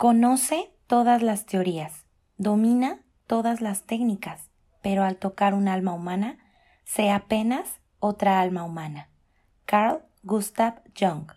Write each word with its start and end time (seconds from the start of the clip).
Conoce 0.00 0.72
todas 0.86 1.20
las 1.20 1.44
teorías, 1.44 2.06
domina 2.38 3.02
todas 3.26 3.60
las 3.60 3.82
técnicas, 3.82 4.48
pero 4.80 5.04
al 5.04 5.16
tocar 5.16 5.52
un 5.52 5.68
alma 5.68 5.92
humana, 5.92 6.38
sea 6.86 7.16
apenas 7.16 7.82
otra 7.98 8.40
alma 8.40 8.64
humana. 8.64 9.10
Carl 9.66 10.00
Gustav 10.22 10.80
Jung. 10.98 11.30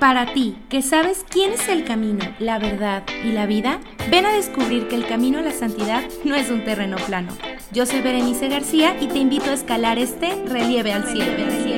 Para 0.00 0.32
ti, 0.32 0.58
que 0.70 0.80
sabes 0.80 1.22
quién 1.28 1.52
es 1.52 1.68
el 1.68 1.84
camino, 1.84 2.24
la 2.38 2.58
verdad 2.58 3.04
y 3.22 3.32
la 3.32 3.44
vida, 3.44 3.78
ven 4.10 4.24
a 4.24 4.32
descubrir 4.32 4.88
que 4.88 4.96
el 4.96 5.06
camino 5.06 5.40
a 5.40 5.42
la 5.42 5.52
santidad 5.52 6.04
no 6.24 6.34
es 6.34 6.48
un 6.50 6.64
terreno 6.64 6.96
plano. 6.96 7.36
Yo 7.72 7.84
soy 7.84 8.00
Berenice 8.00 8.48
García 8.48 8.96
y 8.98 9.06
te 9.06 9.18
invito 9.18 9.50
a 9.50 9.54
escalar 9.54 9.98
este. 9.98 10.46
Relieve 10.46 10.94
al 10.94 11.04
cielo. 11.04 11.77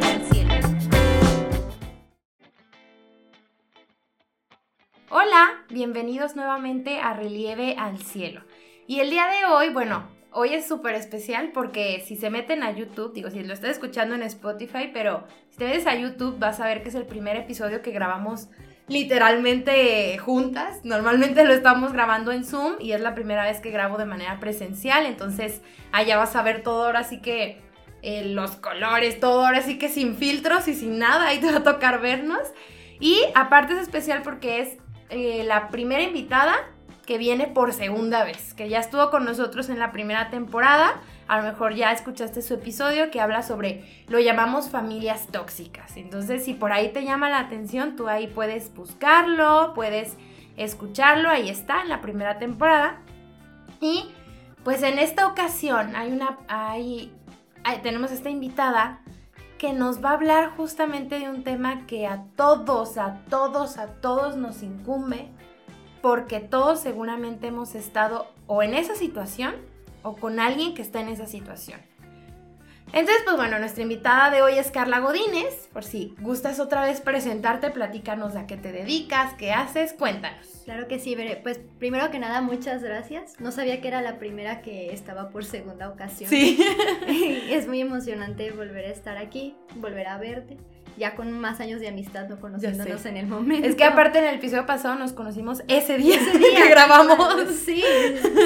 Hola, 5.13 5.65
bienvenidos 5.69 6.37
nuevamente 6.37 7.01
a 7.01 7.15
Relieve 7.15 7.75
al 7.77 7.99
Cielo. 7.99 8.43
Y 8.87 9.01
el 9.01 9.11
día 9.11 9.27
de 9.27 9.53
hoy, 9.53 9.71
bueno, 9.71 10.09
hoy 10.31 10.55
es 10.55 10.69
súper 10.69 10.95
especial 10.95 11.51
porque 11.53 12.01
si 12.07 12.15
se 12.15 12.31
meten 12.31 12.63
a 12.63 12.71
YouTube, 12.71 13.13
digo, 13.13 13.29
si 13.29 13.43
lo 13.43 13.53
estás 13.53 13.71
escuchando 13.71 14.15
en 14.15 14.23
Spotify, 14.23 14.89
pero 14.93 15.25
si 15.49 15.59
te 15.59 15.65
metes 15.65 15.89
a 15.89 15.97
YouTube 15.97 16.39
vas 16.39 16.61
a 16.61 16.67
ver 16.67 16.85
que 16.85 16.91
es 16.91 16.95
el 16.95 17.07
primer 17.07 17.35
episodio 17.35 17.83
que 17.83 17.91
grabamos 17.91 18.51
literalmente 18.87 20.17
juntas. 20.19 20.85
Normalmente 20.85 21.43
lo 21.43 21.55
estamos 21.55 21.93
grabando 21.93 22.31
en 22.31 22.45
Zoom 22.45 22.75
y 22.79 22.93
es 22.93 23.01
la 23.01 23.17
primera 23.17 23.43
vez 23.43 23.59
que 23.59 23.73
grabo 23.73 23.99
de 23.99 24.07
manera 24.07 24.39
presencial, 24.39 25.07
entonces 25.07 25.61
allá 25.91 26.19
vas 26.19 26.37
a 26.37 26.43
ver 26.43 26.63
todo 26.63 26.87
ahora 26.87 27.03
sí 27.03 27.21
que 27.21 27.61
eh, 28.03 28.27
los 28.27 28.53
colores, 28.53 29.19
todo 29.19 29.45
ahora 29.45 29.63
sí 29.63 29.77
que 29.77 29.89
sin 29.89 30.15
filtros 30.15 30.69
y 30.69 30.75
sin 30.75 31.01
nada, 31.01 31.27
ahí 31.27 31.41
te 31.41 31.51
va 31.51 31.59
a 31.59 31.63
tocar 31.65 32.01
vernos. 32.01 32.47
Y 33.01 33.19
aparte 33.35 33.73
es 33.73 33.81
especial 33.81 34.21
porque 34.23 34.61
es 34.61 34.77
eh, 35.11 35.45
la 35.45 35.69
primera 35.69 36.03
invitada 36.03 36.55
que 37.07 37.19
viene 37.19 37.49
por 37.49 37.73
segunda 37.73 38.25
vez, 38.25 38.55
que 38.55 38.69
ya 38.69 38.79
estuvo 38.79 39.11
con 39.11 39.25
nosotros 39.25 39.69
en 39.69 39.81
la 39.81 39.91
primera 39.91 40.31
temporada. 40.31 41.01
A 41.27 41.39
lo 41.39 41.43
mejor 41.43 41.75
ya 41.75 41.91
escuchaste 41.91 42.41
su 42.41 42.55
episodio 42.55 43.11
que 43.11 43.21
habla 43.21 43.43
sobre, 43.43 43.85
lo 44.07 44.21
llamamos 44.21 44.71
familias 44.71 45.27
tóxicas. 45.27 45.97
Entonces, 45.97 46.45
si 46.45 46.55
por 46.55 46.73
ahí 46.73 46.93
te 46.93 47.05
llama 47.05 47.29
la 47.29 47.41
atención, 47.41 47.97
tú 47.97 48.09
ahí 48.09 48.29
puedes 48.29 48.73
buscarlo, 48.75 49.73
puedes 49.75 50.17
escucharlo, 50.57 51.29
ahí 51.31 51.49
está, 51.49 51.83
en 51.83 51.89
la 51.89 52.01
primera 52.01 52.39
temporada. 52.39 53.01
Y 53.81 54.05
pues 54.63 54.83
en 54.85 54.99
esta 55.01 55.27
ocasión 55.27 55.97
hay 55.97 56.13
una, 56.13 56.39
hay, 56.47 57.13
tenemos 57.83 58.13
esta 58.13 58.31
invitada 58.31 59.01
que 59.61 59.75
nos 59.75 60.03
va 60.03 60.13
a 60.13 60.15
hablar 60.15 60.57
justamente 60.57 61.19
de 61.19 61.29
un 61.29 61.45
tema 61.45 61.87
que 61.87 62.07
a 62.07 62.25
todos, 62.35 62.97
a 62.97 63.21
todos, 63.29 63.77
a 63.77 63.89
todos 63.89 64.35
nos 64.35 64.63
incumbe, 64.63 65.29
porque 66.01 66.41
todos 66.41 66.81
seguramente 66.81 67.49
hemos 67.49 67.75
estado 67.75 68.27
o 68.47 68.63
en 68.63 68.73
esa 68.73 68.95
situación 68.95 69.57
o 70.03 70.17
con 70.17 70.41
alguien 70.41 70.73
que 70.73 70.81
está 70.81 71.03
en 71.03 71.11
esa 71.11 71.27
situación. 71.27 71.79
Entonces, 72.93 73.23
pues 73.25 73.37
bueno, 73.37 73.59
nuestra 73.61 73.83
invitada 73.83 74.31
de 74.31 74.43
hoy 74.43 74.59
es 74.59 74.71
Carla 74.71 74.99
Godínez. 74.99 75.69
Por 75.73 75.85
si 75.85 76.15
gustas 76.21 76.59
otra 76.59 76.83
vez 76.83 77.01
presentarte, 77.01 77.71
platícanos 77.71 78.35
a 78.35 78.47
qué 78.47 78.57
te 78.57 78.73
dedicas, 78.73 79.35
qué 79.35 79.53
haces, 79.53 79.93
cuéntanos. 79.93 80.47
Claro 80.65 80.89
que 80.89 80.99
sí, 80.99 81.17
Pues 81.43 81.61
primero 81.79 82.11
que 82.11 82.19
nada, 82.19 82.41
muchas 82.41 82.83
gracias. 82.83 83.39
No 83.39 83.53
sabía 83.53 83.81
que 83.81 83.89
era 83.89 84.03
la 84.03 84.19
primera 84.19 84.61
que 84.61 84.93
estaba 84.93 85.31
por 85.31 85.45
segunda 85.45 85.89
ocasión. 85.89 86.29
Sí. 86.31 86.65
es 87.51 87.69
muy 87.69 87.81
emocionante 87.81 88.51
volver 88.51 88.87
a 88.87 88.91
estar 88.91 89.17
aquí, 89.17 89.57
volver 89.77 90.09
a 90.09 90.19
verte 90.19 90.57
ya 91.01 91.17
con 91.17 91.33
más 91.33 91.61
años 91.61 91.81
de 91.81 91.89
amistad, 91.89 92.29
no 92.29 92.39
conociéndonos 92.39 93.07
en 93.07 93.17
el 93.17 93.27
momento. 93.27 93.67
Es 93.67 93.75
que 93.75 93.85
aparte 93.85 94.19
en 94.19 94.27
el 94.27 94.35
episodio 94.37 94.67
pasado 94.67 94.97
nos 94.97 95.13
conocimos 95.13 95.63
ese 95.67 95.97
día, 95.97 96.17
ese 96.17 96.39
día 96.39 96.49
que 96.63 96.69
grabamos. 96.69 97.51
Sí, 97.55 97.83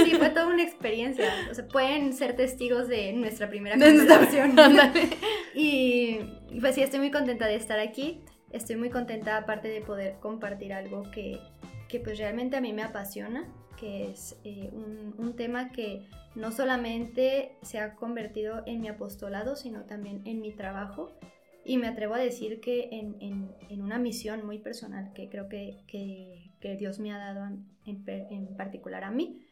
sí, 0.04 0.14
fue 0.16 0.30
toda 0.30 0.46
una 0.46 0.62
experiencia. 0.62 1.28
O 1.50 1.54
sea, 1.54 1.66
pueden 1.66 2.12
ser 2.12 2.36
testigos 2.36 2.86
de 2.86 3.12
nuestra 3.12 3.48
primera 3.48 3.76
conversación. 3.76 4.54
y 5.54 6.20
pues 6.60 6.76
sí, 6.76 6.82
estoy 6.82 7.00
muy 7.00 7.10
contenta 7.10 7.46
de 7.46 7.56
estar 7.56 7.80
aquí. 7.80 8.20
Estoy 8.52 8.76
muy 8.76 8.88
contenta 8.88 9.36
aparte 9.36 9.66
de 9.66 9.80
poder 9.80 10.14
compartir 10.20 10.72
algo 10.72 11.02
que, 11.10 11.40
que 11.88 11.98
pues 11.98 12.18
realmente 12.18 12.56
a 12.56 12.60
mí 12.60 12.72
me 12.72 12.84
apasiona, 12.84 13.52
que 13.76 14.12
es 14.12 14.36
eh, 14.44 14.70
un, 14.72 15.12
un 15.18 15.34
tema 15.34 15.72
que 15.72 16.06
no 16.36 16.52
solamente 16.52 17.56
se 17.62 17.80
ha 17.80 17.96
convertido 17.96 18.62
en 18.66 18.80
mi 18.80 18.86
apostolado, 18.86 19.56
sino 19.56 19.86
también 19.86 20.22
en 20.24 20.40
mi 20.40 20.52
trabajo 20.52 21.18
y 21.64 21.78
me 21.78 21.88
atrevo 21.88 22.14
a 22.14 22.18
decir 22.18 22.60
que 22.60 22.88
en, 22.92 23.16
en, 23.20 23.50
en 23.70 23.82
una 23.82 23.98
misión 23.98 24.44
muy 24.44 24.58
personal 24.58 25.12
que 25.14 25.28
creo 25.28 25.48
que, 25.48 25.80
que, 25.86 26.50
que 26.60 26.76
Dios 26.76 26.98
me 26.98 27.12
ha 27.12 27.18
dado 27.18 27.46
en, 27.46 28.04
en, 28.06 28.56
particular 28.56 29.04
a 29.04 29.10
mí, 29.10 29.46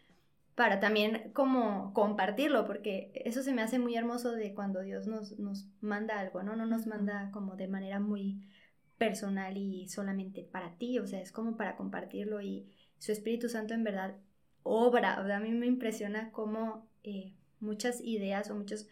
para 0.55 0.81
también 0.81 1.31
como 1.33 1.95
compartirlo, 1.95 2.67
porque 2.67 3.11
eso 3.25 3.43
se 3.43 3.55
me 3.55 3.63
hace 3.63 3.79
muy 3.79 3.97
hermoso 3.97 4.33
de 4.33 4.53
cuando 4.55 4.83
Dios 4.83 5.07
nos, 5.07 5.39
nos 5.39 5.67
manda 5.81 6.21
algo, 6.21 6.43
¿no? 6.43 6.55
No 6.55 6.67
nos 6.67 6.87
manda 6.87 7.31
como 7.33 7.57
de 7.57 7.69
manera 7.69 8.01
muy 8.01 8.43
personal 8.99 9.57
y 9.57 9.89
solamente 9.89 10.43
para 10.43 10.75
ti, 10.77 10.99
o 10.99 11.07
sea, 11.07 11.21
es 11.21 11.33
como 11.33 11.57
para 11.57 11.77
compartirlo 11.77 12.41
y 12.43 12.67
su 12.99 13.11
Espíritu 13.11 13.49
Santo 13.49 13.75
en 13.75 13.85
verdad 13.85 14.17
obra, 14.63 15.17
a 15.17 15.41
mí 15.41 15.51
me 15.51 15.67
impresiona 15.67 16.31
cómo 16.31 16.87
eh, 17.03 17.33
muchas 17.59 18.01
ideas 18.01 18.51
o 18.51 18.55
muchos 18.55 18.87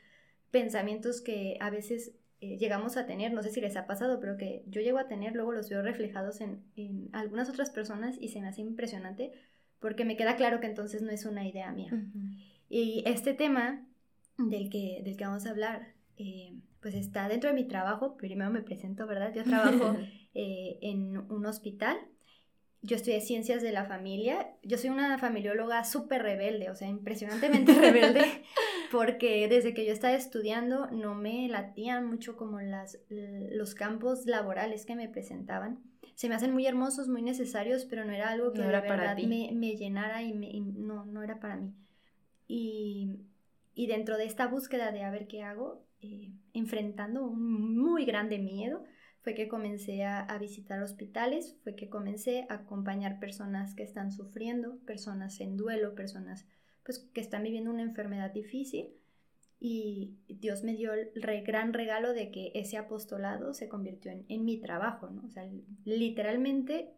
pensamientos 0.50 1.20
que 1.20 1.56
a 1.60 1.70
veces 1.70 2.12
eh, 2.40 2.56
llegamos 2.58 2.96
a 2.96 3.06
tener, 3.06 3.32
no 3.32 3.42
sé 3.42 3.50
si 3.50 3.60
les 3.60 3.76
ha 3.76 3.86
pasado, 3.86 4.20
pero 4.20 4.36
que 4.36 4.64
yo 4.66 4.80
llego 4.80 4.98
a 4.98 5.08
tener, 5.08 5.34
luego 5.34 5.52
los 5.52 5.68
veo 5.68 5.82
reflejados 5.82 6.40
en, 6.40 6.62
en 6.76 7.08
algunas 7.12 7.48
otras 7.48 7.70
personas 7.70 8.16
y 8.20 8.28
se 8.28 8.40
me 8.40 8.48
hace 8.48 8.62
impresionante 8.62 9.32
porque 9.80 10.04
me 10.04 10.16
queda 10.16 10.36
claro 10.36 10.60
que 10.60 10.66
entonces 10.66 11.02
no 11.02 11.10
es 11.10 11.24
una 11.24 11.46
idea 11.46 11.72
mía. 11.72 11.90
Y 12.68 13.02
este 13.06 13.34
tema 13.34 13.86
del 14.38 14.70
que, 14.70 15.00
del 15.02 15.16
que 15.16 15.24
vamos 15.24 15.46
a 15.46 15.50
hablar, 15.50 15.94
eh, 16.18 16.54
pues 16.80 16.94
está 16.94 17.28
dentro 17.28 17.50
de 17.50 17.56
mi 17.56 17.64
trabajo, 17.64 18.16
primero 18.16 18.50
me 18.50 18.62
presento, 18.62 19.06
¿verdad? 19.06 19.32
Yo 19.34 19.42
trabajo 19.42 19.96
eh, 20.34 20.78
en 20.82 21.16
un 21.16 21.46
hospital 21.46 21.96
yo 22.82 22.96
estudié 22.96 23.20
ciencias 23.20 23.62
de 23.62 23.72
la 23.72 23.84
familia. 23.84 24.54
Yo 24.62 24.78
soy 24.78 24.90
una 24.90 25.18
familióloga 25.18 25.84
súper 25.84 26.22
rebelde, 26.22 26.70
o 26.70 26.74
sea, 26.74 26.88
impresionantemente 26.88 27.74
rebelde, 27.74 28.24
porque 28.90 29.46
desde 29.48 29.74
que 29.74 29.84
yo 29.84 29.92
estaba 29.92 30.14
estudiando 30.14 30.86
no 30.90 31.14
me 31.14 31.48
latían 31.48 32.06
mucho 32.06 32.36
como 32.36 32.60
las, 32.60 32.98
los 33.08 33.74
campos 33.74 34.26
laborales 34.26 34.86
que 34.86 34.96
me 34.96 35.08
presentaban. 35.08 35.80
Se 36.14 36.28
me 36.28 36.34
hacen 36.34 36.52
muy 36.52 36.66
hermosos, 36.66 37.08
muy 37.08 37.22
necesarios, 37.22 37.84
pero 37.84 38.04
no 38.04 38.12
era 38.12 38.30
algo 38.30 38.52
que 38.52 38.60
de 38.60 38.68
verdad 38.68 39.16
me, 39.16 39.50
me, 39.52 39.76
llenara 39.76 40.22
y, 40.22 40.32
me, 40.32 40.52
no, 40.60 41.06
no 41.06 41.22
era 41.22 41.40
para 41.40 41.56
mí. 41.56 41.74
Y, 42.46 43.20
y, 43.74 43.86
dentro 43.86 44.18
de 44.18 44.24
esta 44.24 44.46
búsqueda 44.46 44.90
de 44.92 45.02
a 45.02 45.10
ver 45.10 45.28
qué 45.28 45.42
hago, 45.42 45.86
eh, 46.02 46.32
enfrentando 46.52 47.24
un 47.24 47.78
muy 47.78 48.04
grande 48.04 48.38
miedo, 48.38 48.84
fue 49.22 49.34
que 49.34 49.48
comencé 49.48 50.04
a, 50.04 50.36
visitar 50.38 50.82
hospitales, 50.82 51.56
fue 51.62 51.74
que 51.76 51.90
comencé 51.90 52.46
a 52.48 52.54
acompañar 52.54 53.20
personas 53.20 53.74
que 53.74 53.82
están 53.82 54.12
sufriendo, 54.12 54.78
personas 54.86 55.40
en 55.40 55.56
duelo, 55.56 55.94
personas 55.94 56.46
pues, 56.84 57.00
que 57.12 57.20
están 57.20 57.42
viviendo 57.42 57.70
una 57.70 57.82
enfermedad 57.82 58.32
difícil. 58.32 58.94
Y 59.62 60.14
Dios 60.26 60.64
me 60.64 60.74
dio 60.74 60.94
el 60.94 61.10
gran 61.44 61.74
regalo 61.74 62.14
de 62.14 62.30
que 62.30 62.50
ese 62.54 62.78
apostolado 62.78 63.52
se 63.52 63.68
convirtió 63.68 64.10
en, 64.10 64.44
mi 64.46 64.56
trabajo, 64.56 65.10
¿no? 65.10 65.22
O 65.26 65.28
sea, 65.28 65.46
literalmente 65.84 66.94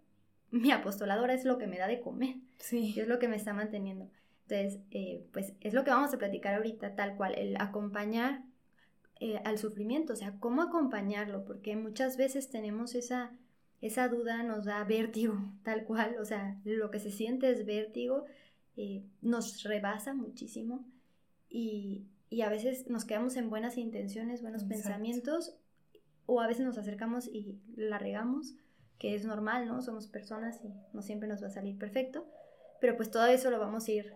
mi 0.52 0.70
apostolado 0.70 1.22
ahora 1.22 1.34
es 1.34 1.44
lo 1.44 1.58
que 1.58 1.66
me 1.66 1.78
da 1.78 1.88
de 1.88 2.00
comer. 2.00 2.36
Sí. 2.58 2.94
Es 2.96 3.08
lo 3.08 3.18
que 3.18 3.26
me 3.26 3.34
está 3.34 3.52
manteniendo. 3.52 4.08
Entonces, 4.48 4.80
eh, 4.92 5.26
pues 5.32 5.54
es 5.60 5.74
lo 5.74 5.82
que 5.82 5.90
vamos 5.90 6.14
a 6.14 6.18
platicar 6.18 6.54
ahorita, 6.54 6.94
tal 6.94 7.16
cual, 7.16 7.34
el 7.34 7.56
acompañar 7.56 8.44
eh, 9.24 9.40
al 9.44 9.56
sufrimiento, 9.56 10.14
o 10.14 10.16
sea, 10.16 10.34
cómo 10.40 10.62
acompañarlo, 10.62 11.44
porque 11.44 11.76
muchas 11.76 12.16
veces 12.16 12.50
tenemos 12.50 12.96
esa, 12.96 13.30
esa 13.80 14.08
duda, 14.08 14.42
nos 14.42 14.64
da 14.64 14.82
vértigo, 14.82 15.36
tal 15.62 15.84
cual, 15.84 16.16
o 16.20 16.24
sea, 16.24 16.60
lo 16.64 16.90
que 16.90 16.98
se 16.98 17.12
siente 17.12 17.48
es 17.48 17.64
vértigo, 17.64 18.24
eh, 18.76 19.04
nos 19.20 19.62
rebasa 19.62 20.12
muchísimo 20.12 20.84
y, 21.48 22.08
a 22.42 22.48
veces 22.48 22.88
nos 22.88 23.04
quedamos 23.04 23.36
en 23.36 23.48
buenas 23.48 23.78
intenciones, 23.78 24.42
buenos 24.42 24.64
pensamientos, 24.64 25.54
o 26.26 26.40
a 26.40 26.48
veces 26.48 26.66
nos 26.66 26.76
acercamos 26.76 27.28
y 27.28 27.60
la 27.76 27.98
regamos, 27.98 28.56
que 28.98 29.14
es 29.14 29.24
normal, 29.24 29.68
¿no? 29.68 29.82
Somos 29.82 30.08
personas 30.08 30.58
y 30.64 30.72
no 30.92 31.02
siempre 31.02 31.28
nos 31.28 31.44
va 31.44 31.46
a 31.46 31.50
salir 31.50 31.78
perfecto, 31.78 32.26
pero 32.80 32.96
pues 32.96 33.08
todo 33.12 33.26
eso 33.26 33.52
lo 33.52 33.60
vamos 33.60 33.86
a 33.86 33.92
ir 33.92 34.14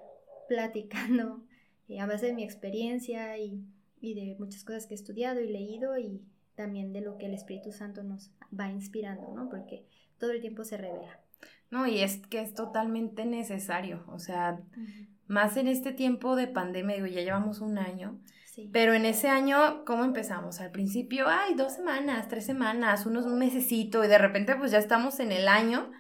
platicando 0.49 1.45
eh, 1.89 2.01
a 2.01 2.07
base 2.07 2.27
de 2.27 2.33
mi 2.33 2.43
experiencia 2.43 3.39
y 3.39 3.65
y 4.01 4.15
de 4.15 4.37
muchas 4.39 4.65
cosas 4.65 4.87
que 4.87 4.95
he 4.95 4.97
estudiado 4.97 5.41
y 5.41 5.49
leído 5.49 5.99
y 5.99 6.23
también 6.55 6.93
de 6.93 7.03
lo 7.03 7.19
que 7.19 7.27
el 7.27 7.35
Espíritu 7.35 7.73
Santo 7.73 8.03
nos 8.03 8.33
va 8.59 8.69
inspirando, 8.71 9.33
¿no? 9.35 9.49
Porque 9.49 9.87
todo 10.19 10.33
el 10.33 10.41
tiempo 10.41 10.65
se 10.65 10.77
revela. 10.77 11.21
No, 11.71 11.87
y 11.87 12.01
es 12.01 12.19
que 12.29 12.41
es 12.41 12.55
totalmente 12.55 13.27
necesario, 13.27 14.05
o 14.09 14.19
sea, 14.19 14.61
más 15.27 15.57
en 15.57 15.67
este 15.67 15.93
tiempo 15.93 16.37
de 16.37 16.47
pandemia, 16.47 16.95
digo, 16.97 17.09
ya 17.09 17.23
llevamos 17.23 17.61
un 17.61 17.79
año, 17.79 18.21
sí. 18.45 18.71
pero 18.73 18.95
en 18.95 19.05
ese 19.05 19.29
año, 19.29 19.85
¿cómo 19.85 20.05
empezamos? 20.05 20.61
Al 20.61 20.71
principio, 20.71 21.27
ay, 21.29 21.55
dos 21.55 21.75
semanas, 21.75 22.29
tres 22.29 22.47
semanas, 22.47 23.05
unos 23.05 23.27
un 23.27 23.39
mesecito, 23.39 24.05
y 24.05 24.09
de 24.09 24.19
repente 24.19 24.55
pues 24.55 24.71
ya 24.71 24.79
estamos 24.79 25.19
en 25.19 25.33
el 25.33 25.49
año, 25.49 25.91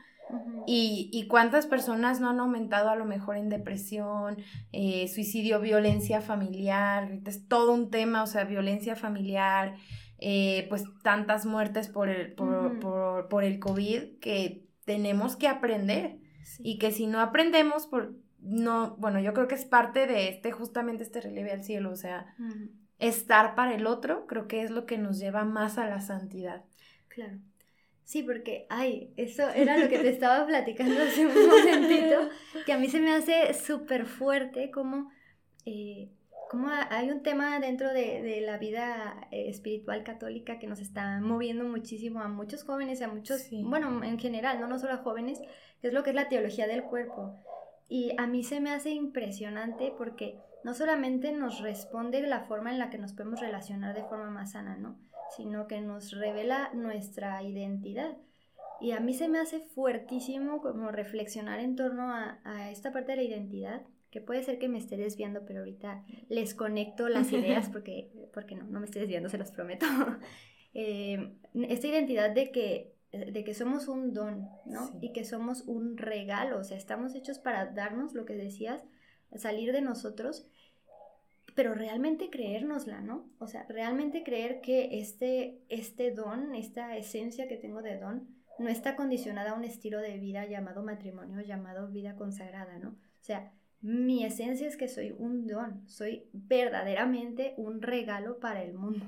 y, 0.66 1.26
cuántas 1.28 1.66
personas 1.66 2.20
no 2.20 2.28
han 2.30 2.40
aumentado 2.40 2.90
a 2.90 2.96
lo 2.96 3.04
mejor 3.04 3.36
en 3.36 3.48
depresión, 3.48 4.36
eh, 4.72 5.08
suicidio, 5.08 5.60
violencia 5.60 6.20
familiar, 6.20 7.20
es 7.24 7.46
todo 7.46 7.72
un 7.72 7.90
tema, 7.90 8.22
o 8.22 8.26
sea, 8.26 8.44
violencia 8.44 8.96
familiar, 8.96 9.76
eh, 10.18 10.66
pues 10.68 10.84
tantas 11.02 11.46
muertes 11.46 11.88
por 11.88 12.08
el, 12.08 12.32
por, 12.32 13.28
por, 13.28 13.44
el 13.44 13.58
COVID 13.58 14.18
que 14.18 14.66
tenemos 14.84 15.36
que 15.36 15.46
aprender 15.46 16.18
y 16.58 16.78
que 16.78 16.90
si 16.90 17.06
no 17.06 17.20
aprendemos, 17.20 17.86
por, 17.86 18.14
no, 18.40 18.96
bueno, 18.96 19.20
yo 19.20 19.32
creo 19.34 19.46
que 19.46 19.54
es 19.54 19.64
parte 19.64 20.06
de 20.06 20.28
este, 20.28 20.52
justamente 20.52 21.02
este 21.02 21.20
relieve 21.20 21.52
al 21.52 21.64
cielo, 21.64 21.90
o 21.90 21.96
sea, 21.96 22.34
estar 22.98 23.54
para 23.54 23.74
el 23.74 23.86
otro, 23.86 24.26
creo 24.26 24.48
que 24.48 24.62
es 24.62 24.70
lo 24.70 24.86
que 24.86 24.98
nos 24.98 25.18
lleva 25.18 25.44
más 25.44 25.78
a 25.78 25.88
la 25.88 26.00
santidad. 26.00 26.64
Claro. 27.08 27.38
Sí, 28.06 28.22
porque, 28.22 28.66
ay, 28.70 29.12
eso 29.16 29.48
era 29.48 29.76
lo 29.76 29.88
que 29.88 29.98
te 29.98 30.10
estaba 30.10 30.46
platicando 30.46 31.02
hace 31.02 31.26
un 31.26 31.34
momentito, 31.34 32.30
que 32.64 32.72
a 32.72 32.78
mí 32.78 32.88
se 32.88 33.00
me 33.00 33.12
hace 33.12 33.52
súper 33.52 34.06
fuerte 34.06 34.70
como, 34.70 35.10
eh, 35.64 36.12
como 36.48 36.68
hay 36.68 37.10
un 37.10 37.24
tema 37.24 37.58
dentro 37.58 37.92
de, 37.92 38.42
la 38.46 38.58
vida 38.58 39.26
eh, 39.32 39.48
espiritual 39.48 40.04
católica 40.04 40.60
que 40.60 40.68
nos 40.68 40.78
está 40.78 41.18
moviendo 41.20 41.64
muchísimo 41.64 42.20
a 42.20 42.28
muchos 42.28 42.62
jóvenes 42.62 43.02
a 43.02 43.08
muchos, 43.08 43.48
bueno, 43.50 44.04
en 44.04 44.20
general, 44.20 44.60
no, 44.60 44.68
no 44.68 44.78
solo 44.78 44.92
a 44.92 44.98
jóvenes, 44.98 45.40
que 45.80 45.88
es 45.88 45.92
lo 45.92 46.04
que 46.04 46.10
es 46.10 46.16
la 46.16 46.28
teología 46.28 46.68
del 46.68 46.84
cuerpo. 46.84 47.34
Y 47.88 48.12
a 48.18 48.28
mí 48.28 48.44
se 48.44 48.60
me 48.60 48.70
hace 48.70 48.90
impresionante 48.90 49.92
porque 49.98 50.38
no 50.62 50.74
solamente 50.74 51.32
nos 51.32 51.58
responde 51.58 52.20
la 52.22 52.44
forma 52.44 52.70
en 52.70 52.78
la 52.78 52.88
que 52.88 52.98
nos 52.98 53.14
podemos 53.14 53.40
relacionar 53.40 53.96
de 53.96 54.04
forma 54.04 54.30
más 54.30 54.52
sana, 54.52 54.76
¿no? 54.76 54.96
Sino 55.34 55.66
que 55.66 55.80
nos 55.80 56.12
revela 56.12 56.70
nuestra 56.74 57.42
identidad. 57.42 58.16
Y 58.80 58.92
a 58.92 59.00
mí 59.00 59.14
se 59.14 59.28
me 59.28 59.38
hace 59.38 59.60
fuertísimo 59.60 60.60
como 60.60 60.90
reflexionar 60.90 61.60
en 61.60 61.76
torno 61.76 62.12
a, 62.12 62.70
esta 62.70 62.92
parte 62.92 63.12
de 63.12 63.16
la 63.16 63.22
identidad, 63.22 63.82
que 64.10 64.20
puede 64.20 64.42
ser 64.42 64.58
que 64.58 64.68
me 64.68 64.78
esté 64.78 64.96
desviando, 64.96 65.44
pero 65.46 65.60
ahorita 65.60 66.04
les 66.28 66.54
conecto 66.54 67.08
las 67.08 67.32
ideas 67.32 67.68
porque, 67.72 68.10
porque 68.32 68.54
no, 68.54 68.64
no 68.64 68.80
me 68.80 68.86
estoy 68.86 69.00
desviando, 69.00 69.28
se 69.28 69.38
los 69.38 69.50
prometo. 69.50 69.86
Eh, 70.78 71.32
esta 71.54 71.86
identidad 71.86 72.32
de 72.32 72.52
que 72.52 72.96
de 73.12 73.44
que 73.44 73.54
somos 73.54 73.88
un 73.88 74.12
don, 74.12 74.48
¿no? 74.64 74.90
Y 75.00 75.12
que 75.12 75.24
somos 75.24 75.62
un 75.62 75.96
regalo, 75.96 76.58
o 76.58 76.64
sea, 76.64 76.76
estamos 76.76 77.14
hechos 77.14 77.38
para 77.38 77.66
darnos 77.66 78.14
lo 78.14 78.24
que 78.24 78.34
decías, 78.34 78.84
salir 79.36 79.72
de 79.72 79.80
nosotros, 79.80 80.46
pero 81.56 81.74
realmente 81.74 82.30
creérnosla, 82.30 83.00
¿no? 83.00 83.28
O 83.40 83.48
sea, 83.48 83.66
realmente 83.68 84.22
creer 84.22 84.60
que 84.60 85.00
este, 85.00 85.64
este 85.68 86.12
don, 86.12 86.54
esta 86.54 86.96
esencia 86.96 87.48
que 87.48 87.56
tengo 87.56 87.82
de 87.82 87.98
don, 87.98 88.28
no 88.60 88.68
está 88.68 88.94
condicionada 88.94 89.50
a 89.50 89.54
un 89.54 89.64
estilo 89.64 89.98
de 90.00 90.18
vida 90.18 90.46
llamado 90.46 90.84
matrimonio, 90.84 91.40
llamado 91.40 91.88
vida 91.88 92.14
consagrada, 92.14 92.78
¿no? 92.78 92.90
O 92.90 93.22
sea, 93.22 93.52
mi 93.80 94.24
esencia 94.24 94.68
es 94.68 94.76
que 94.76 94.86
soy 94.86 95.16
un 95.18 95.48
don, 95.48 95.88
soy 95.88 96.28
verdaderamente 96.32 97.54
un 97.56 97.82
regalo 97.82 98.38
para 98.38 98.62
el 98.62 98.74
mundo 98.74 99.04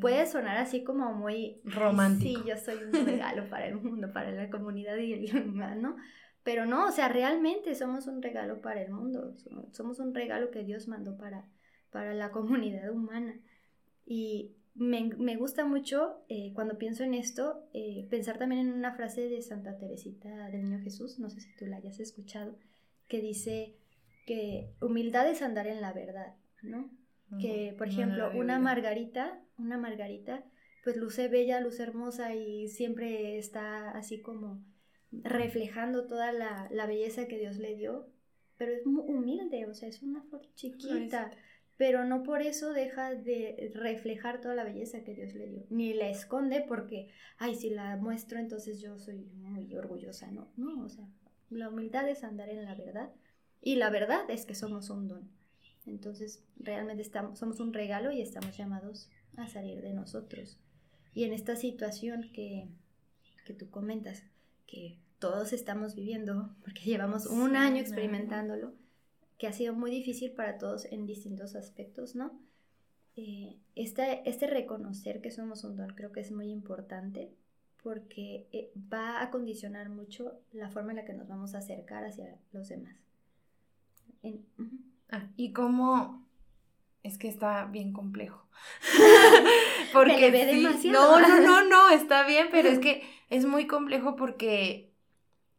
puede 0.00 0.26
sonar 0.26 0.58
así 0.58 0.84
como 0.84 1.12
muy 1.12 1.60
romántico. 1.64 2.42
Sí, 2.42 2.48
yo 2.48 2.56
soy 2.56 2.76
un 2.84 3.06
regalo 3.06 3.48
para 3.48 3.66
el 3.66 3.76
mundo, 3.76 4.12
para 4.12 4.30
la 4.30 4.50
comunidad 4.50 4.96
y 4.96 5.14
el 5.14 5.48
humano. 5.48 5.96
Pero 6.44 6.66
no, 6.66 6.86
o 6.86 6.92
sea, 6.92 7.08
realmente 7.08 7.74
somos 7.74 8.06
un 8.06 8.22
regalo 8.22 8.60
para 8.60 8.82
el 8.82 8.92
mundo. 8.92 9.34
Somos 9.72 9.98
un 9.98 10.14
regalo 10.14 10.50
que 10.50 10.62
Dios 10.62 10.86
mandó 10.86 11.16
para, 11.16 11.48
para 11.90 12.14
la 12.14 12.30
comunidad 12.32 12.90
humana. 12.90 13.40
Y 14.06 14.52
me, 14.74 15.10
me 15.16 15.36
gusta 15.36 15.64
mucho 15.64 16.22
eh, 16.28 16.52
cuando 16.54 16.78
pienso 16.78 17.02
en 17.02 17.14
esto, 17.14 17.66
eh, 17.72 18.06
pensar 18.10 18.38
también 18.38 18.68
en 18.68 18.74
una 18.74 18.94
frase 18.94 19.28
de 19.28 19.42
Santa 19.42 19.76
Teresita 19.78 20.48
del 20.50 20.64
Niño 20.64 20.80
Jesús, 20.82 21.18
no 21.18 21.30
sé 21.30 21.40
si 21.40 21.54
tú 21.56 21.66
la 21.66 21.78
hayas 21.78 21.98
escuchado, 22.00 22.56
que 23.08 23.20
dice 23.20 23.74
que 24.26 24.70
humildad 24.80 25.28
es 25.28 25.42
andar 25.42 25.66
en 25.66 25.80
la 25.80 25.92
verdad, 25.92 26.34
¿no? 26.62 26.90
Que, 27.40 27.74
por 27.76 27.88
ejemplo, 27.88 28.30
una 28.36 28.60
margarita 28.60 29.44
una 29.58 29.78
margarita, 29.78 30.44
pues 30.82 30.96
luce 30.96 31.28
bella, 31.28 31.60
luce 31.60 31.82
hermosa 31.82 32.34
y 32.34 32.68
siempre 32.68 33.38
está 33.38 33.90
así 33.90 34.20
como 34.20 34.62
reflejando 35.22 36.06
toda 36.06 36.32
la, 36.32 36.86
belleza 36.86 37.26
que 37.26 37.38
Dios 37.38 37.58
le 37.58 37.76
dio, 37.76 38.08
pero 38.56 38.72
es 38.72 38.86
muy 38.86 39.02
humilde, 39.06 39.66
o 39.66 39.74
sea, 39.74 39.88
es 39.88 40.02
una 40.02 40.22
flor 40.22 40.42
chiquita, 40.54 41.30
pero 41.76 42.04
no 42.04 42.22
por 42.22 42.42
eso 42.42 42.72
deja 42.72 43.14
de 43.14 43.72
reflejar 43.74 44.40
toda 44.40 44.54
la 44.54 44.64
belleza 44.64 45.02
que 45.02 45.14
Dios 45.14 45.34
le 45.34 45.48
dio, 45.48 45.66
ni 45.70 45.92
la 45.92 46.08
esconde 46.08 46.64
porque, 46.66 47.08
ay, 47.38 47.54
si 47.56 47.70
la 47.70 47.96
muestro 47.96 48.38
entonces 48.38 48.80
yo 48.80 48.98
soy 48.98 49.24
muy 49.34 49.74
orgullosa, 49.74 50.30
no, 50.30 50.52
no, 50.56 50.84
o 50.84 50.88
sea, 50.88 51.08
la 51.50 51.68
humildad 51.68 52.08
es 52.08 52.24
andar 52.24 52.48
en 52.48 52.64
la 52.64 52.74
verdad 52.74 53.10
y 53.60 53.76
la 53.76 53.90
verdad 53.90 54.28
es 54.28 54.44
que 54.44 54.54
somos 54.54 54.90
un 54.90 55.08
don. 55.08 55.30
Entonces, 55.86 56.42
realmente 56.56 57.02
estamos, 57.02 57.38
somos 57.38 57.60
un 57.60 57.72
regalo 57.72 58.10
y 58.10 58.20
estamos 58.20 58.56
llamados 58.56 59.10
a 59.36 59.48
salir 59.48 59.82
de 59.82 59.92
nosotros. 59.92 60.58
Y 61.14 61.24
en 61.24 61.32
esta 61.32 61.56
situación 61.56 62.30
que, 62.32 62.68
que 63.44 63.54
tú 63.54 63.70
comentas, 63.70 64.24
que 64.66 64.98
todos 65.18 65.52
estamos 65.52 65.94
viviendo, 65.94 66.54
porque 66.62 66.82
llevamos 66.82 67.26
un 67.26 67.56
año 67.56 67.80
experimentándolo, 67.80 68.72
que 69.38 69.46
ha 69.46 69.52
sido 69.52 69.74
muy 69.74 69.90
difícil 69.90 70.32
para 70.32 70.58
todos 70.58 70.86
en 70.86 71.06
distintos 71.06 71.56
aspectos, 71.56 72.14
¿no? 72.14 72.38
Eh, 73.16 73.56
este, 73.74 74.28
este 74.28 74.46
reconocer 74.46 75.20
que 75.20 75.30
somos 75.30 75.62
un 75.62 75.76
don 75.76 75.90
creo 75.90 76.10
que 76.10 76.20
es 76.20 76.32
muy 76.32 76.50
importante 76.50 77.32
porque 77.80 78.48
eh, 78.50 78.72
va 78.92 79.22
a 79.22 79.30
condicionar 79.30 79.88
mucho 79.88 80.40
la 80.52 80.68
forma 80.70 80.90
en 80.90 80.96
la 80.96 81.04
que 81.04 81.12
nos 81.12 81.28
vamos 81.28 81.54
a 81.54 81.58
acercar 81.58 82.04
hacia 82.04 82.38
los 82.52 82.68
demás. 82.68 82.96
ah, 85.10 85.28
y 85.36 85.52
cómo 85.52 86.26
es 87.04 87.18
que 87.18 87.28
está 87.28 87.66
bien 87.66 87.92
complejo. 87.92 88.48
porque 89.92 90.30
ve 90.30 90.46
demasiado. 90.46 91.20
No, 91.20 91.28
no, 91.28 91.40
no, 91.40 91.68
no, 91.68 91.90
está 91.94 92.26
bien, 92.26 92.48
pero 92.50 92.68
es 92.70 92.78
que 92.78 93.02
es 93.28 93.44
muy 93.44 93.66
complejo 93.66 94.16
porque, 94.16 94.93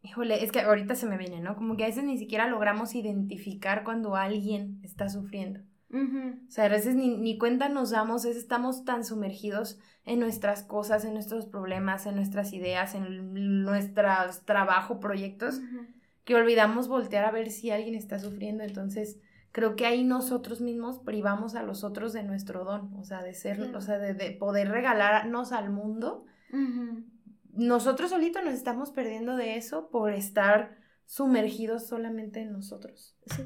híjole, 0.06 0.44
es 0.44 0.52
que 0.52 0.60
ahorita 0.60 0.94
se 0.94 1.06
me 1.06 1.18
viene, 1.18 1.40
¿no? 1.40 1.56
Como 1.56 1.76
que 1.76 1.84
a 1.84 1.88
veces 1.88 2.04
ni 2.04 2.16
siquiera 2.16 2.46
logramos 2.48 2.94
identificar 2.94 3.84
cuando 3.84 4.16
alguien 4.16 4.80
está 4.82 5.08
sufriendo. 5.08 5.60
O 5.92 6.50
sea, 6.50 6.64
a 6.64 6.68
veces 6.68 6.94
ni, 6.94 7.38
cuenta 7.38 7.68
nos 7.68 7.90
damos, 7.90 8.24
es, 8.24 8.36
estamos 8.36 8.84
tan 8.84 9.04
sumergidos 9.04 9.78
en 10.04 10.20
nuestras 10.20 10.62
cosas, 10.62 11.04
en 11.04 11.14
nuestros 11.14 11.46
problemas, 11.46 12.06
en 12.06 12.16
nuestras 12.16 12.52
ideas, 12.52 12.94
en 12.94 13.64
nuestros 13.64 14.44
trabajo, 14.44 15.00
proyectos, 15.00 15.60
que 16.24 16.34
olvidamos 16.34 16.88
voltear 16.88 17.24
a 17.24 17.30
ver 17.30 17.50
si 17.50 17.70
alguien 17.70 17.94
está 17.94 18.18
sufriendo. 18.18 18.62
Entonces, 18.62 19.18
creo 19.52 19.74
que 19.74 19.86
ahí 19.86 20.04
nosotros 20.04 20.60
mismos 20.60 20.98
privamos 20.98 21.54
a 21.54 21.62
los 21.62 21.82
otros 21.82 22.12
de 22.12 22.24
nuestro 22.24 22.64
don, 22.64 22.92
o 22.94 23.04
sea, 23.04 23.22
de 23.22 23.32
ser, 23.32 23.74
o 23.74 23.80
sea, 23.80 23.98
de, 23.98 24.30
poder 24.32 24.68
regalarnos 24.68 25.52
al 25.52 25.70
mundo. 25.70 26.26
Nosotros 27.56 28.10
solitos 28.10 28.44
nos 28.44 28.54
estamos 28.54 28.90
perdiendo 28.90 29.36
de 29.36 29.56
eso 29.56 29.88
por 29.90 30.12
estar 30.12 30.78
sumergidos 31.06 31.86
solamente 31.86 32.40
en 32.40 32.52
nosotros. 32.52 33.16
Sí. 33.34 33.42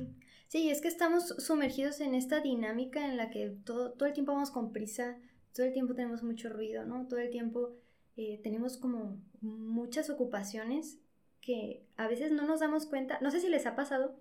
Sí, 0.51 0.69
es 0.69 0.81
que 0.81 0.89
estamos 0.89 1.29
sumergidos 1.39 2.01
en 2.01 2.17
esta 2.17 2.41
dinámica 2.41 3.07
en 3.07 3.17
la 3.17 3.31
que 3.31 3.57
todo, 3.65 3.93
todo 3.93 4.09
el 4.09 4.13
tiempo 4.15 4.33
vamos 4.33 4.51
con 4.51 4.73
prisa, 4.73 5.17
todo 5.55 5.65
el 5.65 5.73
tiempo 5.73 5.95
tenemos 5.95 6.25
mucho 6.25 6.49
ruido, 6.49 6.85
¿no? 6.85 7.07
Todo 7.07 7.21
el 7.21 7.31
tiempo 7.31 7.77
eh, 8.17 8.41
tenemos 8.43 8.77
como 8.77 9.23
muchas 9.41 10.11
ocupaciones 10.11 10.99
que 11.41 11.87
a 11.97 12.09
veces 12.09 12.33
no 12.33 12.47
nos 12.47 12.59
damos 12.59 12.87
cuenta. 12.87 13.21
No 13.21 13.31
sé 13.31 13.39
si 13.39 13.49
les 13.49 13.65
ha 13.65 13.77
pasado, 13.77 14.19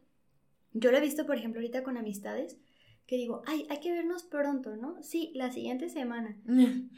yo 0.74 0.91
lo 0.91 0.98
he 0.98 1.01
visto, 1.01 1.25
por 1.25 1.36
ejemplo, 1.36 1.62
ahorita 1.62 1.81
con 1.81 1.98
amistades, 1.98 2.60
que 3.09 3.17
digo, 3.17 3.41
ay, 3.47 3.65
hay 3.71 3.79
que 3.79 3.91
vernos 3.91 4.21
pronto, 4.21 4.75
¿no? 4.75 5.01
Sí, 5.01 5.31
la 5.33 5.51
siguiente 5.51 5.89
semana. 5.89 6.37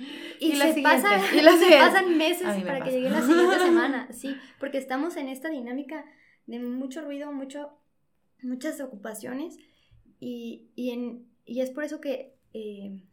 Y, 0.41 0.55
se, 0.55 0.81
pasan 0.83 2.17
meses 2.17 2.63
para 2.65 2.83
que 2.83 2.91
llegue 2.91 3.09
la 3.09 3.21
siguiente 3.21 3.59
semana, 3.65 4.11
sí, 4.11 4.35
porque 4.59 4.77
estamos 4.77 5.15
en 5.15 5.29
esta 5.29 5.49
dinámica 5.49 6.03
de 6.47 6.59
mucho 6.59 7.01
ruido, 7.01 7.31
mucho, 7.31 7.77
muchas 8.41 8.81
ocupaciones, 8.81 9.57
y, 10.19 10.67
en, 10.75 11.27
y 11.45 11.61
es 11.61 11.69
por 11.69 11.85
eso 11.85 12.01
que, 12.01 12.35
eh, 12.53 13.03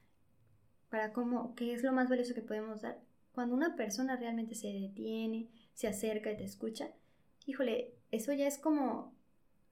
para 0.88 1.12
cómo, 1.12 1.54
¿qué 1.54 1.74
es 1.74 1.84
lo 1.84 1.92
más 1.92 2.08
valioso 2.08 2.34
que 2.34 2.42
podemos 2.42 2.80
dar? 2.80 2.98
Cuando 3.30 3.54
una 3.54 3.76
persona 3.76 4.16
realmente 4.16 4.54
se 4.56 4.72
detiene, 4.72 5.50
se 5.74 5.86
acerca 5.86 6.32
y 6.32 6.36
te 6.38 6.44
escucha, 6.44 6.88
híjole, 7.46 7.94
eso 8.10 8.32
ya 8.32 8.48
es 8.48 8.58
como 8.58 9.14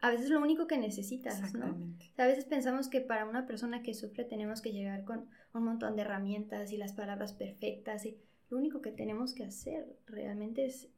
a 0.00 0.10
veces 0.10 0.30
lo 0.30 0.40
único 0.40 0.66
que 0.66 0.78
necesitas, 0.78 1.54
¿no? 1.54 1.76
a 2.18 2.26
veces 2.26 2.44
pensamos 2.44 2.88
que 2.88 3.00
para 3.00 3.26
una 3.26 3.46
persona 3.46 3.82
que 3.82 3.94
sufre 3.94 4.24
tenemos 4.24 4.60
que 4.60 4.72
llegar 4.72 5.04
con 5.04 5.28
un 5.54 5.64
montón 5.64 5.96
de 5.96 6.02
herramientas 6.02 6.72
y 6.72 6.76
las 6.76 6.92
palabras 6.92 7.32
perfectas 7.32 8.04
y 8.04 8.18
lo 8.50 8.58
único 8.58 8.82
que 8.82 8.92
tenemos 8.92 9.34
que 9.34 9.44
hacer 9.44 9.96
realmente 10.06 10.66
es, 10.66 10.88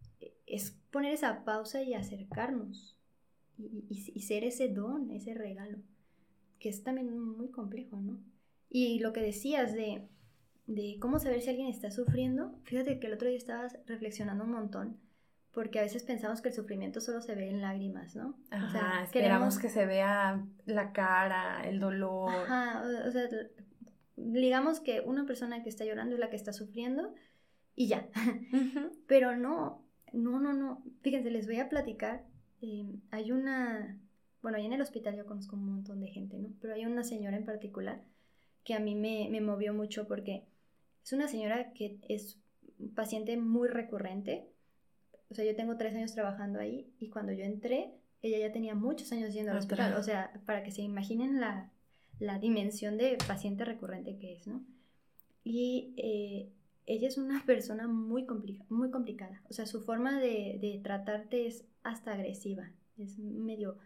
es 0.47 0.73
poner 0.91 1.15
esa 1.15 1.45
pausa 1.45 1.83
y 1.83 1.95
acercarnos 1.95 2.99
y, 3.57 3.85
y, 3.89 4.21
ser 4.23 4.45
ese 4.45 4.69
don, 4.69 5.11
ese 5.11 5.35
regalo, 5.35 5.79
que 6.61 6.69
es 6.69 6.85
también 6.85 7.19
muy 7.19 7.51
complejo, 7.51 8.01
¿no? 8.01 8.21
Y 8.71 9.01
lo 9.01 9.13
que 9.13 9.21
decías 9.21 9.75
de, 9.75 10.07
de 10.67 10.99
cómo 11.01 11.19
saber 11.19 11.41
si 11.41 11.51
alguien 11.51 11.67
está 11.67 11.91
sufriendo, 11.91 12.57
fíjate 12.65 13.01
que 13.01 13.09
el 13.09 13.15
otro 13.15 13.29
día 13.29 13.37
estabas 13.37 13.77
reflexionando 13.87 14.45
un 14.45 14.53
montón 14.53 15.01
porque 15.53 15.79
a 15.79 15.83
veces 15.83 16.03
pensamos 16.05 16.41
que 16.41 16.49
el 16.49 16.55
sufrimiento 16.55 17.01
solo 17.01 17.21
se 17.21 17.35
ve 17.35 17.49
en 17.49 17.61
lágrimas, 17.61 18.15
¿no? 18.15 18.39
o 18.53 18.71
sea, 18.71 19.03
esperamos 19.03 19.59
que 19.59 19.69
se 19.69 19.87
vea 19.87 20.45
la 20.67 20.93
cara, 20.93 21.63
el 21.69 21.81
dolor. 21.81 22.31
Ajá, 22.31 22.85
o 23.07 23.11
sea, 23.11 23.29
digamos 24.17 24.81
que 24.81 25.01
una 25.01 25.27
persona 25.27 25.63
que 25.63 25.69
está 25.69 25.85
llorando 25.85 26.15
es 26.15 26.21
la 26.21 26.31
que 26.31 26.37
está 26.37 26.53
sufriendo 26.53 27.15
y 27.75 27.89
ya. 27.89 28.09
Pero 29.07 29.37
no, 29.37 29.85
no, 30.13 30.41
no, 30.41 30.53
no. 30.53 30.83
Fíjense, 31.03 31.31
les 31.31 31.47
voy 31.47 31.61
a 31.61 31.69
platicar. 31.69 32.25
Eh, 32.61 32.99
hay 33.11 33.33
una, 33.33 33.99
bueno, 34.43 34.59
ahí 34.59 34.67
en 34.67 34.73
el 34.73 34.83
hospital 34.83 35.17
yo 35.17 35.27
conozco 35.27 35.57
un 35.57 35.67
montón 35.67 36.01
de 36.01 36.09
gente, 36.09 36.39
¿no? 36.39 36.51
Pero 36.61 36.75
hay 36.75 36.87
una 36.87 37.05
señora 37.05 37.37
en 37.37 37.45
particular 37.45 38.03
que 38.65 38.75
a 38.75 38.81
mí 38.81 38.95
me, 38.95 39.29
me 39.31 39.41
movió 39.41 39.73
mucho 39.73 40.07
porque 40.07 40.47
es 41.05 41.13
una 41.13 41.29
señora 41.29 41.73
que 41.73 41.99
es 42.09 42.39
paciente 42.95 43.37
muy 43.37 43.69
recurrente. 43.69 44.49
O 45.31 45.35
sea, 45.35 45.45
yo 45.45 45.55
tengo 45.55 45.77
tres 45.77 45.95
años 45.95 46.15
trabajando 46.15 46.59
ahí 46.59 46.93
y 46.99 47.09
cuando 47.11 47.33
yo 47.33 47.45
entré, 47.45 47.95
ella 48.23 48.39
ya 48.39 48.53
tenía 48.53 48.75
muchos 48.75 49.13
años 49.13 49.33
yendo 49.35 49.53
al 49.53 49.59
hospital. 49.59 49.95
O 49.95 50.03
sea, 50.03 50.33
para 50.47 50.63
que 50.63 50.71
se 50.71 50.83
imaginen 50.83 51.41
la, 51.41 51.71
la 52.19 52.39
dimensión 52.39 52.97
de 52.97 53.19
paciente 53.27 53.65
recurrente 53.65 54.17
que 54.17 54.35
es, 54.35 54.47
¿no? 54.47 54.65
Y 55.45 55.95
eh, 55.97 56.51
ella 56.87 57.09
es 57.09 57.19
una 57.19 57.43
persona 57.47 57.87
muy, 57.87 58.27
muy 58.69 58.91
complicada. 58.91 59.43
O 59.49 59.53
sea, 59.53 59.67
su 59.67 59.83
forma 59.83 60.19
de, 60.19 60.59
de, 60.61 60.81
tratarte 60.83 61.47
es 61.47 61.65
hasta 61.83 62.13
agresiva. 62.13 62.71
Es 62.99 63.19
medio 63.19 63.79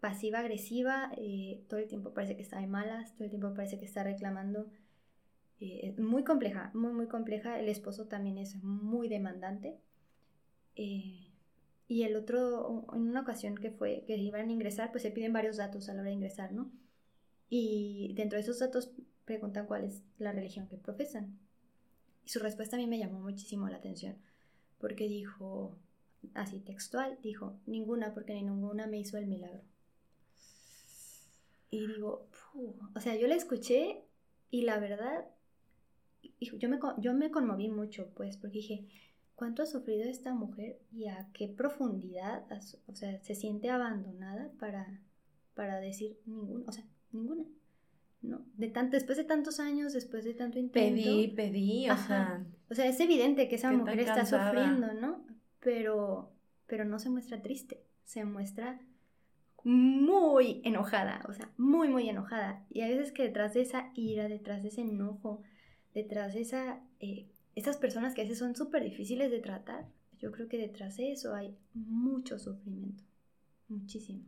pasiva-agresiva. 0.00 1.12
Eh, 1.16 1.64
todo 1.68 1.80
el 1.80 1.86
tiempo 1.86 2.12
parece 2.12 2.36
que 2.36 2.42
está 2.42 2.58
de 2.58 2.66
malas. 2.66 3.14
Todo 3.14 3.24
el 3.24 3.30
tiempo 3.30 3.54
parece 3.54 3.78
que 3.78 3.84
está 3.84 4.02
reclamando. 4.02 4.66
Eh, 5.60 5.94
muy 5.98 6.24
compleja, 6.24 6.70
muy, 6.74 6.92
muy 6.92 7.06
compleja. 7.06 7.58
El 7.60 7.68
esposo 7.68 8.06
también 8.06 8.38
es 8.38 8.56
muy 8.62 9.08
demandante. 9.08 9.78
Y 10.74 12.02
el 12.02 12.16
otro, 12.16 12.86
en 12.92 13.02
una 13.02 13.20
ocasión 13.20 13.56
que 13.56 13.70
fue 13.70 14.04
que 14.06 14.16
iban 14.16 14.48
a 14.48 14.52
ingresar, 14.52 14.90
pues 14.90 15.02
se 15.02 15.10
piden 15.10 15.32
varios 15.32 15.56
datos 15.56 15.88
a 15.88 15.94
la 15.94 16.00
hora 16.00 16.08
de 16.08 16.16
ingresar, 16.16 16.52
¿no? 16.52 16.70
Y 17.48 18.12
dentro 18.14 18.36
de 18.36 18.42
esos 18.42 18.58
datos 18.58 18.90
preguntan 19.24 19.66
cuál 19.66 19.84
es 19.84 20.02
la 20.18 20.32
religión 20.32 20.66
que 20.66 20.76
profesan. 20.76 21.38
Y 22.24 22.30
su 22.30 22.38
respuesta 22.38 22.76
a 22.76 22.78
mí 22.78 22.86
me 22.86 22.98
llamó 22.98 23.20
muchísimo 23.20 23.68
la 23.68 23.76
atención, 23.76 24.16
porque 24.78 25.08
dijo, 25.08 25.76
así 26.32 26.60
textual, 26.60 27.18
dijo, 27.22 27.58
ninguna, 27.66 28.14
porque 28.14 28.34
ni 28.34 28.42
ninguna 28.42 28.86
me 28.86 28.98
hizo 28.98 29.18
el 29.18 29.26
milagro. 29.26 29.62
Y 31.70 31.86
digo, 31.86 32.26
o 32.94 33.00
sea, 33.00 33.16
yo 33.16 33.26
la 33.26 33.34
escuché 33.34 34.04
y 34.50 34.62
la 34.62 34.78
verdad, 34.78 35.26
yo 36.40 36.68
me, 36.68 36.78
yo 36.98 37.12
me 37.12 37.30
conmoví 37.30 37.68
mucho, 37.68 38.10
pues, 38.14 38.36
porque 38.36 38.58
dije, 38.58 38.86
¿cuánto 39.34 39.62
ha 39.62 39.66
sufrido 39.66 40.04
esta 40.04 40.34
mujer 40.34 40.80
y 40.92 41.06
a 41.06 41.28
qué 41.32 41.48
profundidad, 41.48 42.44
o 42.86 42.94
sea, 42.94 43.20
se 43.22 43.34
siente 43.34 43.70
abandonada 43.70 44.50
para, 44.58 45.00
para 45.54 45.80
decir 45.80 46.18
ninguna? 46.26 46.64
O 46.66 46.72
sea, 46.72 46.84
ninguna. 47.12 47.44
¿no? 48.22 48.44
De 48.56 48.68
tanto, 48.68 48.96
después 48.96 49.18
de 49.18 49.24
tantos 49.24 49.60
años, 49.60 49.92
después 49.92 50.24
de 50.24 50.34
tanto 50.34 50.58
intento. 50.58 51.02
Pedí, 51.02 51.28
pedí, 51.28 51.90
o 51.90 51.96
sea. 51.96 52.44
O 52.70 52.74
sea, 52.74 52.86
es 52.86 52.98
evidente 53.00 53.48
que 53.48 53.56
esa 53.56 53.70
mujer 53.70 54.00
está 54.00 54.24
sufriendo, 54.24 54.92
¿no? 54.94 55.24
Pero, 55.60 56.32
pero 56.66 56.84
no 56.84 56.98
se 56.98 57.10
muestra 57.10 57.42
triste, 57.42 57.84
se 58.04 58.24
muestra 58.24 58.80
muy 59.62 60.60
enojada, 60.64 61.24
o 61.28 61.32
sea, 61.32 61.50
muy, 61.56 61.88
muy 61.88 62.08
enojada. 62.08 62.66
Y 62.70 62.82
hay 62.82 62.96
veces 62.96 63.12
que 63.12 63.22
detrás 63.22 63.54
de 63.54 63.62
esa 63.62 63.90
ira, 63.94 64.28
detrás 64.28 64.62
de 64.62 64.68
ese 64.68 64.82
enojo, 64.82 65.42
detrás 65.94 66.34
de 66.34 66.42
esa, 66.42 66.80
eh, 67.00 67.30
esas 67.54 67.76
personas 67.76 68.14
que 68.14 68.22
a 68.22 68.24
veces 68.24 68.38
son 68.38 68.56
súper 68.56 68.82
difíciles 68.82 69.30
de 69.30 69.40
tratar, 69.40 69.86
yo 70.18 70.32
creo 70.32 70.48
que 70.48 70.58
detrás 70.58 70.96
de 70.96 71.12
eso 71.12 71.34
hay 71.34 71.56
mucho 71.74 72.38
sufrimiento, 72.38 73.04
muchísimo. 73.68 74.24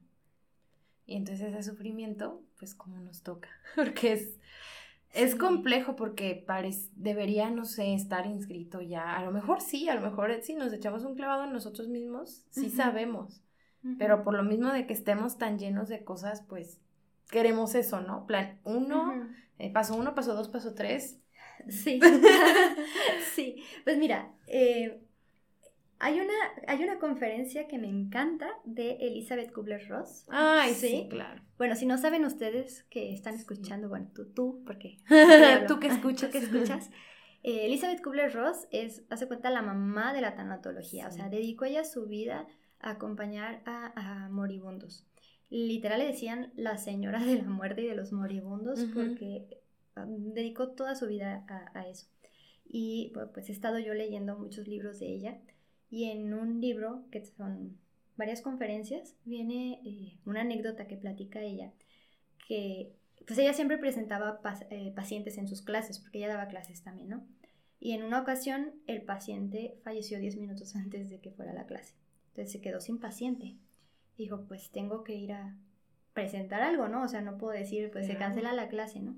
Y 1.06 1.16
entonces 1.16 1.54
ese 1.54 1.71
sufrimiento, 1.71 2.42
pues 2.59 2.75
como 2.75 2.99
nos 2.99 3.23
toca, 3.23 3.49
porque 3.76 4.12
es, 4.12 4.38
es 5.12 5.35
complejo 5.35 5.97
porque 5.97 6.45
parece, 6.47 6.90
debería, 6.97 7.50
no 7.50 7.64
sé, 7.64 7.95
estar 7.95 8.26
inscrito 8.26 8.80
ya. 8.80 9.16
A 9.16 9.25
lo 9.25 9.30
mejor 9.30 9.61
sí, 9.61 9.88
a 9.88 9.95
lo 9.95 10.00
mejor 10.00 10.42
si 10.42 10.54
nos 10.54 10.73
echamos 10.73 11.04
un 11.04 11.14
clavado 11.14 11.45
en 11.45 11.52
nosotros 11.52 11.88
mismos, 11.88 12.45
sí 12.50 12.71
sabemos. 12.71 13.40
Pero 13.99 14.25
por 14.25 14.35
lo 14.35 14.42
mismo 14.42 14.73
de 14.73 14.85
que 14.85 14.92
estemos 14.92 15.38
tan 15.38 15.61
llenos 15.61 15.88
de 15.88 16.02
cosas, 16.02 16.42
pues 16.49 16.80
queremos 17.30 17.76
eso, 17.76 18.00
¿no? 18.00 18.26
Plan 18.26 18.59
uno, 18.64 19.28
eh, 19.61 19.73
paso 19.73 19.95
uno, 19.95 20.16
paso 20.16 20.35
dos, 20.35 20.49
paso 20.49 20.75
tres. 20.75 21.21
Sí. 21.69 22.01
sí. 23.35 23.63
Pues 23.85 23.99
mira, 23.99 24.33
eh, 24.47 25.01
hay 25.99 26.21
una, 26.21 26.35
hay 26.69 26.83
una 26.83 26.99
conferencia 26.99 27.67
que 27.69 27.79
me 27.79 27.89
encanta 27.89 28.49
de 28.65 28.97
Elizabeth 29.01 29.53
Kubler-Ross. 29.53 30.27
Ay, 30.29 30.75
sí, 30.75 31.07
claro. 31.09 31.43
Bueno, 31.57 31.75
si 31.75 31.87
no 31.87 31.97
saben 31.97 32.25
ustedes 32.25 32.85
que 32.91 33.13
están 33.13 33.35
escuchando, 33.35 33.89
bueno, 33.89 34.11
tú, 34.15 34.27
tú, 34.27 34.63
porque... 34.67 34.99
tú 35.69 35.81
que 35.81 35.87
escuchas. 35.87 36.31
que 36.31 36.39
escuchas. 36.39 36.91
Eh, 37.43 37.67
Elizabeth 37.67 38.03
Kubler-Ross 38.03 38.69
es, 38.73 39.05
hace 39.09 39.27
cuenta, 39.27 39.49
la 39.51 39.63
mamá 39.63 40.13
de 40.13 40.21
la 40.21 40.35
tanatología. 40.35 41.09
O 41.09 41.11
sea, 41.11 41.29
dedicó 41.31 41.65
ella 41.65 41.85
su 41.85 42.07
vida 42.07 42.47
a 42.81 42.91
acompañar 42.91 43.63
a, 43.65 44.29
moribundos. 44.31 45.07
Literal 45.49 46.01
le 46.01 46.07
decían 46.07 46.53
la 46.57 46.77
señora 46.77 47.25
de 47.25 47.37
la 47.37 47.45
muerte 47.45 47.83
y 47.83 47.87
de 47.87 47.95
los 47.95 48.13
moribundos 48.13 48.85
porque 48.93 49.47
dedicó 50.07 50.69
toda 50.69 50.95
su 50.95 51.07
vida 51.07 51.45
a, 51.49 51.79
a 51.79 51.88
eso. 51.88 52.07
Y 52.69 53.12
pues 53.33 53.49
he 53.49 53.53
estado 53.53 53.79
yo 53.79 53.95
leyendo 53.95 54.37
muchos 54.37 54.67
libros 54.67 54.99
de 54.99 55.07
ella 55.07 55.38
y 55.91 56.11
en 56.11 56.35
un 56.35 56.61
libro, 56.61 57.05
que 57.11 57.25
son 57.25 57.79
varias 58.17 58.43
conferencias, 58.43 59.15
viene 59.25 59.81
eh, 59.85 60.19
una 60.25 60.41
anécdota 60.41 60.87
que 60.87 60.97
platica 60.97 61.41
ella, 61.41 61.73
que 62.49 62.93
pues 63.26 63.38
ella 63.38 63.53
siempre 63.53 63.79
presentaba 63.79 64.41
eh, 64.71 64.93
pacientes 64.95 65.38
en 65.38 65.49
sus 65.49 65.62
clases, 65.62 65.99
porque 65.99 66.19
ella 66.19 66.29
daba 66.29 66.49
clases 66.49 66.83
también, 66.83 67.09
¿no? 67.09 67.26
Y 67.79 67.93
en 67.93 68.03
una 68.03 68.21
ocasión 68.21 68.73
el 68.87 69.03
paciente 69.03 69.79
falleció 69.83 70.19
10 70.19 70.37
minutos 70.37 70.75
antes 70.76 71.11
de 71.11 71.21
que 71.21 71.31
fuera 71.31 71.53
a 71.53 71.55
la 71.55 71.67
clase. 71.67 71.95
Entonces 72.29 72.53
se 72.53 72.61
quedó 72.61 72.81
sin 72.81 72.99
paciente. 72.99 73.57
Dijo, 74.17 74.45
pues 74.47 74.71
tengo 74.71 75.05
que 75.05 75.15
ir 75.15 75.33
a 75.33 75.57
presentar 76.15 76.62
algo, 76.62 76.88
¿no? 76.88 77.03
O 77.03 77.09
sea, 77.09 77.21
no 77.21 77.37
puedo 77.37 77.53
decir, 77.53 77.91
pues 77.91 78.07
se 78.07 78.17
cancela 78.17 78.55
la 78.55 78.69
clase, 78.69 79.00
¿no? 79.00 79.15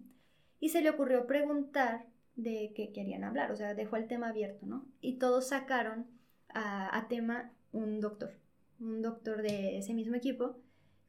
Y 0.60 0.70
se 0.70 0.82
le 0.82 0.90
ocurrió 0.90 1.26
preguntar 1.26 2.06
de 2.38 2.72
qué 2.74 2.92
querían 2.92 3.24
hablar, 3.24 3.50
o 3.50 3.56
sea, 3.56 3.74
dejó 3.74 3.96
el 3.96 4.06
tema 4.06 4.28
abierto, 4.28 4.64
¿no? 4.64 4.86
Y 5.00 5.14
todos 5.18 5.48
sacaron 5.48 6.06
a, 6.50 7.06
tema 7.08 7.52
un 7.72 8.00
doctor, 8.00 8.30
un 8.80 9.02
doctor 9.02 9.42
de 9.42 9.78
ese 9.78 9.92
mismo 9.92 10.14
equipo 10.14 10.56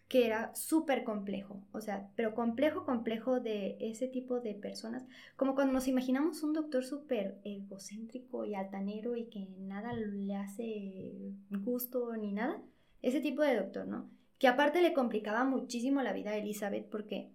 que 0.07 0.25
era 0.25 0.53
súper 0.55 1.03
complejo, 1.03 1.61
o 1.71 1.81
sea, 1.81 2.09
pero 2.15 2.33
complejo, 2.33 2.83
complejo 2.83 3.39
de 3.39 3.77
ese 3.79 4.07
tipo 4.07 4.39
de 4.39 4.55
personas, 4.55 5.05
como 5.35 5.53
cuando 5.53 5.71
nos 5.71 5.87
imaginamos 5.87 6.41
un 6.41 6.53
doctor 6.53 6.83
súper 6.83 7.37
egocéntrico 7.43 8.43
y 8.43 8.55
altanero 8.55 9.15
y 9.15 9.25
que 9.25 9.47
nada 9.59 9.93
le 9.93 10.35
hace 10.35 11.13
gusto 11.51 12.17
ni 12.17 12.31
nada, 12.31 12.59
ese 13.03 13.21
tipo 13.21 13.43
de 13.43 13.55
doctor, 13.55 13.87
¿no? 13.87 14.09
Que 14.39 14.47
aparte 14.47 14.81
le 14.81 14.93
complicaba 14.93 15.43
muchísimo 15.43 16.01
la 16.01 16.13
vida 16.13 16.31
a 16.31 16.37
Elizabeth 16.37 16.89
porque 16.89 17.29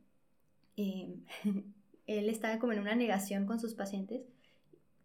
eh, 0.76 1.14
él 2.06 2.28
estaba 2.28 2.58
como 2.58 2.72
en 2.72 2.80
una 2.80 2.94
negación 2.94 3.46
con 3.46 3.60
sus 3.60 3.74
pacientes, 3.74 4.22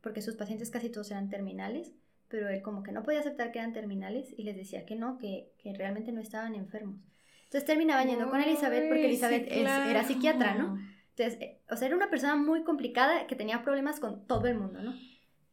porque 0.01 0.22
sus 0.22 0.36
pacientes 0.36 0.70
casi 0.70 0.89
todos 0.89 1.12
eran 1.12 1.29
terminales, 1.29 1.91
pero 2.27 2.48
él 2.50 2.62
como 2.62 2.84
que 2.84 2.91
no 2.91 3.03
podía 3.03 3.20
aceptar 3.20 3.51
que 3.51 3.60
eran 3.60 3.74
terminales 3.74 4.34
y 4.38 4.44
les 4.44 4.56
decía 4.56 4.86
que 4.86 4.96
no, 4.96 5.18
que, 5.18 5.51
que 5.58 5.74
realmente 5.74 6.12
no 6.12 6.22
estaban 6.22 6.56
enfermos. 6.56 7.01
Entonces 7.46 7.65
terminaban 7.65 8.08
yendo 8.08 8.29
con 8.29 8.39
Elizabeth 8.39 8.88
porque 8.88 9.08
Elizabeth 9.08 9.51
era 9.51 10.03
psiquiatra, 10.03 10.56
¿no? 10.56 10.77
Entonces, 11.18 11.41
eh, 11.41 11.62
o 11.70 11.75
sea, 11.75 11.88
era 11.88 11.98
una 11.98 12.10
persona 12.10 12.36
muy 12.36 12.63
complicada 12.63 13.27
que 13.27 13.36
tenía 13.36 13.63
problemas 13.63 14.00
con 14.00 14.25
todo 14.27 14.46
el 14.48 14.58
mundo, 14.58 14.82
¿no? 14.82 14.94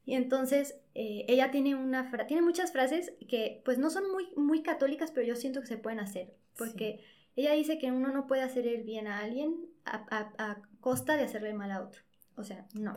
Y 0.04 0.14
entonces 0.14 0.78
eh, 0.94 1.24
ella 1.26 1.50
tiene 1.50 1.74
una 1.74 2.08
tiene 2.26 2.42
muchas 2.42 2.70
frases 2.70 3.14
que 3.28 3.62
pues 3.64 3.78
no 3.78 3.90
son 3.90 4.04
muy, 4.12 4.28
muy 4.36 4.62
católicas, 4.62 5.10
pero 5.10 5.26
yo 5.26 5.34
siento 5.34 5.60
que 5.60 5.66
se 5.66 5.78
pueden 5.78 5.98
hacer, 5.98 6.34
porque 6.56 7.00
ella 7.36 7.52
dice 7.52 7.78
que 7.78 7.92
uno 7.92 8.10
no 8.10 8.26
puede 8.26 8.42
hacer 8.42 8.66
el 8.66 8.82
bien 8.82 9.06
a 9.06 9.20
alguien 9.20 9.66
a, 9.84 10.06
a, 10.10 10.50
a 10.50 10.62
costa 10.80 11.16
de 11.16 11.24
hacerle 11.24 11.54
mal 11.54 11.70
a 11.70 11.82
otro. 11.82 12.02
O 12.36 12.44
sea, 12.44 12.66
no. 12.74 12.94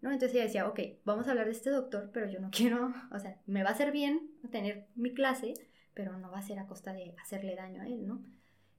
¿no? 0.00 0.10
Entonces 0.10 0.34
ella 0.34 0.44
decía, 0.44 0.68
ok, 0.68 0.80
vamos 1.04 1.26
a 1.26 1.30
hablar 1.30 1.46
de 1.46 1.52
este 1.52 1.70
doctor, 1.70 2.10
pero 2.12 2.28
yo 2.28 2.40
no 2.40 2.50
quiero, 2.52 2.92
o 3.12 3.18
sea, 3.18 3.40
me 3.46 3.62
va 3.62 3.70
a 3.70 3.72
hacer 3.72 3.92
bien 3.92 4.30
tener 4.50 4.86
mi 4.94 5.12
clase, 5.12 5.54
pero 5.94 6.18
no 6.18 6.30
va 6.30 6.38
a 6.38 6.42
ser 6.42 6.58
a 6.58 6.66
costa 6.66 6.92
de 6.92 7.14
hacerle 7.22 7.56
daño 7.56 7.82
a 7.82 7.86
él, 7.86 8.06
¿no? 8.06 8.22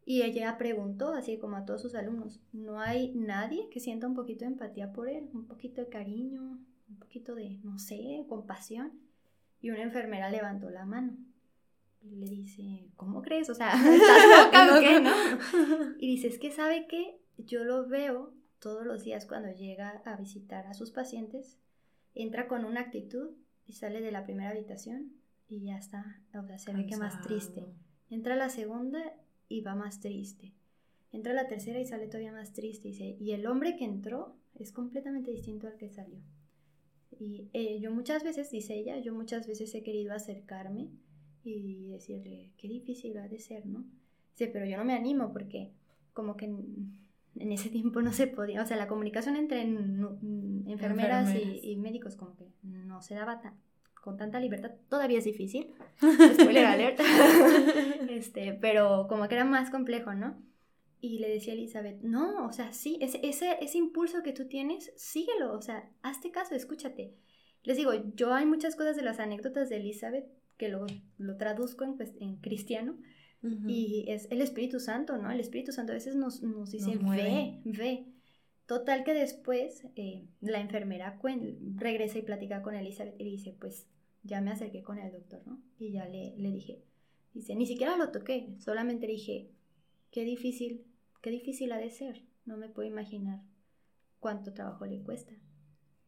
Y 0.03 0.23
ella 0.23 0.57
preguntó, 0.57 1.13
así 1.13 1.37
como 1.37 1.57
a 1.57 1.65
todos 1.65 1.81
sus 1.81 1.93
alumnos, 1.93 2.41
¿no 2.51 2.79
hay 2.79 3.13
nadie 3.13 3.69
que 3.69 3.79
sienta 3.79 4.07
un 4.07 4.15
poquito 4.15 4.45
de 4.45 4.51
empatía 4.51 4.91
por 4.91 5.07
él? 5.07 5.29
Un 5.31 5.45
poquito 5.45 5.81
de 5.81 5.89
cariño, 5.89 6.59
un 6.89 6.97
poquito 6.99 7.35
de, 7.35 7.59
no 7.63 7.77
sé, 7.77 8.25
compasión. 8.27 8.99
Y 9.61 9.69
una 9.69 9.83
enfermera 9.83 10.31
levantó 10.31 10.71
la 10.71 10.85
mano. 10.85 11.15
Y 12.01 12.15
le 12.15 12.27
dice, 12.27 12.89
¿cómo 12.95 13.21
crees? 13.21 13.49
O 13.49 13.55
sea, 13.55 13.73
¿estás 13.95 14.45
loca 14.45 14.77
o 14.77 14.79
qué, 14.79 14.99
no? 14.99 15.95
Y 15.99 16.07
dice, 16.07 16.27
es 16.27 16.39
que 16.39 16.51
sabe 16.51 16.87
que 16.87 17.19
yo 17.37 17.63
lo 17.63 17.87
veo 17.87 18.33
todos 18.59 18.85
los 18.85 19.03
días 19.03 19.25
cuando 19.25 19.51
llega 19.51 20.01
a 20.05 20.15
visitar 20.15 20.67
a 20.67 20.73
sus 20.73 20.91
pacientes, 20.91 21.57
entra 22.13 22.47
con 22.47 22.65
una 22.65 22.81
actitud 22.81 23.31
y 23.67 23.73
sale 23.73 24.01
de 24.01 24.11
la 24.11 24.23
primera 24.23 24.51
habitación 24.51 25.13
y 25.47 25.63
ya 25.63 25.77
está, 25.77 26.21
o 26.33 26.45
sea, 26.45 26.57
se 26.57 26.73
ve 26.73 26.85
que 26.85 26.97
más 26.97 27.21
triste. 27.21 27.65
Entra 28.09 28.35
la 28.35 28.49
segunda 28.49 28.99
y 29.47 29.61
va 29.61 29.75
más 29.75 29.99
triste. 29.99 30.53
Entra 31.11 31.33
la 31.33 31.47
tercera 31.47 31.79
y 31.79 31.85
sale 31.85 32.07
todavía 32.07 32.31
más 32.31 32.53
triste. 32.53 32.89
Dice, 32.89 33.17
y 33.19 33.31
el 33.31 33.45
hombre 33.45 33.75
que 33.75 33.85
entró 33.85 34.37
es 34.55 34.71
completamente 34.71 35.31
distinto 35.31 35.67
al 35.67 35.77
que 35.77 35.89
salió. 35.89 36.19
Y 37.19 37.49
eh, 37.53 37.79
yo 37.79 37.91
muchas 37.91 38.23
veces, 38.23 38.49
dice 38.49 38.75
ella, 38.75 38.97
yo 38.99 39.13
muchas 39.13 39.45
veces 39.47 39.73
he 39.75 39.83
querido 39.83 40.13
acercarme 40.13 40.89
y 41.43 41.87
decirle, 41.89 42.51
qué 42.57 42.67
difícil 42.67 43.17
ha 43.17 43.27
de 43.27 43.39
ser, 43.39 43.65
¿no? 43.65 43.85
Dice, 44.31 44.47
pero 44.47 44.65
yo 44.65 44.77
no 44.77 44.85
me 44.85 44.93
animo 44.93 45.31
porque 45.31 45.71
como 46.13 46.35
que 46.37 46.45
en, 46.45 47.51
ese 47.51 47.69
tiempo 47.69 48.01
no 48.01 48.13
se 48.13 48.27
podía, 48.27 48.61
o 48.61 48.65
sea, 48.65 48.77
la 48.77 48.87
comunicación 48.87 49.35
entre 49.35 49.61
enfermeras, 49.61 51.33
Y, 51.35 51.75
médicos 51.77 52.15
como 52.15 52.35
que 52.35 52.45
no 52.61 53.01
se 53.01 53.15
daba 53.15 53.41
con 53.93 54.17
tanta 54.17 54.39
libertad, 54.39 54.71
todavía 54.89 55.19
es 55.19 55.25
difícil, 55.25 55.73
spoiler 56.33 56.65
alert, 56.65 56.99
este, 58.09 58.53
pero 58.53 59.07
como 59.07 59.27
que 59.27 59.35
era 59.35 59.45
más 59.45 59.69
complejo, 59.69 60.13
¿no? 60.13 60.41
Y 60.99 61.19
le 61.19 61.29
decía 61.29 61.53
a 61.53 61.55
Elizabeth, 61.55 62.01
no, 62.01 62.45
o 62.45 62.51
sea, 62.51 62.73
sí, 62.73 62.97
ese, 63.01 63.19
ese, 63.23 63.57
ese 63.61 63.77
impulso 63.77 64.21
que 64.21 64.33
tú 64.33 64.47
tienes, 64.47 64.91
síguelo, 64.95 65.53
o 65.53 65.61
sea, 65.61 65.89
hazte 66.03 66.31
caso, 66.31 66.53
escúchate. 66.53 67.15
Les 67.63 67.77
digo, 67.77 67.91
yo 68.15 68.33
hay 68.33 68.45
muchas 68.45 68.75
cosas 68.75 68.95
de 68.95 69.03
las 69.03 69.19
anécdotas 69.19 69.69
de 69.69 69.77
Elizabeth 69.77 70.25
que 70.61 70.69
lo, 70.69 70.85
lo 71.17 71.37
traduzco 71.37 71.83
en, 71.83 71.97
pues, 71.97 72.13
en 72.19 72.35
cristiano, 72.37 72.97
y 73.67 74.05
es 74.07 74.27
el 74.29 74.39
Espíritu 74.39 74.79
Santo, 74.79 75.17
¿no? 75.17 75.31
El 75.31 75.39
Espíritu 75.39 75.71
Santo 75.71 75.93
a 75.93 75.95
veces 75.95 76.15
nos, 76.15 76.43
nos 76.43 76.69
dice, 76.69 76.95
ve, 76.95 77.59
ve. 77.65 78.05
Total 78.67 79.03
que 79.03 79.15
después 79.15 79.87
eh, 79.95 80.27
la 80.41 80.61
enfermera 80.61 81.19
regresa 81.73 82.19
y 82.19 82.21
platica 82.21 82.61
con 82.61 82.75
Elizabeth 82.75 83.19
y 83.19 83.23
dice, 83.23 83.57
pues 83.59 83.87
ya 84.21 84.41
me 84.41 84.51
acerqué 84.51 84.83
con 84.83 84.99
el 84.99 85.11
doctor, 85.11 85.41
¿no? 85.47 85.59
Y 85.79 85.91
ya 85.91 86.05
le, 86.05 86.35
le 86.37 86.51
dije, 86.51 86.83
dice, 87.33 87.55
ni 87.55 87.65
siquiera 87.65 87.97
lo 87.97 88.11
toqué, 88.11 88.55
solamente 88.59 89.07
dije, 89.07 89.49
qué 90.11 90.23
difícil 90.23 90.85
Qué 91.21 91.29
difícil 91.29 91.71
ha 91.71 91.77
de 91.77 91.91
ser. 91.91 92.23
No 92.45 92.57
me 92.57 92.67
puedo 92.67 92.89
imaginar 92.89 93.41
cuánto 94.19 94.53
trabajo 94.53 94.85
le 94.85 95.01
cuesta. 95.01 95.33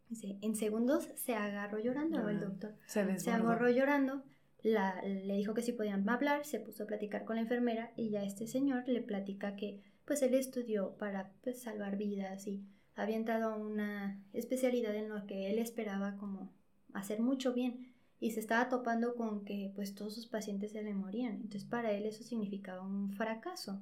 Dice, 0.10 0.38
en 0.42 0.56
segundos 0.56 1.10
se 1.16 1.36
agarró 1.36 1.80
llorando 1.80 2.28
el 2.30 2.40
doctor. 2.40 2.76
Se, 2.88 3.20
se 3.20 3.32
agarró 3.32 3.70
llorando. 3.70 4.24
La, 4.63 5.01
le 5.03 5.36
dijo 5.36 5.53
que 5.53 5.62
si 5.62 5.74
podían 5.74 6.08
hablar, 6.10 6.46
se 6.46 6.60
puso 6.60 6.84
a 6.84 6.88
platicar 6.88 7.25
con 7.25 7.36
la 7.36 7.41
enfermera 7.41 7.91
y 7.98 8.10
ya 8.10 8.24
este 8.24 8.48
señor 8.48 8.88
le 8.88 9.01
platica 9.01 9.55
que 9.55 9.82
pues 10.05 10.22
él 10.22 10.34
estudió 10.34 10.96
para 10.98 11.32
pues, 11.43 11.62
salvar 11.62 11.98
vidas 11.98 12.48
y 12.48 12.63
había 12.96 13.17
entrado 13.17 13.51
a 13.51 13.58
una 13.58 14.24
especialidad 14.32 14.96
en 14.96 15.10
lo 15.10 15.25
que 15.25 15.51
él 15.51 15.60
esperaba 15.60 16.15
como 16.15 16.53
hacer 16.93 17.20
mucho 17.20 17.53
bien 17.53 17.93
y 18.20 18.32
se 18.32 18.39
estaba 18.39 18.70
topando 18.70 19.15
con 19.15 19.43
que 19.43 19.72
pues 19.75 19.96
todos 19.96 20.15
sus 20.15 20.27
pacientes 20.27 20.72
se 20.72 20.82
le 20.82 20.93
morían. 20.93 21.36
Entonces 21.36 21.65
para 21.65 21.91
él 21.91 22.05
eso 22.05 22.24
significaba 22.24 22.82
un 22.82 23.12
fracaso. 23.12 23.82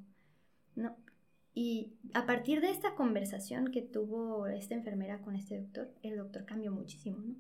¿no? 0.76 0.96
Y 1.54 1.94
a 2.14 2.26
partir 2.26 2.62
de 2.62 2.72
esta 2.72 2.96
conversación 2.96 3.72
que 3.72 3.82
tuvo 3.82 4.48
esta 4.48 4.74
enfermera 4.74 5.22
con 5.22 5.36
este 5.36 5.60
doctor, 5.60 5.94
el 6.02 6.18
doctor 6.18 6.46
cambió 6.46 6.72
muchísimo, 6.72 7.20
¿no? 7.20 7.36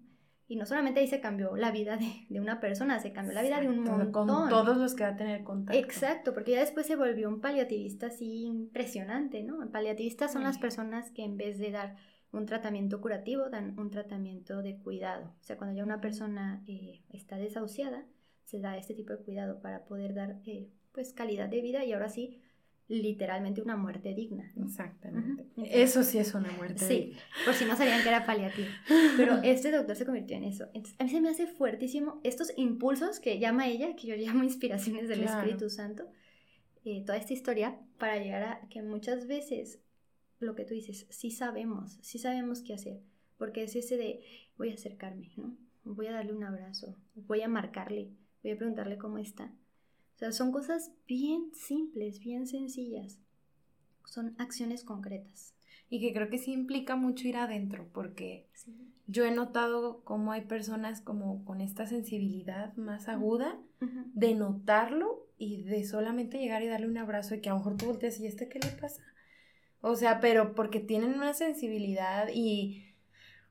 Y 0.51 0.57
no 0.57 0.65
solamente 0.65 0.99
ahí 0.99 1.07
se 1.07 1.21
cambió 1.21 1.55
la 1.55 1.71
vida 1.71 1.97
de, 2.27 2.41
una 2.41 2.59
persona, 2.59 2.99
se 2.99 3.13
cambió 3.13 3.33
la 3.33 3.41
vida 3.41 3.61
de 3.61 3.69
un 3.69 3.85
montón. 3.85 4.11
Con 4.11 4.49
todos 4.49 4.75
los 4.75 4.95
que 4.95 5.03
va 5.03 5.11
a 5.11 5.15
tener 5.15 5.45
contacto. 5.45 5.79
Exacto, 5.79 6.33
porque 6.33 6.51
ya 6.51 6.59
después 6.59 6.85
se 6.85 6.97
volvió 6.97 7.29
un 7.29 7.39
paliativista 7.39 8.07
así 8.07 8.47
impresionante, 8.47 9.43
¿no? 9.43 9.71
Paliativistas 9.71 10.33
son 10.33 10.43
las 10.43 10.57
personas 10.57 11.09
que 11.11 11.23
en 11.23 11.37
vez 11.37 11.57
de 11.57 11.71
dar 11.71 11.95
un 12.33 12.45
tratamiento 12.47 12.99
curativo, 12.99 13.49
dan 13.49 13.79
un 13.79 13.91
tratamiento 13.91 14.61
de 14.61 14.77
cuidado. 14.77 15.33
O 15.39 15.43
sea, 15.43 15.55
cuando 15.55 15.73
ya 15.73 15.85
una 15.85 16.01
persona 16.01 16.61
eh, 16.67 17.01
está 17.13 17.37
desahuciada, 17.37 18.03
se 18.43 18.59
da 18.59 18.75
este 18.75 18.93
tipo 18.93 19.13
de 19.13 19.19
cuidado 19.19 19.61
para 19.61 19.85
poder 19.85 20.13
dar, 20.13 20.41
eh, 20.43 20.69
pues, 20.91 21.13
calidad 21.13 21.47
de 21.47 21.61
vida 21.61 21.85
y 21.85 21.93
ahora 21.93 22.09
sí 22.09 22.41
literalmente 22.91 23.61
una 23.61 23.77
muerte 23.77 24.13
digna. 24.13 24.51
Exactamente. 24.61 25.45
Eso 25.55 26.03
sí 26.03 26.17
es 26.17 26.33
una 26.33 26.51
muerte 26.51 26.85
sí, 26.85 27.13
por 27.45 27.53
si 27.53 27.63
no 27.63 27.77
sabían 27.77 28.03
que 28.03 28.09
era 28.09 28.25
paliativo. 28.25 28.67
Pero 29.17 29.37
este 29.43 29.71
doctor 29.71 29.95
se 29.95 30.05
convirtió 30.05 30.35
en 30.35 30.43
eso. 30.43 30.65
Entonces, 30.73 30.95
a 30.99 31.05
mí 31.05 31.09
se 31.09 31.21
me 31.21 31.29
hace 31.29 31.47
fuertísimo 31.47 32.19
estos 32.23 32.51
impulsos 32.57 33.21
que 33.21 33.39
llama 33.39 33.69
ella, 33.69 33.95
que 33.95 34.07
yo 34.07 34.15
llamo 34.15 34.43
inspiraciones 34.43 35.07
del 35.07 35.23
Espíritu 35.23 35.69
Santo, 35.69 36.09
eh, 36.83 37.03
toda 37.05 37.17
esta 37.17 37.33
historia, 37.33 37.79
para 37.97 38.17
llegar 38.17 38.43
a 38.43 38.67
que 38.67 38.81
muchas 38.81 39.25
veces 39.25 39.79
lo 40.39 40.53
que 40.55 40.65
tú 40.65 40.73
dices, 40.73 41.07
sí 41.09 41.31
sabemos, 41.31 41.97
sí 42.01 42.19
sabemos 42.19 42.61
qué 42.61 42.73
hacer. 42.73 42.99
Porque 43.37 43.63
es 43.63 43.75
ese 43.75 43.95
de, 43.95 44.21
voy 44.57 44.71
a 44.71 44.73
acercarme, 44.73 45.31
¿no? 45.37 45.55
Voy 45.83 46.07
a 46.07 46.11
darle 46.11 46.33
un 46.33 46.43
abrazo, 46.43 46.97
voy 47.15 47.41
a 47.41 47.47
marcarle, 47.47 48.11
voy 48.43 48.51
a 48.51 48.57
preguntarle 48.57 48.97
cómo 48.97 49.17
está 49.17 49.51
sea, 50.21 50.31
son 50.31 50.51
cosas 50.51 50.91
bien 51.07 51.51
simples, 51.53 52.19
bien 52.19 52.45
sencillas. 52.47 53.19
Son 54.05 54.35
acciones 54.37 54.83
concretas. 54.83 55.55
Y 55.89 55.99
que 55.99 56.13
creo 56.13 56.29
que 56.29 56.37
sí 56.37 56.53
implica 56.53 56.95
mucho 56.95 57.27
ir 57.27 57.37
adentro, 57.37 57.89
porque 57.91 58.47
yo 59.07 59.25
he 59.25 59.31
notado 59.31 60.01
cómo 60.05 60.31
hay 60.31 60.41
personas 60.41 61.01
como 61.01 61.43
con 61.43 61.59
esta 61.59 61.85
sensibilidad 61.85 62.73
más 62.77 63.09
aguda 63.09 63.59
de 64.13 64.35
notarlo 64.35 65.27
y 65.37 65.63
de 65.63 65.83
solamente 65.83 66.37
llegar 66.37 66.61
y 66.63 66.67
darle 66.67 66.87
un 66.87 66.97
abrazo 66.97 67.35
y 67.35 67.41
que 67.41 67.49
a 67.49 67.53
lo 67.53 67.57
mejor 67.57 67.75
tú 67.75 67.87
volteas 67.87 68.19
y 68.19 68.27
este 68.27 68.47
qué 68.47 68.59
le 68.59 68.69
pasa. 68.79 69.03
O 69.81 69.95
sea, 69.95 70.19
pero 70.21 70.53
porque 70.53 70.79
tienen 70.79 71.15
una 71.15 71.33
sensibilidad 71.33 72.29
y 72.33 72.90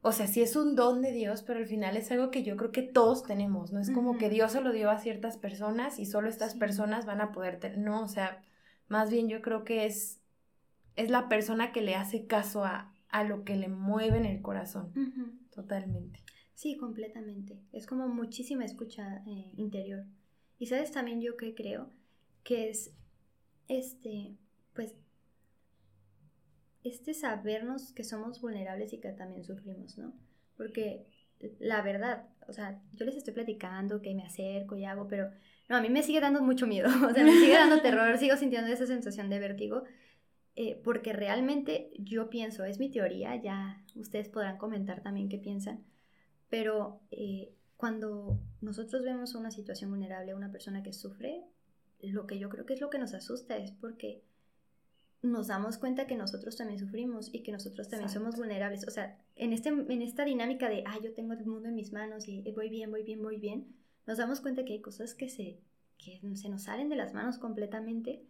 o 0.03 0.13
sea, 0.13 0.27
sí 0.27 0.41
es 0.41 0.57
un 0.57 0.77
don 0.77 1.03
de 1.03 1.13
Dios, 1.13 1.43
pero 1.43 1.59
al 1.59 1.67
final 1.67 1.97
es 1.97 2.11
algo 2.11 2.31
que 2.31 2.43
yo 2.43 2.57
creo 2.57 2.73
que 2.73 2.83
todos 2.83 3.23
tenemos, 3.23 3.73
no 3.73 3.81
es 3.81 3.91
como 3.91 4.17
que 4.17 4.31
Dios 4.31 4.53
se 4.53 4.63
lo 4.63 4.73
dio 4.73 4.91
a 4.91 4.99
ciertas 4.99 5.37
personas 5.37 5.99
y 5.99 6.07
solo 6.07 6.29
estas 6.29 6.55
personas 6.55 7.05
van 7.05 7.21
a 7.21 7.33
poder 7.33 7.61
tener, 7.61 7.79
no, 7.79 8.03
o 8.03 8.09
sea, 8.09 8.43
más 8.89 9.11
bien 9.11 9.29
yo 9.29 9.43
creo 9.43 9.65
que 9.65 9.85
es, 9.85 10.21
es 10.97 11.11
la 11.11 11.29
persona 11.29 11.73
que 11.73 11.83
le 11.83 11.97
hace 11.97 12.27
caso 12.27 12.65
a, 12.65 12.95
a 13.11 13.25
lo 13.25 13.45
que 13.45 13.57
le 13.57 13.69
mueve 13.69 14.17
en 14.17 14.25
el 14.25 14.41
corazón, 14.41 14.93
totalmente. 15.51 16.21
Sí, 16.55 16.77
completamente, 16.77 17.61
es 17.73 17.87
como 17.87 18.09
muchísima 18.09 18.65
escucha 18.65 19.23
eh, 19.27 19.53
interior. 19.57 20.05
Y 20.59 20.67
sabes 20.67 20.93
también 20.93 21.21
yo 21.21 21.37
que 21.37 21.55
creo 21.55 21.91
que 22.43 22.71
es, 22.71 22.93
este, 23.69 24.37
pues 24.75 24.95
este 26.85 27.15
sabernos 27.15 27.93
que 27.93 28.05
somos 28.05 28.41
vulnerables 28.41 28.93
y 28.93 28.99
que 28.99 29.13
también 29.13 29.45
sufrimos, 29.45 29.99
¿no? 29.99 30.15
Porque 30.57 31.07
la 31.59 31.83
verdad, 31.83 32.27
o 32.49 32.53
sea, 32.53 32.81
yo 32.93 33.05
les 33.05 33.17
estoy 33.17 33.35
platicando 33.35 34.03
que 34.03 34.15
me 34.15 34.25
acerco 34.25 34.77
y 34.77 34.85
hago, 34.85 35.09
pero 35.09 35.31
no, 35.69 35.77
a 35.77 35.81
mí 35.81 35.89
me 35.89 36.03
sigue 36.03 36.21
dando 36.21 36.43
mucho 36.43 36.67
miedo, 36.67 36.89
o 37.09 37.13
sea, 37.13 37.25
me 37.25 37.33
sigue 37.33 37.55
dando 37.55 37.81
terror, 37.83 38.17
sigo 38.19 38.37
sintiendo 38.37 38.71
esa 38.71 38.87
sensación 38.87 39.31
de 39.31 39.39
vértigo, 39.39 39.85
eh, 40.57 40.81
porque 40.83 41.13
realmente 41.13 41.91
yo 41.99 42.29
pienso, 42.29 42.65
es 42.65 42.79
mi 42.79 42.91
teoría, 42.91 43.37
ya 43.37 43.83
ustedes 43.95 44.29
podrán 44.29 44.59
comentar 44.59 45.03
también 45.03 45.29
qué 45.29 45.39
piensan, 45.39 45.85
pero 46.49 47.01
eh, 47.11 47.55
cuando 47.77 48.39
nosotros 48.61 49.03
vemos 49.03 49.35
una 49.35 49.51
situación 49.51 49.91
vulnerable, 49.91 50.35
una 50.35 50.53
persona 50.53 50.83
que 50.83 50.93
sufre, 50.93 51.45
lo 52.03 52.27
que 52.27 52.39
yo 52.39 52.49
creo 52.49 52.67
que 52.67 52.75
es 52.75 52.81
lo 52.81 52.91
que 52.91 52.99
nos 52.99 53.15
asusta 53.15 53.57
es 53.57 53.73
porque 53.73 54.23
nos 55.23 55.49
damos 55.49 55.77
cuenta 55.79 56.07
que 56.07 56.17
nosotros 56.17 56.57
también 56.57 56.79
sufrimos 56.79 57.29
y 57.33 57.43
que 57.43 57.53
nosotros 57.53 57.89
también 57.89 58.11
somos 58.11 58.37
vulnerables. 58.37 58.87
O 58.87 58.91
sea, 58.91 59.19
en, 59.37 59.53
este, 59.53 59.69
en 59.69 60.03
esta 60.03 60.25
dinámica 60.25 60.69
de, 60.69 60.83
ah, 60.87 60.99
yo 61.03 61.13
tengo 61.13 61.35
el 61.35 61.45
mundo 61.45 61.69
en 61.69 61.75
mis 61.75 61.93
manos 61.93 62.27
y 62.27 62.43
voy 62.53 62.71
bien, 62.71 62.91
voy 62.91 63.03
bien, 63.03 63.23
voy 63.23 63.39
bien, 63.39 63.67
nos 64.07 64.19
damos 64.19 64.41
cuenta 64.41 64.65
que 64.65 64.73
hay 64.75 64.81
cosas 64.81 65.15
que 65.15 65.29
se, 65.29 65.61
que 65.99 66.21
se 66.35 66.49
nos 66.49 66.63
salen 66.63 66.89
de 66.89 66.97
las 66.97 67.13
manos 67.13 67.39
completamente 67.39 68.25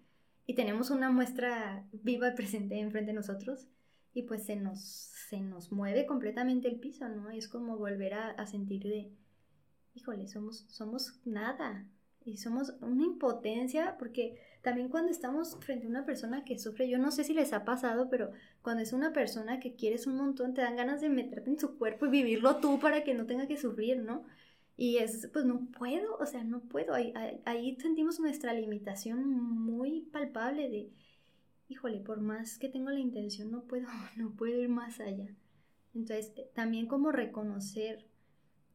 y 0.47 0.55
tenemos 0.55 0.91
una 0.91 1.11
muestra 1.11 1.87
viva 1.93 2.29
y 2.29 2.35
presente 2.35 2.79
enfrente 2.79 3.13
de 3.13 3.17
nosotros 3.17 3.69
y 4.13 4.23
pues 4.23 4.45
se 4.45 4.57
nos, 4.57 4.81
se 4.81 5.41
nos 5.41 5.71
mueve 5.71 6.07
completamente 6.07 6.69
el 6.69 6.81
piso, 6.81 7.09
¿no? 7.09 7.31
Es 7.31 7.47
como 7.47 7.79
volver 7.79 8.15
a, 8.15 8.31
a 8.31 8.47
sentir 8.47 8.83
de, 8.83 9.13
híjole, 9.95 10.27
somos, 10.27 10.67
somos 10.69 11.21
nada 11.25 11.87
y 12.25 12.37
somos 12.37 12.75
una 12.81 13.05
impotencia 13.05 13.97
porque 13.99 14.37
también 14.63 14.89
cuando 14.89 15.11
estamos 15.11 15.57
frente 15.61 15.87
a 15.87 15.91
una 15.91 16.05
persona 16.05 16.45
que 16.45 16.59
sufre, 16.59 16.89
yo 16.89 16.99
no 16.99 17.11
sé 17.11 17.25
si 17.25 17.33
les 17.33 17.53
ha 17.53 17.65
pasado, 17.65 18.11
pero 18.11 18.31
cuando 18.63 18.83
es 18.83 18.93
una 18.93 19.13
persona 19.13 19.59
que 19.59 19.75
quieres 19.75 20.07
un 20.07 20.17
montón, 20.17 20.53
te 20.55 20.61
dan 20.61 20.77
ganas 20.77 21.01
de 21.01 21.09
meterte 21.09 21.51
en 21.51 21.59
su 21.59 21.79
cuerpo 21.79 22.07
y 22.07 22.11
vivirlo 22.11 22.57
tú 22.57 22.79
para 22.79 23.03
que 23.05 23.15
no 23.15 23.27
tenga 23.27 23.47
que 23.47 23.57
sufrir, 23.57 23.99
¿no? 23.99 24.25
Y 24.77 24.99
es, 24.99 25.29
pues 25.33 25.45
no 25.45 25.67
puedo, 25.79 26.17
o 26.17 26.27
sea, 26.27 26.45
no 26.45 26.61
puedo. 26.61 26.95
Ahí, 26.95 27.13
ahí, 27.45 27.77
sentimos 27.81 28.19
nuestra 28.21 28.55
limitación 28.55 29.29
muy 29.29 30.03
palpable 30.13 30.69
de, 30.71 30.91
híjole, 31.69 32.01
por 32.01 32.21
más 32.21 32.59
que 32.59 32.69
tengo 32.69 32.91
la 32.91 32.99
intención, 32.99 33.51
no 33.51 33.65
puedo, 33.65 33.87
no 34.17 34.35
puedo 34.37 34.61
ir 34.61 34.69
más 34.69 35.01
allá. 35.01 35.29
Entonces, 35.95 36.33
también 36.55 36.87
como 36.87 37.13
reconocer 37.13 38.07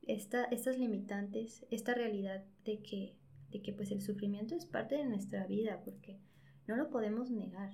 esta, 0.03 0.45
estas 0.45 0.77
limitantes, 0.77 1.65
esta 1.71 1.93
realidad 1.93 2.43
de 2.65 2.81
que 2.81 3.15
de 3.55 3.61
que 3.61 3.71
pues 3.71 3.91
el 3.91 4.01
sufrimiento 4.01 4.53
es 4.55 4.65
parte 4.65 4.95
de 4.95 5.05
nuestra 5.05 5.47
vida, 5.47 5.81
porque 5.85 6.19
no 6.67 6.75
lo 6.75 6.89
podemos 6.89 7.31
negar, 7.31 7.71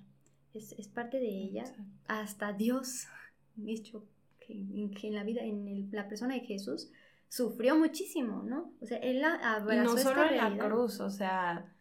es, 0.53 0.87
parte 0.89 1.19
de 1.19 1.29
ella, 1.29 1.63
hasta 2.07 2.53
Dios, 2.53 3.07
dicho 3.55 4.05
que, 4.39 4.53
en 4.53 5.15
la 5.15 5.23
vida, 5.23 5.41
en 5.41 5.89
la 5.91 6.07
persona 6.07 6.35
de 6.35 6.41
Jesús, 6.41 6.91
sufrió 7.29 7.77
muchísimo, 7.77 8.43
¿no? 8.43 8.73
O 8.81 8.85
sea, 8.85 8.97
él 8.97 9.23
abrazó 9.23 9.73
y 9.73 9.77
no 9.77 9.97
solo 9.97 10.25
en 10.25 10.37
la 10.37 10.57
cruz, 10.57 10.99
o 10.99 11.09
sea, 11.09 11.73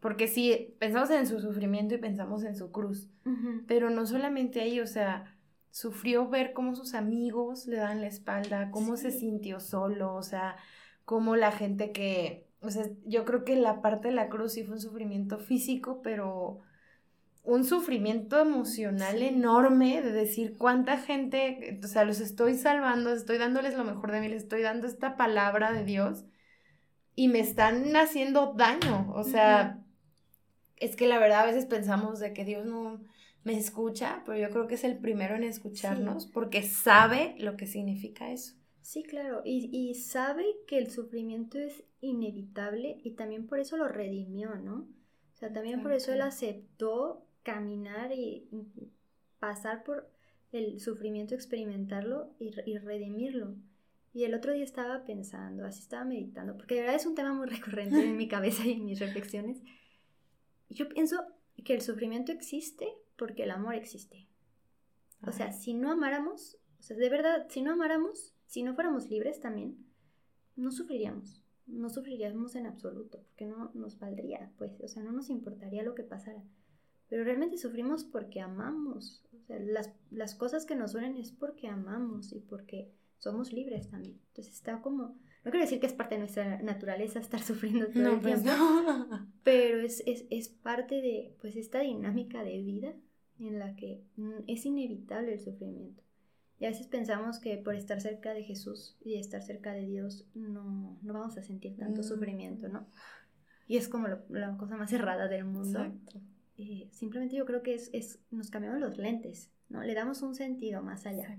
porque 0.00 0.26
sí, 0.26 0.74
pensamos 0.78 1.10
en 1.10 1.26
su 1.26 1.40
sufrimiento 1.40 1.94
y 1.94 1.98
pensamos 1.98 2.42
en 2.42 2.56
su 2.56 2.72
cruz, 2.72 3.08
pero 3.68 3.90
no 3.90 4.06
solamente 4.06 4.60
ahí, 4.60 4.80
o 4.80 4.86
sea, 4.86 5.36
sufrió 5.70 6.28
ver 6.28 6.52
cómo 6.52 6.74
sus 6.74 6.94
amigos 6.94 7.66
le 7.66 7.76
dan 7.76 8.00
la 8.00 8.08
espalda, 8.08 8.70
cómo 8.70 8.96
se 8.96 9.10
sintió 9.12 9.60
solo, 9.60 10.14
o 10.14 10.22
sea, 10.22 10.56
cómo 11.04 11.36
la 11.36 11.52
gente 11.52 11.92
que, 11.92 12.45
o 12.60 12.70
sea, 12.70 12.86
yo 13.04 13.24
creo 13.24 13.44
que 13.44 13.56
la 13.56 13.82
parte 13.82 14.08
de 14.08 14.14
la 14.14 14.28
cruz 14.28 14.52
sí 14.52 14.64
fue 14.64 14.74
un 14.74 14.80
sufrimiento 14.80 15.38
físico, 15.38 16.00
pero 16.02 16.60
un 17.46 17.64
sufrimiento 17.64 18.40
emocional 18.40 19.22
enorme 19.22 20.02
de 20.02 20.10
decir 20.10 20.56
cuánta 20.58 20.98
gente, 20.98 21.78
o 21.82 21.86
sea, 21.86 22.04
los 22.04 22.20
estoy 22.20 22.54
salvando, 22.54 23.12
estoy 23.12 23.38
dándoles 23.38 23.76
lo 23.76 23.84
mejor 23.84 24.10
de 24.10 24.20
mí, 24.20 24.28
les 24.28 24.42
estoy 24.42 24.62
dando 24.62 24.88
esta 24.88 25.16
palabra 25.16 25.72
de 25.72 25.84
Dios 25.84 26.24
y 27.14 27.28
me 27.28 27.38
están 27.38 27.94
haciendo 27.94 28.54
daño, 28.54 29.12
o 29.14 29.22
sea, 29.22 29.78
es 30.76 30.96
que 30.96 31.06
la 31.06 31.20
verdad 31.20 31.42
a 31.42 31.46
veces 31.46 31.66
pensamos 31.66 32.18
de 32.18 32.32
que 32.32 32.44
Dios 32.44 32.66
no 32.66 33.00
me 33.44 33.56
escucha, 33.56 34.22
pero 34.26 34.36
yo 34.36 34.50
creo 34.50 34.66
que 34.66 34.74
es 34.74 34.82
el 34.82 34.98
primero 34.98 35.36
en 35.36 35.44
escucharnos 35.44 36.26
porque 36.26 36.64
sabe 36.64 37.36
lo 37.38 37.56
que 37.56 37.68
significa 37.68 38.32
eso. 38.32 38.54
Sí, 38.80 39.04
claro, 39.04 39.42
y, 39.44 39.70
y 39.72 39.94
sabe 39.94 40.44
que 40.66 40.78
el 40.78 40.90
sufrimiento 40.90 41.58
es 41.58 41.84
inevitable 42.00 43.00
y 43.02 43.12
también 43.12 43.46
por 43.46 43.58
eso 43.58 43.76
lo 43.76 43.88
redimió, 43.88 44.54
¿no? 44.56 44.88
O 45.34 45.38
sea, 45.38 45.52
también 45.52 45.82
por 45.82 45.92
eso 45.92 46.12
él 46.12 46.22
aceptó 46.22 47.26
caminar 47.42 48.12
y 48.12 48.48
pasar 49.38 49.84
por 49.84 50.10
el 50.52 50.80
sufrimiento, 50.80 51.34
experimentarlo 51.34 52.34
y, 52.38 52.50
redimirlo. 52.78 53.54
Y 54.14 54.24
el 54.24 54.34
otro 54.34 54.52
día 54.52 54.64
estaba 54.64 55.04
pensando, 55.04 55.66
así 55.66 55.80
estaba 55.80 56.04
meditando, 56.04 56.56
porque 56.56 56.76
de 56.76 56.80
verdad 56.80 56.96
es 56.96 57.06
un 57.06 57.14
tema 57.14 57.34
muy 57.34 57.46
recurrente 57.46 58.02
en 58.02 58.16
mi 58.16 58.28
cabeza 58.28 58.66
y 58.66 58.72
en 58.72 58.84
mis 58.84 58.98
reflexiones. 58.98 59.62
Yo 60.70 60.88
pienso 60.88 61.22
que 61.64 61.74
el 61.74 61.82
sufrimiento 61.82 62.32
existe 62.32 62.88
porque 63.16 63.42
el 63.42 63.50
amor 63.50 63.74
existe. 63.74 64.26
O 65.26 65.32
sea, 65.32 65.52
si 65.52 65.74
no 65.74 65.90
amáramos, 65.90 66.58
o 66.78 66.82
sea, 66.82 66.96
de 66.96 67.08
verdad, 67.08 67.46
si 67.50 67.62
no 67.62 67.72
amáramos, 67.72 68.34
si 68.46 68.62
no 68.62 68.74
fuéramos 68.74 69.10
libres 69.10 69.40
también, 69.40 69.76
no 70.54 70.70
sufriríamos. 70.70 71.42
No 71.66 71.90
sufriríamos 71.90 72.54
en 72.54 72.66
absoluto, 72.66 73.22
porque 73.22 73.46
no 73.46 73.70
nos 73.74 73.98
valdría, 73.98 74.52
pues, 74.58 74.80
o 74.80 74.88
sea, 74.88 75.02
no 75.02 75.12
nos 75.12 75.30
importaría 75.30 75.82
lo 75.82 75.94
que 75.94 76.04
pasara 76.04 76.44
pero 77.08 77.24
realmente 77.24 77.56
sufrimos 77.56 78.04
porque 78.04 78.40
amamos. 78.40 79.24
O 79.32 79.40
sea, 79.46 79.58
las, 79.60 79.92
las 80.10 80.34
cosas 80.34 80.66
que 80.66 80.74
nos 80.74 80.92
duelen 80.92 81.16
es 81.16 81.32
porque 81.32 81.68
amamos 81.68 82.32
y 82.32 82.40
porque 82.40 82.90
somos 83.18 83.52
libres 83.52 83.88
también. 83.88 84.20
Entonces 84.28 84.54
está 84.54 84.80
como, 84.82 85.18
no 85.44 85.50
quiero 85.50 85.60
decir 85.60 85.80
que 85.80 85.86
es 85.86 85.92
parte 85.92 86.16
de 86.16 86.20
nuestra 86.20 86.60
naturaleza 86.62 87.20
estar 87.20 87.42
sufriendo 87.42 87.86
todo 87.88 88.14
el 88.14 88.20
pues 88.20 88.42
tiempo, 88.42 88.60
pero 89.44 89.80
es, 89.80 90.02
es, 90.06 90.26
es, 90.30 90.48
parte 90.48 90.96
de 91.00 91.34
pues 91.40 91.56
esta 91.56 91.80
dinámica 91.80 92.42
de 92.42 92.60
vida 92.62 92.94
en 93.38 93.58
la 93.58 93.76
que 93.76 94.02
es 94.46 94.66
inevitable 94.66 95.34
el 95.34 95.40
sufrimiento. 95.40 96.02
Y 96.58 96.64
a 96.64 96.70
veces 96.70 96.86
pensamos 96.86 97.38
que 97.38 97.58
por 97.58 97.74
estar 97.74 98.00
cerca 98.00 98.32
de 98.32 98.42
Jesús 98.42 98.96
y 99.04 99.16
estar 99.16 99.42
cerca 99.42 99.72
de 99.72 99.86
Dios 99.86 100.24
no, 100.34 100.98
no 101.02 101.12
vamos 101.12 101.36
a 101.36 101.42
sentir 101.42 101.76
tanto 101.76 102.00
mm. 102.00 102.04
sufrimiento, 102.04 102.68
¿no? 102.68 102.86
Y 103.68 103.76
es 103.76 103.88
como 103.88 104.08
la 104.30 104.56
cosa 104.56 104.76
más 104.76 104.92
errada 104.92 105.28
del 105.28 105.44
mundo. 105.44 105.80
Exacto. 105.80 106.20
Eh, 106.56 106.88
simplemente 106.92 107.36
yo 107.36 107.44
creo 107.44 107.62
que 107.62 107.74
es, 107.74 107.90
es, 107.92 108.20
nos 108.30 108.50
cambiamos 108.50 108.80
los 108.80 108.96
lentes, 108.96 109.50
¿no? 109.68 109.82
Le 109.82 109.92
damos 109.92 110.22
un 110.22 110.34
sentido 110.34 110.82
más 110.82 111.04
allá. 111.04 111.38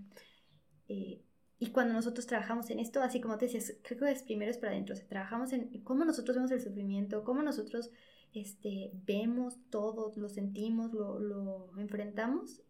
Eh, 0.87 1.23
y 1.59 1.67
cuando 1.71 1.93
nosotros 1.93 2.27
trabajamos 2.27 2.69
en 2.69 2.79
esto, 2.79 3.01
así 3.01 3.19
como 3.19 3.37
te 3.37 3.45
decías, 3.45 3.73
creo 3.81 3.99
que 3.99 4.11
es 4.11 4.21
primero 4.21 4.51
es 4.51 4.59
para 4.59 4.73
adentro, 4.73 4.93
o 4.95 5.07
trabajamos 5.07 5.53
en 5.53 5.81
cómo 5.83 6.05
nosotros 6.05 6.35
vemos 6.35 6.51
el 6.51 6.61
sufrimiento, 6.61 7.23
cómo 7.23 7.41
nosotros 7.41 7.89
este, 8.33 8.91
vemos 9.05 9.57
todo, 9.71 10.11
lo 10.15 10.29
sentimos, 10.29 10.93
lo, 10.93 11.17
lo 11.17 11.71
enfrentamos, 11.79 12.61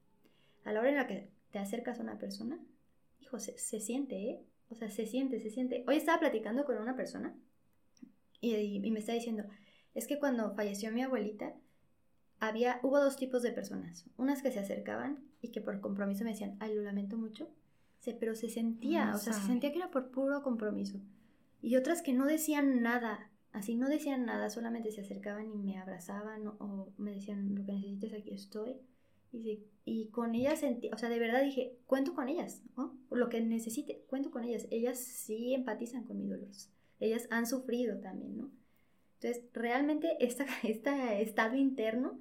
a 0.63 0.71
la 0.71 0.79
hora 0.79 0.89
en 0.89 0.95
la 0.95 1.07
que 1.07 1.36
te 1.51 1.59
acercas 1.59 1.99
a 1.99 2.03
una 2.03 2.17
persona, 2.17 2.59
hijo, 3.19 3.39
se, 3.39 3.57
se 3.57 3.79
siente, 3.79 4.29
¿eh? 4.29 4.45
O 4.69 4.75
sea, 4.75 4.89
se 4.89 5.05
siente, 5.05 5.39
se 5.39 5.49
siente. 5.49 5.83
Hoy 5.87 5.95
estaba 5.95 6.19
platicando 6.19 6.65
con 6.65 6.77
una 6.77 6.95
persona 6.95 7.35
y, 8.41 8.55
y 8.55 8.91
me 8.91 8.99
está 8.99 9.13
diciendo, 9.13 9.45
es 9.93 10.07
que 10.07 10.19
cuando 10.19 10.53
falleció 10.53 10.91
mi 10.91 11.01
abuelita, 11.01 11.55
había, 12.39 12.79
hubo 12.83 12.99
dos 12.99 13.15
tipos 13.15 13.41
de 13.41 13.51
personas. 13.51 14.05
Unas 14.17 14.41
que 14.41 14.51
se 14.51 14.59
acercaban 14.59 15.23
y 15.41 15.49
que 15.49 15.61
por 15.61 15.79
compromiso 15.79 16.23
me 16.23 16.31
decían, 16.31 16.57
ay, 16.59 16.75
lo 16.75 16.81
lamento 16.81 17.17
mucho. 17.17 17.49
pero 18.19 18.35
se 18.35 18.49
sentía, 18.49 19.13
o 19.15 19.17
sea, 19.17 19.33
se 19.33 19.47
sentía 19.47 19.71
que 19.71 19.79
era 19.79 19.91
por 19.91 20.11
puro 20.11 20.43
compromiso. 20.43 20.99
Y 21.61 21.75
otras 21.75 22.01
que 22.01 22.13
no 22.13 22.25
decían 22.25 22.81
nada, 22.81 23.31
así 23.51 23.75
no 23.75 23.89
decían 23.89 24.25
nada, 24.25 24.49
solamente 24.49 24.91
se 24.91 25.01
acercaban 25.01 25.51
y 25.51 25.57
me 25.57 25.77
abrazaban 25.77 26.47
o, 26.47 26.93
me 26.97 27.11
decían, 27.11 27.55
lo 27.55 27.65
que 27.65 27.73
necesites, 27.73 28.13
aquí 28.13 28.33
estoy. 28.33 28.77
Y, 29.31 29.63
y 29.85 30.07
con 30.09 30.35
ellas 30.35 30.59
sentí, 30.59 30.89
o 30.93 30.97
sea, 30.97 31.09
de 31.09 31.19
verdad 31.19 31.43
dije, 31.43 31.77
cuento 31.85 32.13
con 32.13 32.29
ellas, 32.29 32.63
¿no? 32.75 32.97
Lo 33.11 33.29
que 33.29 33.41
necesite, 33.41 34.03
cuento 34.07 34.31
con 34.31 34.43
ellas. 34.43 34.67
Ellas 34.71 34.99
sí 34.99 35.53
empatizan 35.53 36.03
con 36.03 36.17
mi 36.17 36.27
dolor. 36.27 36.49
Ellas 36.99 37.27
han 37.29 37.45
sufrido 37.45 37.99
también, 37.99 38.37
¿no? 38.37 38.51
Entonces, 39.19 39.43
realmente 39.53 40.17
esta, 40.19 40.45
este 40.63 41.21
estado 41.21 41.55
interno 41.55 42.19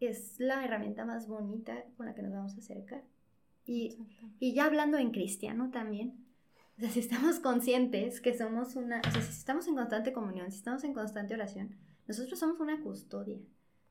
es 0.00 0.38
la 0.38 0.64
herramienta 0.64 1.04
más 1.04 1.26
bonita 1.26 1.84
con 1.96 2.06
la 2.06 2.14
que 2.14 2.22
nos 2.22 2.32
vamos 2.32 2.54
a 2.54 2.58
acercar. 2.58 3.04
Y, 3.66 3.98
y 4.38 4.54
ya 4.54 4.64
hablando 4.64 4.96
en 4.96 5.10
cristiano 5.10 5.70
también, 5.70 6.24
o 6.78 6.80
sea, 6.80 6.90
si 6.90 7.00
estamos 7.00 7.40
conscientes 7.40 8.20
que 8.20 8.36
somos 8.36 8.76
una, 8.76 9.00
o 9.00 9.10
sea, 9.10 9.20
si 9.20 9.32
estamos 9.32 9.66
en 9.66 9.74
constante 9.74 10.12
comunión, 10.12 10.50
si 10.50 10.58
estamos 10.58 10.84
en 10.84 10.94
constante 10.94 11.34
oración, 11.34 11.76
nosotros 12.06 12.38
somos 12.38 12.60
una 12.60 12.80
custodia. 12.82 13.38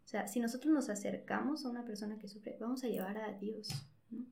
O 0.08 0.10
sea, 0.10 0.26
si 0.26 0.39
nosotros 0.39 0.74
nos 0.74 0.88
acercamos 0.88 1.65
a 1.65 1.70
una 1.70 1.84
persona 1.84 2.17
que 2.17 2.30
sufre, 2.30 2.56
vamos 2.62 2.82
a 2.86 2.88
llevar 2.88 3.17
a 3.17 3.34
Dios, 3.34 3.67
¿no? 4.10 4.26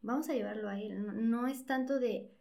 Vamos 0.00 0.30
a 0.30 0.32
llevarlo 0.32 0.70
a 0.70 0.80
Él. 0.80 1.28
No, 1.28 1.46
es 1.46 1.66
tanto 1.66 2.00
de, 2.00 2.32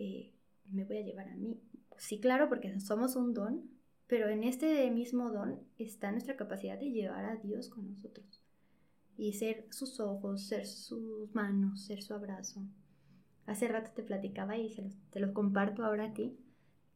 eh, 0.00 0.32
me 0.72 0.84
voy 0.84 0.96
a 0.96 1.02
llevar 1.02 1.28
a 1.28 1.36
mí. 1.36 1.62
Sí, 1.98 2.18
claro, 2.18 2.48
porque 2.48 2.80
somos 2.80 3.14
un 3.14 3.34
don, 3.34 3.70
pero 4.08 4.28
en 4.28 4.42
este 4.42 4.90
mismo 4.90 5.30
don 5.30 5.60
está 5.78 6.10
nuestra 6.10 6.36
capacidad 6.36 6.76
de 6.76 6.90
llevar 6.90 7.24
a 7.24 7.36
Dios 7.36 7.68
con 7.68 7.88
nosotros 7.88 8.42
y 9.16 9.34
ser 9.34 9.68
sus 9.70 10.00
ojos, 10.00 10.42
ser 10.42 10.66
sus 10.66 11.32
manos, 11.36 11.84
ser 11.84 12.02
su 12.02 12.14
abrazo. 12.14 12.64
Hace 13.46 13.68
rato 13.68 13.92
te 13.94 14.02
platicaba 14.02 14.56
y 14.56 14.74
te 15.10 15.20
lo 15.20 15.32
comparto 15.32 15.84
ahora 15.84 16.06
a 16.06 16.14
ti, 16.14 16.36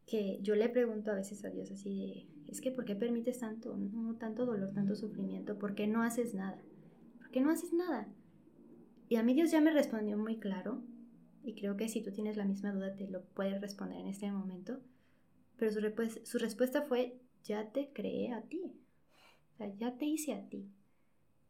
que 0.07 0.39
yo 0.43 0.55
le 0.55 0.69
pregunto 0.69 1.11
a 1.11 1.15
veces 1.15 1.45
a 1.45 1.51
Dios 1.51 1.71
así 1.71 1.91
de, 1.91 2.27
es 2.51 2.61
que 2.61 2.71
¿por 2.71 2.85
qué 2.85 2.95
permites 2.95 3.41
tanto, 3.41 3.77
tanto 4.19 4.47
dolor, 4.47 4.73
tanto 4.73 4.95
sufrimiento? 4.95 5.59
¿Por 5.59 5.75
qué 5.75 5.87
no 5.87 6.03
haces 6.03 6.35
nada? 6.35 6.59
¿Por 7.19 7.31
qué 7.31 7.41
no 7.41 7.51
haces 7.51 7.73
nada? 7.73 8.09
Y 9.09 9.17
a 9.17 9.23
mí 9.23 9.35
Dios 9.35 9.51
ya 9.51 9.61
me 9.61 9.73
respondió 9.73 10.17
muy 10.17 10.39
claro, 10.39 10.83
y 11.45 11.55
creo 11.55 11.77
que 11.77 11.89
si 11.89 12.03
tú 12.03 12.13
tienes 12.13 12.37
la 12.37 12.45
misma 12.45 12.73
duda 12.73 12.97
te 12.97 13.09
lo 13.09 13.25
puedes 13.25 13.61
responder 13.61 14.01
en 14.01 14.09
este 14.09 14.31
momento 14.31 14.81
pero 15.57 15.73
su, 15.73 15.81
su 16.25 16.39
respuesta 16.39 16.83
fue, 16.83 17.19
ya 17.45 17.71
te 17.71 17.91
creé 17.93 18.33
a 18.33 18.43
ti. 18.43 18.63
O 19.55 19.57
sea, 19.57 19.75
ya 19.77 19.97
te 19.97 20.05
hice 20.05 20.35
a 20.35 20.49
ti. 20.49 20.69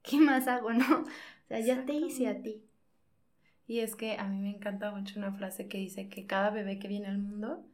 ¿Qué 0.03 0.19
más 0.19 0.47
hago, 0.47 0.73
no? 0.73 1.01
O 1.01 1.49
sea, 1.49 1.61
ya 1.61 1.85
te 1.85 1.95
hice 1.95 2.29
a 2.29 2.43
ti. 2.43 2.63
Y 3.67 3.81
es 3.81 3.97
que 3.97 4.17
a 4.17 4.29
mí 4.29 4.39
me 4.39 4.51
encanta 4.51 4.93
mucho 4.93 5.19
una 5.19 5.33
frase 5.33 5.67
que 5.67 5.79
dice 5.79 6.09
que 6.09 6.27
cada 6.27 6.51
bebé 6.51 6.79
que 6.79 6.87
viene 6.87 7.09
al 7.09 7.19
mundo 7.19 7.65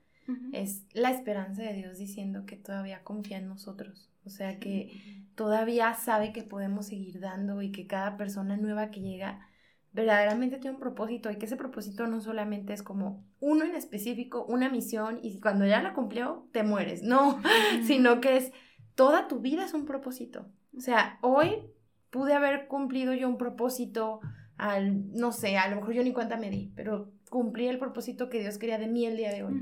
es 0.53 0.85
la 0.93 1.11
esperanza 1.11 1.63
de 1.63 1.75
Dios 1.75 1.99
diciendo 1.99 2.45
que 2.47 2.57
todavía 2.57 3.03
confía 3.03 3.39
en 3.39 3.49
nosotros. 3.49 4.11
O 4.25 4.31
sea, 4.31 4.59
que 4.59 5.27
todavía 5.35 5.95
sabe 5.95 6.33
que 6.33 6.43
podemos 6.43 6.87
seguir 6.87 7.21
dando 7.21 7.61
y 7.63 7.73
que 7.73 7.87
cada 7.87 8.17
persona 8.17 8.57
nueva 8.57 8.91
que 8.91 9.01
llega 9.01 9.47
verdaderamente 9.93 10.59
tiene 10.59 10.77
un 10.77 10.81
propósito 10.81 11.31
y 11.31 11.37
que 11.37 11.47
ese 11.47 11.57
propósito 11.57 12.07
no 12.07 12.21
solamente 12.21 12.73
es 12.73 12.83
como 12.83 13.25
uno 13.41 13.65
en 13.65 13.75
específico, 13.75 14.45
una 14.47 14.71
misión 14.71 15.19
y 15.23 15.39
cuando 15.41 15.67
ya 15.67 15.83
la 15.83 15.93
cumplió 15.93 16.49
te 16.53 16.63
mueres, 16.63 17.03
no, 17.03 17.41
sino 17.85 18.21
que 18.21 18.37
es 18.37 18.53
toda 18.95 19.29
tu 19.29 19.41
vida 19.41 19.65
es 19.65 19.75
un 19.75 19.85
propósito. 19.85 20.47
O 20.77 20.81
sea, 20.81 21.19
hoy 21.21 21.57
pude 22.11 22.33
haber 22.33 22.69
cumplido 22.69 23.13
yo 23.13 23.29
un 23.29 23.37
propósito 23.37 24.21
al, 24.57 25.13
no 25.13 25.33
sé, 25.33 25.59
a 25.59 25.69
lo 25.69 25.77
mejor 25.77 25.95
yo 25.95 26.05
ni 26.05 26.13
cuenta 26.13 26.37
me 26.37 26.51
di, 26.51 26.73
pero 26.75 27.13
cumplí 27.29 27.67
el 27.67 27.79
propósito 27.79 28.29
que 28.29 28.41
Dios 28.41 28.59
quería 28.59 28.79
de 28.79 28.87
mí 28.87 29.07
el 29.07 29.17
día 29.17 29.33
de 29.33 29.43
hoy. 29.43 29.55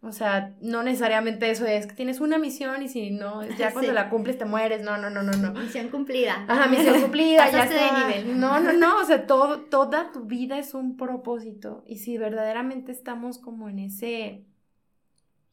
O 0.00 0.12
sea, 0.12 0.54
no 0.60 0.84
necesariamente 0.84 1.50
eso 1.50 1.66
es 1.66 1.88
que 1.88 1.94
tienes 1.94 2.20
una 2.20 2.38
misión 2.38 2.82
y 2.82 2.88
si 2.88 3.10
no, 3.10 3.44
ya 3.44 3.72
cuando 3.72 3.92
la 3.92 4.08
cumples 4.10 4.38
te 4.38 4.44
mueres. 4.44 4.82
No, 4.82 4.96
no, 4.96 5.10
no, 5.10 5.24
no, 5.24 5.32
no. 5.32 5.52
Misión 5.60 5.88
cumplida. 5.88 6.44
Ajá, 6.46 6.68
misión 6.68 7.00
cumplida, 7.02 7.50
ya 7.50 7.64
está. 7.64 7.96
de 7.96 8.06
nivel. 8.06 8.40
No, 8.40 8.60
no, 8.60 8.72
no, 8.74 9.00
o 9.00 9.04
sea, 9.04 9.26
todo, 9.26 9.62
toda 9.62 10.12
tu 10.12 10.24
vida 10.24 10.58
es 10.58 10.74
un 10.74 10.96
propósito. 10.96 11.82
Y 11.84 11.98
si 11.98 12.16
verdaderamente 12.16 12.92
estamos 12.92 13.38
como 13.38 13.68
en 13.68 13.80
ese 13.80 14.44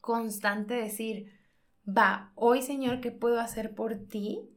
constante 0.00 0.74
decir, 0.74 1.32
va, 1.86 2.30
hoy 2.36 2.62
Señor, 2.62 3.00
¿qué 3.00 3.10
puedo 3.10 3.40
hacer 3.40 3.74
por 3.74 3.96
ti? 3.96 4.48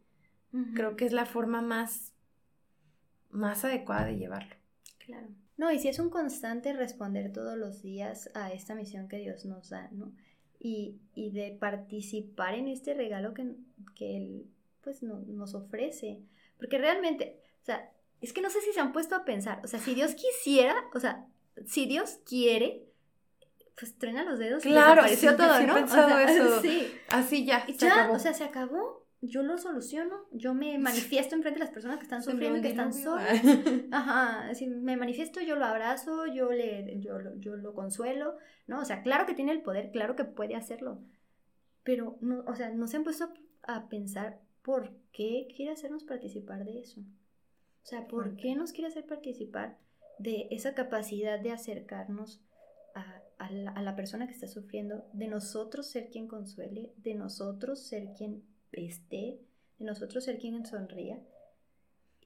Creo 0.76 0.96
que 0.96 1.06
es 1.06 1.12
la 1.12 1.26
forma 1.26 1.62
más, 1.62 2.14
más 3.30 3.66
adecuada 3.66 4.06
de 4.06 4.18
llevarlo. 4.18 4.56
Claro. 5.00 5.28
No, 5.60 5.74
y 5.74 5.78
si 5.78 5.90
es 5.90 6.00
un 6.00 6.10
constante 6.10 6.72
responder 6.72 7.34
todos 7.34 7.58
los 7.58 7.82
días 7.82 8.30
a 8.34 8.54
esta 8.54 8.76
misión 8.76 9.10
que 9.10 9.18
Dios 9.18 9.44
nos 9.44 9.70
da, 9.70 9.90
¿no? 9.92 10.14
Y, 10.58 11.02
de 11.16 11.58
participar 11.60 12.54
en 12.54 12.70
este 12.70 12.94
regalo 12.94 13.34
que, 13.34 13.56
que 13.94 14.16
Él 14.16 14.46
pues 14.82 15.04
nos 15.04 15.56
ofrece. 15.56 16.22
Porque 16.58 16.78
realmente, 16.78 17.42
o 17.62 17.66
sea, 17.66 17.92
es 18.22 18.32
que 18.32 18.42
no 18.42 18.50
sé 18.50 18.62
si 18.62 18.72
se 18.72 18.80
han 18.80 18.94
puesto 18.94 19.16
a 19.16 19.26
pensar, 19.26 19.60
o 19.62 19.68
sea, 19.68 19.82
si 19.82 19.94
Dios 19.96 20.16
quisiera, 20.16 20.76
o 20.94 21.00
sea, 21.02 21.26
si 21.66 21.86
Dios 21.88 22.22
quiere, 22.26 22.86
pues 23.78 23.98
truena 23.98 24.24
los 24.24 24.40
dedos 24.40 24.64
claro, 24.64 25.06
y 25.08 25.10
desapareció 25.10 25.36
todo, 25.36 26.08
¿no? 26.08 26.20
eso. 26.20 26.62
Sí. 26.62 26.88
Así 27.10 27.46
ya. 27.46 27.68
ya, 27.68 28.10
o 28.14 28.20
sea, 28.20 28.34
se 28.34 28.46
acabó. 28.46 28.99
Yo 29.22 29.44
lo 29.44 29.58
soluciono, 29.58 30.28
yo 30.32 30.54
me 30.54 30.78
manifiesto 30.80 31.36
enfrente 31.36 31.60
de 31.60 31.66
las 31.66 31.74
personas 31.74 31.98
que 31.98 32.04
están 32.04 32.24
sufriendo, 32.24 32.62
que 32.62 32.70
están 32.70 32.94
solas. 32.94 33.42
Ajá, 33.92 34.54
si 34.54 34.68
me 34.68 34.98
manifiesto, 34.98 35.42
yo 35.42 35.56
lo 35.56 35.66
abrazo, 35.66 36.26
yo 36.28 36.52
le, 36.52 37.00
yo, 37.00 37.18
yo 37.38 37.56
lo 37.56 37.74
consuelo, 37.74 38.38
¿no? 38.68 38.80
O 38.80 38.86
sea, 38.86 39.02
claro 39.02 39.26
que 39.26 39.34
tiene 39.34 39.52
el 39.52 39.62
poder, 39.62 39.92
claro 39.92 40.16
que 40.16 40.26
puede 40.26 40.56
hacerlo. 40.56 41.02
Pero 41.84 42.18
no, 42.22 42.44
o 42.48 42.56
sea, 42.56 42.70
no 42.70 42.88
se 42.88 42.98
han 42.98 43.04
puesto 43.04 43.30
a 43.64 43.90
pensar 43.90 44.40
por 44.62 44.92
qué 45.12 45.48
quiere 45.56 45.72
hacernos 45.72 46.04
participar 46.04 46.64
de 46.66 46.80
eso. 46.80 47.02
O 47.02 47.86
sea, 47.86 48.08
¿por 48.08 48.36
qué 48.36 48.56
nos 48.56 48.72
quiere 48.72 48.90
hacer 48.90 49.06
participar 49.06 49.78
de 50.20 50.48
esa 50.52 50.76
capacidad 50.76 51.40
de 51.40 51.52
acercarnos 51.52 52.42
a, 52.94 53.82
la, 53.82 53.96
persona 53.96 54.28
que 54.28 54.34
está 54.34 54.48
sufriendo, 54.48 55.06
de 55.14 55.28
nosotros 55.28 55.88
ser 55.88 56.10
quien 56.10 56.28
consuele, 56.28 56.92
de 56.98 57.16
nosotros 57.16 57.80
ser 57.80 58.14
quien 58.18 58.44
esté, 58.72 59.40
de 59.78 59.86
nosotros 59.86 60.24
ser 60.24 60.38
quien 60.38 60.66
sonría? 60.66 61.20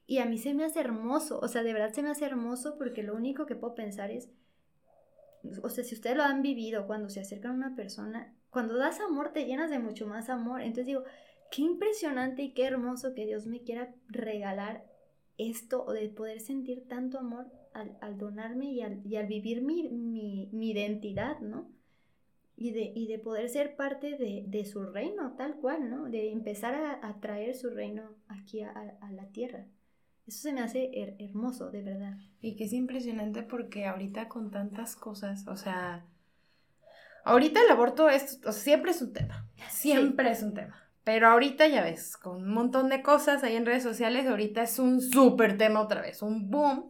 Y 0.06 0.18
a 0.18 0.26
mí 0.26 0.38
se 0.38 0.54
me 0.54 0.66
hace 0.66 0.80
hermoso, 0.80 1.40
o 1.40 1.48
sea, 1.48 1.64
de 1.64 1.74
verdad 1.74 1.94
se 1.94 2.04
me 2.04 2.10
hace 2.10 2.26
hermoso 2.26 2.78
porque 2.78 3.04
lo 3.04 3.16
único 3.16 3.46
que 3.46 3.56
puedo 3.56 3.76
pensar 3.76 4.12
es, 4.12 4.30
o 5.62 5.70
sea, 5.70 5.84
si 5.84 5.96
ustedes 5.96 6.18
lo 6.18 6.24
han 6.24 6.42
vivido 6.42 6.88
cuando 6.88 7.10
se 7.10 7.20
acercan 7.20 7.52
a 7.52 7.68
una 7.68 7.76
persona, 7.76 8.36
cuando 8.54 8.78
das 8.78 9.00
amor 9.00 9.34
te 9.34 9.46
llenas 9.46 9.72
de 9.72 9.80
mucho 9.80 10.08
más 10.08 10.30
amor. 10.30 10.62
Entonces 10.62 10.86
digo, 10.86 11.04
qué 11.52 11.64
impresionante 11.64 12.44
y 12.44 12.54
qué 12.54 12.66
hermoso 12.66 13.16
que 13.16 13.26
Dios 13.26 13.48
me 13.48 13.62
quiera 13.64 13.94
regalar 14.08 14.86
esto 15.38 15.84
o 15.84 15.92
de 15.92 16.08
poder 16.10 16.40
sentir 16.40 16.88
tanto 16.88 17.18
amor 17.18 17.52
al, 17.74 18.18
donarme 18.20 18.72
y 18.72 18.82
al, 18.82 19.28
vivir 19.28 19.64
mi, 19.64 20.50
identidad, 20.52 21.40
¿no? 21.40 21.68
Y 22.56 22.72
de, 22.72 22.94
de 23.08 23.20
poder 23.20 23.50
ser 23.50 23.76
parte 23.76 24.16
de, 24.18 24.66
su 24.66 24.84
reino, 24.84 25.34
tal 25.38 25.56
cual, 25.56 25.90
¿no? 25.90 26.10
De 26.10 26.32
empezar 26.32 26.76
a, 26.76 27.20
traer 27.20 27.56
su 27.56 27.70
reino 27.70 28.04
aquí 28.28 28.62
a, 28.62 28.96
la 29.12 29.26
tierra. 29.28 29.66
Eso 30.28 30.44
se 30.44 30.54
me 30.54 30.62
hace 30.62 30.92
hermoso, 31.20 31.72
de 31.72 31.82
verdad. 31.82 32.18
Y 32.42 32.56
que 32.56 32.66
es 32.66 32.74
impresionante 32.74 33.42
porque 33.42 33.86
ahorita 33.86 34.30
con 34.30 34.52
tantas 34.52 34.96
cosas, 34.96 35.48
o 35.48 35.58
sea, 35.58 36.06
ahorita 37.26 37.60
el 37.62 37.72
aborto 37.72 38.10
es, 38.10 38.40
siempre 38.52 38.92
es 38.92 39.02
un 39.02 39.14
tema, 39.14 39.48
siempre 39.70 40.32
es 40.32 40.44
un 40.44 40.54
tema. 40.54 40.84
Pero 41.04 41.28
ahorita 41.28 41.68
ya 41.68 41.84
ves, 41.84 42.16
con 42.16 42.44
un 42.44 42.54
montón 42.54 42.88
de 42.88 43.02
cosas 43.02 43.44
ahí 43.44 43.56
en 43.56 43.66
redes 43.66 43.84
sociales, 43.84 44.26
ahorita 44.26 44.64
es 44.64 44.80
un 44.80 45.02
súper 45.02 45.58
tema 45.58 45.82
otra 45.82 46.02
vez, 46.02 46.22
un 46.22 46.50
boom. 46.50 46.90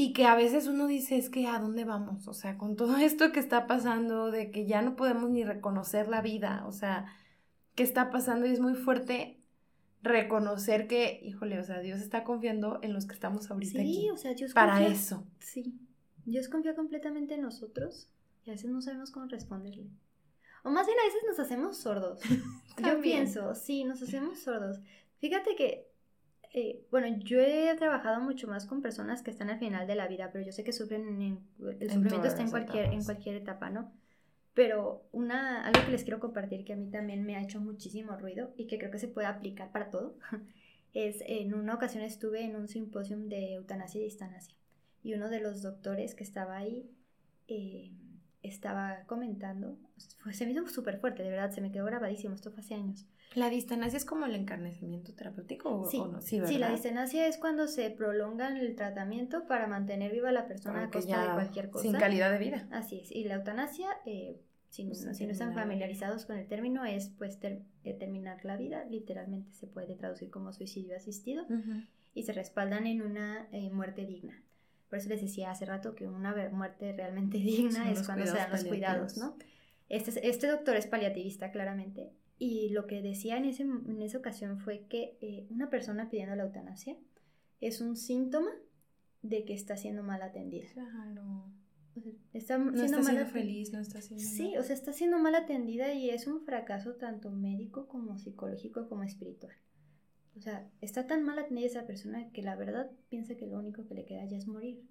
Y 0.00 0.12
que 0.12 0.26
a 0.26 0.36
veces 0.36 0.68
uno 0.68 0.86
dice, 0.86 1.18
es 1.18 1.28
que 1.28 1.48
¿a 1.48 1.58
dónde 1.58 1.84
vamos? 1.84 2.28
O 2.28 2.32
sea, 2.32 2.56
con 2.56 2.76
todo 2.76 2.96
esto 2.98 3.32
que 3.32 3.40
está 3.40 3.66
pasando, 3.66 4.30
de 4.30 4.52
que 4.52 4.64
ya 4.64 4.80
no 4.80 4.94
podemos 4.94 5.28
ni 5.28 5.42
reconocer 5.42 6.06
la 6.06 6.22
vida, 6.22 6.64
o 6.68 6.70
sea, 6.70 7.06
¿qué 7.74 7.82
está 7.82 8.08
pasando? 8.08 8.46
Y 8.46 8.50
es 8.50 8.60
muy 8.60 8.76
fuerte 8.76 9.40
reconocer 10.00 10.86
que, 10.86 11.18
híjole, 11.24 11.58
o 11.58 11.64
sea, 11.64 11.80
Dios 11.80 11.98
está 11.98 12.22
confiando 12.22 12.78
en 12.82 12.92
los 12.92 13.06
que 13.06 13.14
estamos 13.14 13.50
ahorita 13.50 13.72
sí, 13.72 13.78
aquí. 13.80 14.10
o 14.10 14.16
sea, 14.16 14.34
Dios 14.34 14.52
Para 14.52 14.86
eso. 14.86 15.26
Sí, 15.40 15.76
Dios 16.24 16.48
confía 16.48 16.76
completamente 16.76 17.34
en 17.34 17.42
nosotros 17.42 18.08
y 18.44 18.50
a 18.50 18.52
veces 18.52 18.70
no 18.70 18.80
sabemos 18.80 19.10
cómo 19.10 19.26
responderle. 19.26 19.90
O 20.62 20.70
más 20.70 20.86
bien 20.86 20.96
a 21.00 21.06
veces 21.06 21.22
nos 21.26 21.40
hacemos 21.40 21.76
sordos. 21.76 22.20
yo 22.86 23.00
pienso, 23.00 23.52
sí, 23.56 23.82
nos 23.82 24.00
hacemos 24.00 24.38
sordos. 24.38 24.78
Fíjate 25.18 25.56
que, 25.56 25.87
eh, 26.52 26.86
bueno, 26.90 27.08
yo 27.18 27.40
he 27.40 27.74
trabajado 27.76 28.20
mucho 28.20 28.48
más 28.48 28.66
con 28.66 28.82
personas 28.82 29.22
que 29.22 29.30
están 29.30 29.50
al 29.50 29.58
final 29.58 29.86
de 29.86 29.94
la 29.94 30.08
vida, 30.08 30.30
pero 30.32 30.44
yo 30.44 30.52
sé 30.52 30.64
que 30.64 30.72
sufren, 30.72 31.20
en, 31.20 31.40
el 31.80 31.90
sufrimiento 31.90 32.26
está 32.26 32.42
en 32.42 32.50
cualquier, 32.50 32.92
en 32.92 33.04
cualquier 33.04 33.36
etapa, 33.36 33.70
¿no? 33.70 33.92
Pero 34.54 35.06
una, 35.12 35.64
algo 35.64 35.84
que 35.84 35.92
les 35.92 36.02
quiero 36.02 36.20
compartir 36.20 36.64
que 36.64 36.72
a 36.72 36.76
mí 36.76 36.90
también 36.90 37.24
me 37.24 37.36
ha 37.36 37.42
hecho 37.42 37.60
muchísimo 37.60 38.16
ruido 38.16 38.52
y 38.56 38.66
que 38.66 38.78
creo 38.78 38.90
que 38.90 38.98
se 38.98 39.08
puede 39.08 39.26
aplicar 39.26 39.70
para 39.72 39.90
todo, 39.90 40.16
es 40.94 41.22
en 41.26 41.54
una 41.54 41.74
ocasión 41.74 42.02
estuve 42.02 42.42
en 42.42 42.56
un 42.56 42.66
simposium 42.66 43.28
de 43.28 43.54
eutanasia 43.54 44.00
y 44.00 44.04
distanasia 44.04 44.58
y 45.02 45.14
uno 45.14 45.28
de 45.28 45.40
los 45.40 45.62
doctores 45.62 46.14
que 46.14 46.24
estaba 46.24 46.56
ahí 46.56 46.90
eh, 47.46 47.92
estaba 48.42 49.04
comentando, 49.06 49.78
se 50.32 50.46
me 50.46 50.52
hizo 50.52 50.66
súper 50.68 50.98
fuerte, 50.98 51.22
de 51.22 51.30
verdad, 51.30 51.50
se 51.50 51.60
me 51.60 51.70
quedó 51.70 51.84
grabadísimo, 51.84 52.34
esto 52.34 52.50
fue 52.50 52.60
hace 52.60 52.74
años. 52.74 53.06
¿La 53.34 53.50
distancia 53.50 53.96
es 53.96 54.04
como 54.04 54.26
el 54.26 54.34
encarnecimiento 54.34 55.12
terapéutico 55.12 55.86
sí, 55.90 55.98
o 55.98 56.08
no? 56.08 56.22
Sí, 56.22 56.40
sí, 56.46 56.58
la 56.58 56.70
distancia 56.70 57.26
es 57.26 57.36
cuando 57.36 57.68
se 57.68 57.90
prolonga 57.90 58.48
el 58.48 58.74
tratamiento 58.74 59.46
para 59.46 59.66
mantener 59.66 60.12
viva 60.12 60.30
a 60.30 60.32
la 60.32 60.46
persona 60.46 60.84
a 60.84 60.90
costa 60.90 61.26
de 61.26 61.34
cualquier 61.34 61.70
cosa. 61.70 61.82
Sin 61.82 61.92
calidad 61.92 62.32
de 62.32 62.38
vida. 62.38 62.66
Así 62.70 63.00
es, 63.00 63.12
y 63.12 63.24
la 63.24 63.34
eutanasia, 63.34 63.88
eh, 64.06 64.40
si, 64.70 64.84
no, 64.84 64.94
si 64.94 65.26
no 65.26 65.32
están 65.32 65.54
familiarizados 65.54 66.24
con 66.24 66.38
el 66.38 66.46
término, 66.46 66.84
es 66.84 67.10
pues 67.18 67.38
eh, 67.42 67.94
terminar 67.98 68.44
la 68.44 68.56
vida, 68.56 68.84
literalmente 68.84 69.52
se 69.52 69.66
puede 69.66 69.94
traducir 69.94 70.30
como 70.30 70.52
suicidio 70.52 70.96
asistido, 70.96 71.46
y 72.14 72.22
se 72.22 72.32
respaldan 72.32 72.86
en 72.86 73.02
una 73.02 73.46
eh, 73.52 73.70
muerte 73.70 74.06
digna. 74.06 74.42
Por 74.88 74.98
eso 74.98 75.10
les 75.10 75.20
decía 75.20 75.50
hace 75.50 75.66
rato 75.66 75.94
que 75.94 76.08
una 76.08 76.34
muerte 76.50 76.92
realmente 76.92 77.38
digna 77.38 77.90
es 77.90 78.04
cuando 78.04 78.26
se 78.26 78.36
dan 78.36 78.50
los 78.50 78.64
cuidados, 78.64 79.18
¿no? 79.18 79.36
Este, 79.88 80.28
este 80.28 80.46
doctor 80.48 80.76
es 80.76 80.86
paliativista, 80.86 81.50
claramente, 81.50 82.12
y 82.38 82.68
lo 82.70 82.86
que 82.86 83.02
decía 83.02 83.36
en, 83.36 83.46
ese, 83.46 83.64
en 83.64 84.00
esa 84.00 84.18
ocasión 84.18 84.58
fue 84.58 84.86
que 84.88 85.18
eh, 85.20 85.46
una 85.50 85.70
persona 85.70 86.08
pidiendo 86.08 86.36
la 86.36 86.44
eutanasia 86.44 86.96
es 87.60 87.80
un 87.80 87.96
síntoma 87.96 88.50
de 89.22 89.44
que 89.44 89.54
está 89.54 89.76
siendo 89.76 90.04
mal 90.04 90.22
atendida. 90.22 90.68
Claro. 90.72 91.52
está 92.32 92.58
no 92.58 92.80
está 92.80 93.02
siendo 93.02 93.26
feliz, 93.26 93.72
no 93.72 93.80
está 93.80 94.00
siendo 94.00 94.24
Sí, 94.24 94.56
o 94.56 94.62
sea, 94.62 94.74
está 94.74 94.92
siendo 94.92 95.18
mal 95.18 95.34
atendida 95.34 95.92
y 95.92 96.10
es 96.10 96.28
un 96.28 96.42
fracaso 96.42 96.94
tanto 96.94 97.30
médico 97.30 97.88
como 97.88 98.18
psicológico 98.18 98.88
como 98.88 99.02
espiritual. 99.02 99.56
O 100.36 100.40
sea, 100.40 100.70
está 100.80 101.08
tan 101.08 101.24
mal 101.24 101.40
atendida 101.40 101.66
esa 101.66 101.86
persona 101.86 102.30
que 102.30 102.42
la 102.42 102.54
verdad 102.54 102.92
piensa 103.08 103.36
que 103.36 103.48
lo 103.48 103.58
único 103.58 103.84
que 103.86 103.94
le 103.94 104.04
queda 104.04 104.24
ya 104.26 104.36
es 104.36 104.46
morir. 104.46 104.84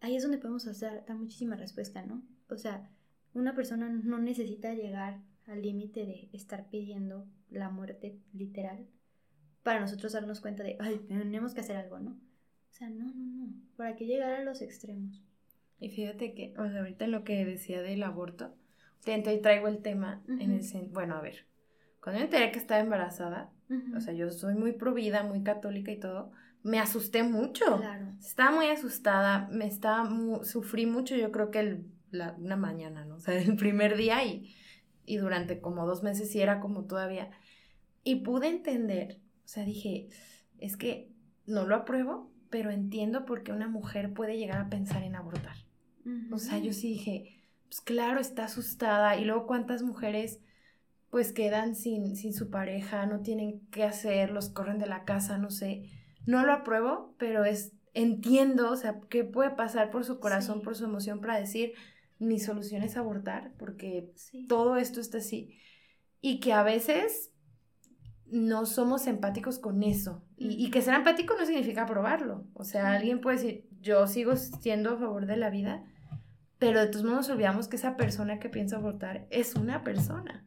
Ahí 0.00 0.16
es 0.16 0.24
donde 0.24 0.38
podemos 0.38 0.66
hacer, 0.66 1.04
dar 1.06 1.16
muchísima 1.16 1.54
respuesta, 1.54 2.04
¿no? 2.04 2.26
O 2.50 2.56
sea, 2.56 2.90
una 3.32 3.54
persona 3.54 3.88
no 3.88 4.18
necesita 4.18 4.74
llegar 4.74 5.22
al 5.46 5.62
límite 5.62 6.06
de 6.06 6.28
estar 6.32 6.68
pidiendo 6.70 7.26
la 7.50 7.70
muerte 7.70 8.18
literal 8.32 8.86
para 9.62 9.80
nosotros 9.80 10.12
darnos 10.12 10.40
cuenta 10.40 10.62
de, 10.62 10.76
ay, 10.78 11.00
tenemos 11.08 11.54
que 11.54 11.60
hacer 11.60 11.76
algo, 11.76 11.98
¿no? 11.98 12.10
O 12.10 12.72
sea, 12.72 12.90
no, 12.90 13.06
no, 13.06 13.46
no. 13.46 13.52
¿Para 13.76 13.96
qué 13.96 14.04
llegar 14.04 14.34
a 14.34 14.44
los 14.44 14.60
extremos? 14.60 15.24
Y 15.80 15.88
fíjate 15.88 16.34
que, 16.34 16.54
o 16.58 16.68
sea, 16.68 16.80
ahorita 16.80 17.06
lo 17.06 17.24
que 17.24 17.44
decía 17.44 17.82
del 17.82 18.02
aborto, 18.02 18.54
y 19.06 19.40
traigo 19.40 19.68
el 19.68 19.78
tema 19.78 20.22
en 20.28 20.52
el 20.52 20.88
bueno, 20.88 21.16
a 21.16 21.20
ver, 21.20 21.46
cuando 22.00 22.20
me 22.20 22.24
enteré 22.24 22.52
que 22.52 22.58
estaba 22.58 22.80
embarazada, 22.80 23.50
o 23.96 24.00
sea, 24.00 24.14
yo 24.14 24.30
soy 24.30 24.54
muy 24.54 24.72
provida, 24.72 25.22
muy 25.22 25.42
católica 25.42 25.90
y 25.90 25.98
todo, 25.98 26.32
me 26.62 26.78
asusté 26.78 27.22
mucho. 27.22 27.64
Claro. 27.78 28.12
Estaba 28.20 28.50
muy 28.52 28.66
asustada, 28.66 29.48
me 29.50 29.66
estaba, 29.66 30.08
sufrí 30.42 30.86
mucho, 30.86 31.16
yo 31.16 31.32
creo 31.32 31.50
que 31.50 31.60
el, 31.60 31.86
la, 32.10 32.34
una 32.38 32.56
mañana, 32.56 33.04
¿no? 33.04 33.16
O 33.16 33.20
sea, 33.20 33.34
el 33.40 33.56
primer 33.56 33.96
día 33.96 34.24
y, 34.24 34.54
y 35.06 35.16
durante 35.16 35.60
como 35.60 35.86
dos 35.86 36.02
meses 36.02 36.30
sí 36.30 36.40
era 36.40 36.60
como 36.60 36.84
todavía. 36.84 37.30
Y 38.02 38.16
pude 38.16 38.48
entender, 38.48 39.20
o 39.44 39.48
sea, 39.48 39.64
dije, 39.64 40.08
es 40.58 40.76
que 40.76 41.10
no 41.46 41.66
lo 41.66 41.74
apruebo, 41.76 42.30
pero 42.50 42.70
entiendo 42.70 43.24
por 43.24 43.42
qué 43.42 43.52
una 43.52 43.68
mujer 43.68 44.12
puede 44.12 44.38
llegar 44.38 44.58
a 44.58 44.68
pensar 44.68 45.02
en 45.02 45.16
abortar. 45.16 45.56
O 46.30 46.38
sea, 46.38 46.58
yo 46.58 46.72
sí 46.72 46.88
dije, 46.88 47.42
pues 47.68 47.80
claro, 47.80 48.20
está 48.20 48.44
asustada. 48.44 49.16
Y 49.16 49.24
luego 49.24 49.46
cuántas 49.46 49.82
mujeres 49.82 50.40
pues 51.10 51.32
quedan 51.32 51.76
sin, 51.76 52.16
sin 52.16 52.34
su 52.34 52.50
pareja, 52.50 53.06
no 53.06 53.20
tienen 53.20 53.60
qué 53.70 53.84
hacer, 53.84 54.32
los 54.32 54.48
corren 54.48 54.78
de 54.78 54.86
la 54.86 55.04
casa, 55.04 55.38
no 55.38 55.50
sé. 55.50 55.88
No 56.26 56.44
lo 56.44 56.52
apruebo, 56.52 57.14
pero 57.18 57.44
es, 57.44 57.72
entiendo, 57.92 58.70
o 58.70 58.76
sea, 58.76 59.00
qué 59.08 59.22
puede 59.22 59.50
pasar 59.50 59.90
por 59.90 60.04
su 60.04 60.18
corazón, 60.18 60.60
por 60.60 60.74
su 60.74 60.84
emoción 60.84 61.20
para 61.20 61.38
decir, 61.38 61.74
mi 62.26 62.38
solución 62.40 62.82
es 62.82 62.96
abortar, 62.96 63.52
porque 63.58 64.12
todo 64.48 64.76
esto 64.76 65.00
está 65.00 65.18
así. 65.18 65.58
Y 66.20 66.40
que 66.40 66.52
a 66.52 66.62
veces 66.62 67.34
no 68.26 68.66
somos 68.66 69.06
empáticos 69.06 69.58
con 69.58 69.82
eso. 69.82 70.24
Y, 70.36 70.70
que 70.70 70.82
ser 70.82 70.94
empático 70.94 71.34
no 71.38 71.46
significa 71.46 71.82
aprobarlo. 71.82 72.46
O 72.54 72.64
sea, 72.64 72.92
alguien 72.92 73.20
puede 73.20 73.36
decir, 73.36 73.68
yo 73.80 74.06
sigo 74.06 74.36
siendo 74.36 74.90
a 74.90 74.98
favor 74.98 75.26
de 75.26 75.36
la 75.36 75.50
vida, 75.50 75.84
pero 76.58 76.80
de 76.80 76.88
todos 76.88 77.04
modos 77.04 77.30
olvidamos 77.30 77.68
que 77.68 77.76
esa 77.76 77.96
persona 77.96 78.38
que 78.38 78.48
piensa 78.48 78.76
abortar 78.76 79.26
es 79.30 79.54
una 79.54 79.84
persona 79.84 80.44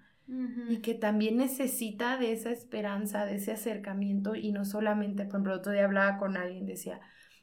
y 0.68 0.80
que 0.82 0.94
también 0.94 1.38
necesita 1.38 2.18
de 2.18 2.34
esa 2.34 2.52
esperanza, 2.52 3.26
de 3.26 3.36
ese 3.36 3.54
acercamiento 3.54 4.36
y 4.36 4.52
no 4.52 4.66
solamente, 4.66 5.24
por 5.24 5.36
ejemplo, 5.36 5.54
otro 5.56 5.72
día 5.72 5.86
hablaba 5.86 6.18
con 6.18 6.36
alguien, 6.36 6.66
decía, 6.66 7.00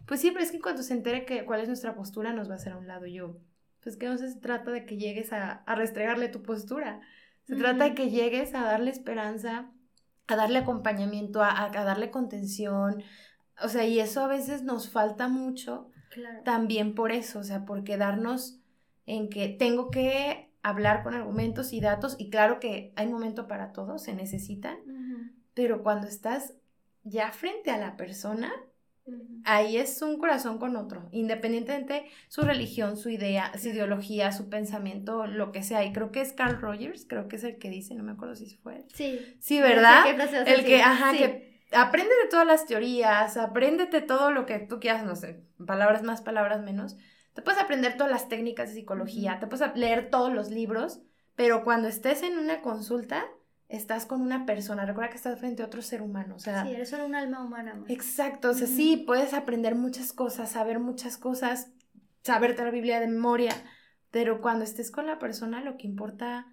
Pues 0.06 0.20
sí, 0.20 0.30
pero 0.32 0.44
es 0.44 0.52
que 0.52 0.60
cuando 0.60 0.82
se 0.82 0.92
entere 0.92 1.24
que 1.24 1.46
cuál 1.46 1.60
es 1.60 1.68
nuestra 1.68 1.94
postura 1.94 2.34
nos 2.34 2.48
va 2.50 2.54
a 2.54 2.56
hacer 2.56 2.74
a 2.74 2.76
un 2.76 2.86
lado 2.86 3.06
yo. 3.06 3.38
Pues 3.84 3.96
que 3.96 4.08
no 4.08 4.18
se 4.18 4.34
trata 4.36 4.72
de 4.72 4.84
que 4.84 4.96
llegues 4.96 5.32
a, 5.32 5.62
a 5.66 5.74
restregarle 5.76 6.28
tu 6.28 6.42
postura. 6.42 7.00
Se 7.46 7.54
trata 7.56 7.84
de 7.84 7.94
que 7.94 8.10
llegues 8.10 8.54
a 8.54 8.62
darle 8.62 8.90
esperanza, 8.90 9.70
a 10.26 10.36
darle 10.36 10.58
acompañamiento, 10.58 11.42
a, 11.42 11.66
a, 11.66 11.84
darle 11.84 12.10
contención. 12.10 13.02
O 13.62 13.68
sea, 13.68 13.84
y 13.84 14.00
eso 14.00 14.24
a 14.24 14.28
veces 14.28 14.62
nos 14.62 14.88
falta 14.88 15.28
mucho 15.28 15.90
también 16.44 16.94
por 16.94 17.12
eso, 17.12 17.40
o 17.40 17.44
sea, 17.44 17.64
por 17.64 17.84
quedarnos 17.84 18.60
en 19.04 19.28
que 19.28 19.48
tengo 19.48 19.90
que 19.90 20.52
hablar 20.62 21.02
con 21.02 21.12
argumentos 21.14 21.72
y 21.72 21.80
datos 21.80 22.16
y 22.18 22.30
claro 22.30 22.60
que 22.60 22.92
hay 22.96 23.08
momento 23.08 23.48
para 23.48 23.72
todo, 23.72 23.98
se 23.98 24.14
necesitan, 24.14 24.78
pero 25.54 25.82
cuando 25.82 26.06
estás 26.06 26.54
ya 27.02 27.32
frente 27.32 27.70
a 27.70 27.78
la 27.78 27.96
persona, 27.96 28.52
ahí 29.44 29.76
es 29.76 30.00
un 30.02 30.18
corazón 30.18 30.58
con 30.58 30.76
otro, 30.76 31.08
independientemente 31.12 32.06
su 32.28 32.42
religión, 32.42 32.96
su 32.96 33.10
idea, 33.10 33.52
su 33.58 33.68
ideología, 33.68 34.32
su 34.32 34.48
pensamiento, 34.48 35.26
lo 35.26 35.52
que 35.52 35.62
sea. 35.62 35.84
Y 35.84 35.92
creo 35.92 36.10
que 36.10 36.20
es 36.20 36.32
Carl 36.32 36.60
Rogers, 36.60 37.06
creo 37.06 37.28
que 37.28 37.36
es 37.36 37.44
el 37.44 37.58
que 37.58 37.70
dice, 37.70 37.94
no 37.94 38.02
me 38.02 38.12
acuerdo 38.12 38.34
si 38.34 38.56
fue. 38.56 38.84
Sí. 38.94 39.36
Sí, 39.40 39.60
¿verdad? 39.60 40.04
el 40.46 40.64
que, 40.64 40.82
ajá, 40.82 41.12
que 41.12 41.60
aprende 41.72 42.14
de 42.22 42.28
todas 42.30 42.46
las 42.46 42.66
teorías, 42.66 43.36
apréndete 43.36 44.00
todo 44.00 44.30
lo 44.30 44.46
que 44.46 44.58
tú 44.58 44.80
quieras, 44.80 45.04
no 45.04 45.16
sé, 45.16 45.44
palabras 45.64 46.02
más, 46.02 46.22
palabras 46.22 46.62
menos. 46.62 46.96
Te 47.34 47.42
puedes 47.42 47.60
aprender 47.60 47.96
todas 47.96 48.12
las 48.12 48.28
técnicas 48.28 48.68
de 48.68 48.76
psicología, 48.76 49.38
te 49.40 49.46
puedes 49.46 49.76
leer 49.76 50.08
todos 50.08 50.32
los 50.32 50.50
libros, 50.50 51.00
pero 51.34 51.64
cuando 51.64 51.88
estés 51.88 52.22
en 52.22 52.38
una 52.38 52.62
consulta, 52.62 53.26
estás 53.68 54.06
con 54.06 54.20
una 54.20 54.46
persona, 54.46 54.84
recuerda 54.84 55.10
que 55.10 55.16
estás 55.16 55.38
frente 55.38 55.62
a 55.62 55.66
otro 55.66 55.82
ser 55.82 56.02
humano, 56.02 56.36
o 56.36 56.38
sea... 56.38 56.64
Sí, 56.64 56.72
eres 56.72 56.88
solo 56.88 57.06
un 57.06 57.14
alma 57.14 57.44
humana. 57.44 57.82
Exacto, 57.88 58.50
o 58.50 58.54
sea, 58.54 58.66
sí, 58.66 59.02
puedes 59.06 59.34
aprender 59.34 59.74
muchas 59.74 60.12
cosas, 60.12 60.52
saber 60.52 60.78
muchas 60.78 61.16
cosas, 61.16 61.72
saberte 62.22 62.64
la 62.64 62.70
Biblia 62.70 63.00
de 63.00 63.08
memoria, 63.08 63.52
pero 64.10 64.40
cuando 64.40 64.64
estés 64.64 64.90
con 64.90 65.06
la 65.06 65.18
persona 65.18 65.62
lo 65.62 65.76
que 65.76 65.86
importa 65.86 66.46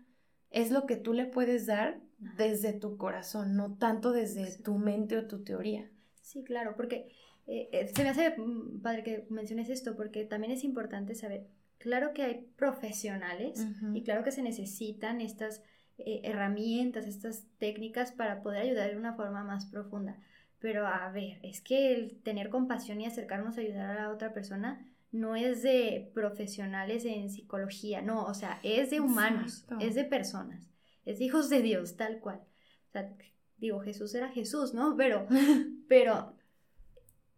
es 0.49 0.71
lo 0.71 0.85
que 0.85 0.97
tú 0.97 1.13
le 1.13 1.25
puedes 1.25 1.65
dar 1.65 2.01
desde 2.37 2.73
tu 2.73 2.97
corazón, 2.97 3.55
no 3.55 3.77
tanto 3.77 4.11
desde 4.11 4.57
tu 4.61 4.77
mente 4.77 5.17
o 5.17 5.27
tu 5.27 5.43
teoría. 5.43 5.89
Sí, 6.21 6.43
claro, 6.43 6.75
porque 6.75 7.11
eh, 7.47 7.69
eh, 7.71 7.91
se 7.93 8.03
me 8.03 8.09
hace 8.09 8.35
mm, 8.37 8.81
padre 8.81 9.03
que 9.03 9.27
menciones 9.29 9.69
esto, 9.69 9.95
porque 9.95 10.25
también 10.25 10.51
es 10.51 10.63
importante 10.63 11.15
saber, 11.15 11.47
claro 11.77 12.13
que 12.13 12.23
hay 12.23 12.47
profesionales 12.55 13.65
y 13.93 14.03
claro 14.03 14.23
que 14.23 14.31
se 14.31 14.43
necesitan 14.43 15.19
estas 15.19 15.63
eh, 15.97 16.21
herramientas, 16.23 17.07
estas 17.07 17.45
técnicas 17.57 18.11
para 18.11 18.41
poder 18.41 18.63
ayudar 18.63 18.91
de 18.91 18.97
una 18.97 19.13
forma 19.13 19.43
más 19.43 19.65
profunda. 19.65 20.17
Pero 20.59 20.85
a 20.85 21.11
ver, 21.11 21.39
es 21.43 21.61
que 21.61 21.93
el 21.93 22.21
tener 22.21 22.49
compasión 22.49 23.01
y 23.01 23.05
acercarnos 23.05 23.57
a 23.57 23.61
ayudar 23.61 23.97
a 23.97 24.01
la 24.03 24.11
otra 24.11 24.33
persona 24.33 24.85
no 25.11 25.35
es 25.35 25.61
de 25.63 26.09
profesionales 26.13 27.03
en 27.05 27.29
psicología, 27.29 28.01
no, 28.01 28.23
o 28.23 28.33
sea, 28.33 28.59
es 28.63 28.89
de 28.91 29.01
humanos, 29.01 29.65
es 29.79 29.95
de 29.95 30.05
personas, 30.05 30.69
es 31.05 31.19
de 31.19 31.25
hijos 31.25 31.49
de 31.49 31.61
Dios, 31.61 31.97
tal 31.97 32.19
cual. 32.19 32.41
O 32.87 32.91
sea, 32.91 33.13
digo, 33.57 33.81
Jesús 33.81 34.15
era 34.15 34.29
Jesús, 34.29 34.73
¿no? 34.73 34.95
Pero, 34.95 35.27
pero, 35.89 36.35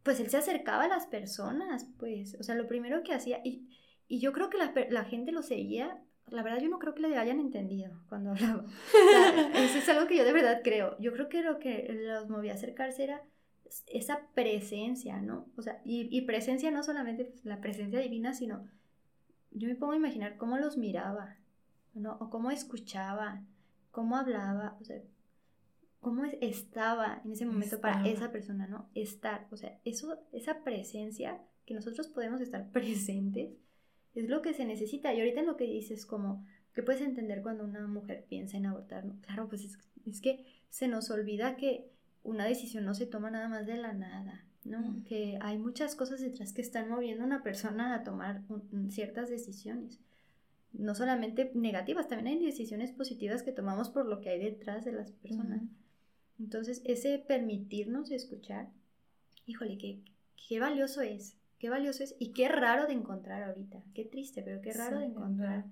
pues 0.03 0.19
él 0.19 0.29
se 0.29 0.37
acercaba 0.37 0.83
a 0.83 0.87
las 0.87 1.07
personas, 1.07 1.87
pues, 1.97 2.35
o 2.39 2.43
sea, 2.43 2.55
lo 2.55 2.67
primero 2.67 3.03
que 3.03 3.13
hacía, 3.13 3.39
y, 3.43 3.69
y 4.07 4.19
yo 4.19 4.33
creo 4.33 4.49
que 4.49 4.57
la, 4.57 4.73
la, 4.89 5.05
gente 5.05 5.31
lo 5.31 5.41
seguía, 5.41 6.03
la 6.33 6.41
verdad 6.41 6.59
yo 6.59 6.69
no 6.69 6.79
creo 6.79 6.95
que 6.95 7.01
le 7.01 7.15
hayan 7.15 7.39
entendido 7.39 7.91
cuando 8.09 8.31
hablaba. 8.31 8.65
eso 9.53 9.77
es 9.77 9.89
algo 9.89 10.07
que 10.07 10.17
yo 10.17 10.25
de 10.25 10.33
verdad 10.33 10.61
creo. 10.63 10.97
Yo 10.99 11.13
creo 11.13 11.29
que 11.29 11.43
lo 11.43 11.59
que 11.59 11.87
los 11.93 12.27
movía 12.27 12.53
a 12.53 12.55
acercarse 12.55 13.03
era 13.03 13.23
esa 13.87 14.27
presencia, 14.33 15.21
¿no? 15.21 15.47
O 15.57 15.61
sea, 15.61 15.81
y, 15.85 16.21
presencia 16.21 16.71
no 16.71 16.83
solamente 16.83 17.25
pues, 17.25 17.45
la 17.45 17.61
presencia 17.61 17.99
divina, 17.99 18.33
sino 18.33 18.67
yo 19.51 19.67
me 19.67 19.75
pongo 19.75 19.93
a 19.93 19.97
imaginar 19.97 20.37
cómo 20.37 20.57
los 20.57 20.77
miraba, 20.77 21.37
¿no? 21.93 22.17
O 22.19 22.29
cómo 22.29 22.49
escuchaba, 22.49 23.43
cómo 23.91 24.17
hablaba, 24.17 24.75
o 24.81 24.85
sea, 24.85 25.01
cómo 26.01 26.25
estaba 26.25 27.21
en 27.23 27.31
ese 27.31 27.45
momento 27.45 27.79
para 27.79 28.07
esa 28.07 28.31
persona, 28.31 28.67
¿no? 28.67 28.89
Estar, 28.95 29.47
o 29.51 29.57
sea, 29.57 29.79
eso, 29.85 30.19
esa 30.31 30.63
presencia 30.63 31.41
que 31.65 31.75
nosotros 31.75 32.07
podemos 32.07 32.41
estar 32.41 32.69
presentes 32.71 33.53
es 34.15 34.29
lo 34.29 34.41
que 34.41 34.53
se 34.53 34.65
necesita. 34.65 35.13
Y 35.13 35.19
ahorita 35.19 35.41
lo 35.43 35.57
que 35.57 35.65
dices, 35.65 36.05
como, 36.05 36.45
¿qué 36.73 36.83
puedes 36.83 37.01
entender 37.01 37.41
cuando 37.41 37.63
una 37.63 37.85
mujer 37.87 38.25
piensa 38.27 38.57
en 38.57 38.65
abortar? 38.65 39.05
¿no? 39.05 39.19
Claro, 39.21 39.47
pues 39.47 39.63
es, 39.63 39.77
es 40.05 40.21
que 40.21 40.45
se 40.69 40.87
nos 40.87 41.09
olvida 41.09 41.55
que 41.55 41.89
una 42.23 42.45
decisión 42.45 42.85
no 42.85 42.93
se 42.93 43.05
toma 43.05 43.31
nada 43.31 43.47
más 43.47 43.67
de 43.67 43.77
la 43.77 43.93
nada, 43.93 44.45
¿no? 44.63 45.03
Que 45.05 45.37
hay 45.41 45.57
muchas 45.57 45.95
cosas 45.95 46.21
detrás 46.21 46.53
que 46.53 46.61
están 46.61 46.89
moviendo 46.89 47.23
a 47.23 47.27
una 47.27 47.43
persona 47.43 47.93
a 47.93 48.03
tomar 48.03 48.41
ciertas 48.89 49.29
decisiones. 49.29 49.99
No 50.71 50.95
solamente 50.95 51.51
negativas, 51.53 52.07
también 52.07 52.37
hay 52.37 52.45
decisiones 52.45 52.91
positivas 52.91 53.43
que 53.43 53.51
tomamos 53.51 53.89
por 53.89 54.05
lo 54.05 54.21
que 54.21 54.29
hay 54.29 54.39
detrás 54.39 54.85
de 54.85 54.93
las 54.93 55.11
personas. 55.11 55.61
Entonces, 56.39 56.81
ese 56.85 57.19
permitirnos 57.19 58.09
escuchar, 58.09 58.69
híjole, 59.45 59.77
qué, 59.77 59.99
qué 60.47 60.59
valioso 60.59 61.01
es, 61.01 61.35
qué 61.63 61.69
valioso 61.69 62.03
es 62.03 62.13
y 62.19 62.33
qué 62.33 62.49
raro 62.49 62.87
de 62.87 62.91
encontrar 62.91 63.41
ahorita. 63.43 63.81
Qué 63.95 64.03
triste, 64.03 64.43
pero 64.43 64.59
qué 64.59 64.73
raro 64.73 64.99
de 64.99 65.05
encontrar. 65.05 65.63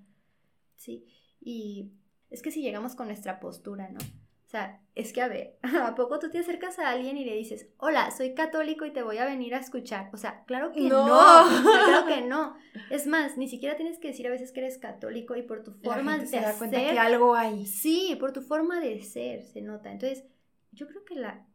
Sí, 0.74 1.04
y 1.38 1.92
es 2.30 2.40
que 2.40 2.50
si 2.50 2.62
llegamos 2.62 2.94
con 2.94 3.08
nuestra 3.08 3.40
postura, 3.40 3.90
¿no? 3.90 3.98
O 3.98 4.48
sea, 4.48 4.80
es 4.94 5.12
que 5.12 5.20
a 5.20 5.28
ver, 5.28 5.58
¿a 5.62 5.94
poco 5.94 6.18
tú 6.18 6.30
te 6.30 6.38
acercas 6.38 6.78
a 6.78 6.88
alguien 6.88 7.18
y 7.18 7.26
le 7.26 7.36
dices, 7.36 7.68
hola, 7.76 8.10
soy 8.10 8.32
católico 8.32 8.86
y 8.86 8.94
te 8.94 9.02
voy 9.02 9.18
a 9.18 9.26
venir 9.26 9.54
a 9.54 9.58
escuchar? 9.58 10.08
O 10.14 10.16
sea, 10.16 10.44
claro 10.46 10.72
que 10.72 10.80
no, 10.80 11.04
claro 11.62 12.06
que 12.06 12.22
no. 12.22 12.56
Es 12.88 13.06
más, 13.06 13.36
ni 13.36 13.46
siquiera 13.46 13.76
tienes 13.76 13.98
que 13.98 14.08
decir 14.08 14.26
a 14.26 14.30
veces 14.30 14.50
que 14.50 14.60
eres 14.60 14.78
católico 14.78 15.36
y 15.36 15.42
por 15.42 15.62
tu 15.62 15.72
forma 15.72 16.16
de 16.16 16.26
se 16.26 16.40
da 16.40 16.56
cuenta 16.56 16.78
que 16.78 16.98
algo 16.98 17.34
hay. 17.34 17.66
Sí, 17.66 18.16
por 18.18 18.32
tu 18.32 18.40
forma 18.40 18.80
de 18.80 19.02
ser 19.02 19.44
se 19.44 19.60
nota. 19.60 19.92
Entonces, 19.92 20.24
yo 20.72 20.88
creo 20.88 21.04
que 21.04 21.16
la, 21.16 21.46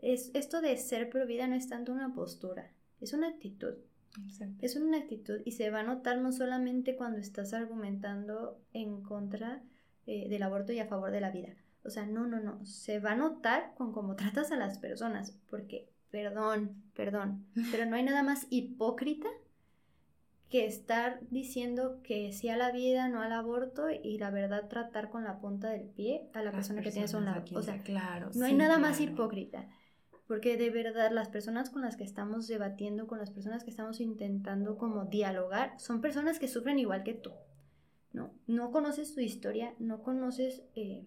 es, 0.00 0.30
esto 0.34 0.60
de 0.60 0.76
ser 0.76 1.10
pro 1.10 1.26
vida 1.26 1.48
no 1.48 1.56
es 1.56 1.68
tanto 1.68 1.90
una 1.90 2.14
postura, 2.14 2.70
es 3.00 3.12
una 3.12 3.28
actitud. 3.28 3.74
Es 4.60 4.74
una 4.74 4.98
actitud 4.98 5.40
y 5.44 5.52
se 5.52 5.70
va 5.70 5.80
a 5.80 5.84
notar 5.84 6.18
no 6.18 6.32
solamente 6.32 6.96
cuando 6.96 7.18
estás 7.18 7.52
argumentando 7.52 8.58
en 8.72 9.02
contra 9.02 9.62
eh, 10.06 10.28
del 10.28 10.42
aborto 10.42 10.72
y 10.72 10.80
a 10.80 10.86
favor 10.86 11.12
de 11.12 11.20
la 11.20 11.30
vida 11.30 11.54
o 11.88 11.90
sea, 11.90 12.06
no, 12.06 12.26
no, 12.26 12.40
no. 12.40 12.64
Se 12.64 13.00
va 13.00 13.12
a 13.12 13.16
notar 13.16 13.72
con 13.74 13.92
cómo 13.92 14.14
tratas 14.14 14.52
a 14.52 14.56
las 14.56 14.78
personas. 14.78 15.36
Porque, 15.48 15.88
perdón, 16.10 16.82
perdón. 16.94 17.46
Pero 17.72 17.86
no 17.86 17.96
hay 17.96 18.02
nada 18.02 18.22
más 18.22 18.46
hipócrita 18.50 19.28
que 20.50 20.66
estar 20.66 21.20
diciendo 21.30 22.00
que 22.02 22.32
sí 22.32 22.48
a 22.48 22.56
la 22.56 22.72
vida, 22.72 23.08
no 23.08 23.20
al 23.20 23.32
aborto 23.32 23.90
y 23.90 24.16
la 24.16 24.30
verdad 24.30 24.68
tratar 24.68 25.10
con 25.10 25.24
la 25.24 25.40
punta 25.40 25.68
del 25.68 25.88
pie 25.88 26.30
a 26.32 26.42
la 26.42 26.52
persona 26.52 26.80
que 26.80 26.90
tienes 26.90 27.12
a 27.12 27.18
un 27.18 27.26
lado. 27.26 27.44
O 27.52 27.62
sea, 27.62 27.82
claro, 27.82 28.30
no 28.34 28.46
hay 28.46 28.54
nada 28.54 28.78
más 28.78 29.00
hipócrita. 29.00 29.68
Porque 30.28 30.56
de 30.56 30.70
verdad 30.70 31.10
las 31.10 31.28
personas 31.28 31.70
con 31.70 31.82
las 31.82 31.96
que 31.96 32.04
estamos 32.04 32.46
debatiendo, 32.46 33.08
con 33.08 33.18
las 33.18 33.30
personas 33.30 33.64
que 33.64 33.70
estamos 33.70 33.98
intentando 34.00 34.78
como 34.78 35.06
dialogar, 35.06 35.74
son 35.80 36.00
personas 36.00 36.38
que 36.38 36.46
sufren 36.46 36.78
igual 36.78 37.02
que 37.02 37.14
tú. 37.14 37.32
¿no? 38.12 38.32
No 38.46 38.70
conoces 38.70 39.14
su 39.14 39.20
historia, 39.20 39.74
no 39.78 40.02
conoces 40.02 40.62
eh, 40.74 41.04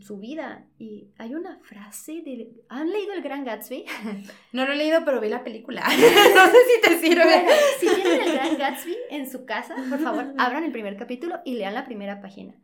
su 0.00 0.18
vida. 0.18 0.66
Y 0.78 1.10
hay 1.18 1.34
una 1.34 1.58
frase 1.60 2.22
de... 2.22 2.52
¿Han 2.68 2.90
leído 2.90 3.12
El 3.14 3.22
Gran 3.22 3.44
Gatsby? 3.44 3.84
No 4.52 4.66
lo 4.66 4.72
he 4.72 4.76
leído, 4.76 5.04
pero 5.04 5.20
vi 5.20 5.28
la 5.28 5.44
película. 5.44 5.82
no 5.86 6.46
sé 6.46 6.58
si 6.74 6.80
te 6.80 6.98
sirve. 6.98 7.46
si 7.78 7.86
tienen 7.86 8.22
El 8.22 8.32
Gran 8.34 8.58
Gatsby 8.58 8.96
en 9.10 9.30
su 9.30 9.44
casa, 9.44 9.76
por 9.88 9.98
favor, 9.98 10.34
abran 10.38 10.64
el 10.64 10.72
primer 10.72 10.96
capítulo 10.96 11.40
y 11.44 11.54
lean 11.54 11.74
la 11.74 11.84
primera 11.84 12.20
página. 12.20 12.54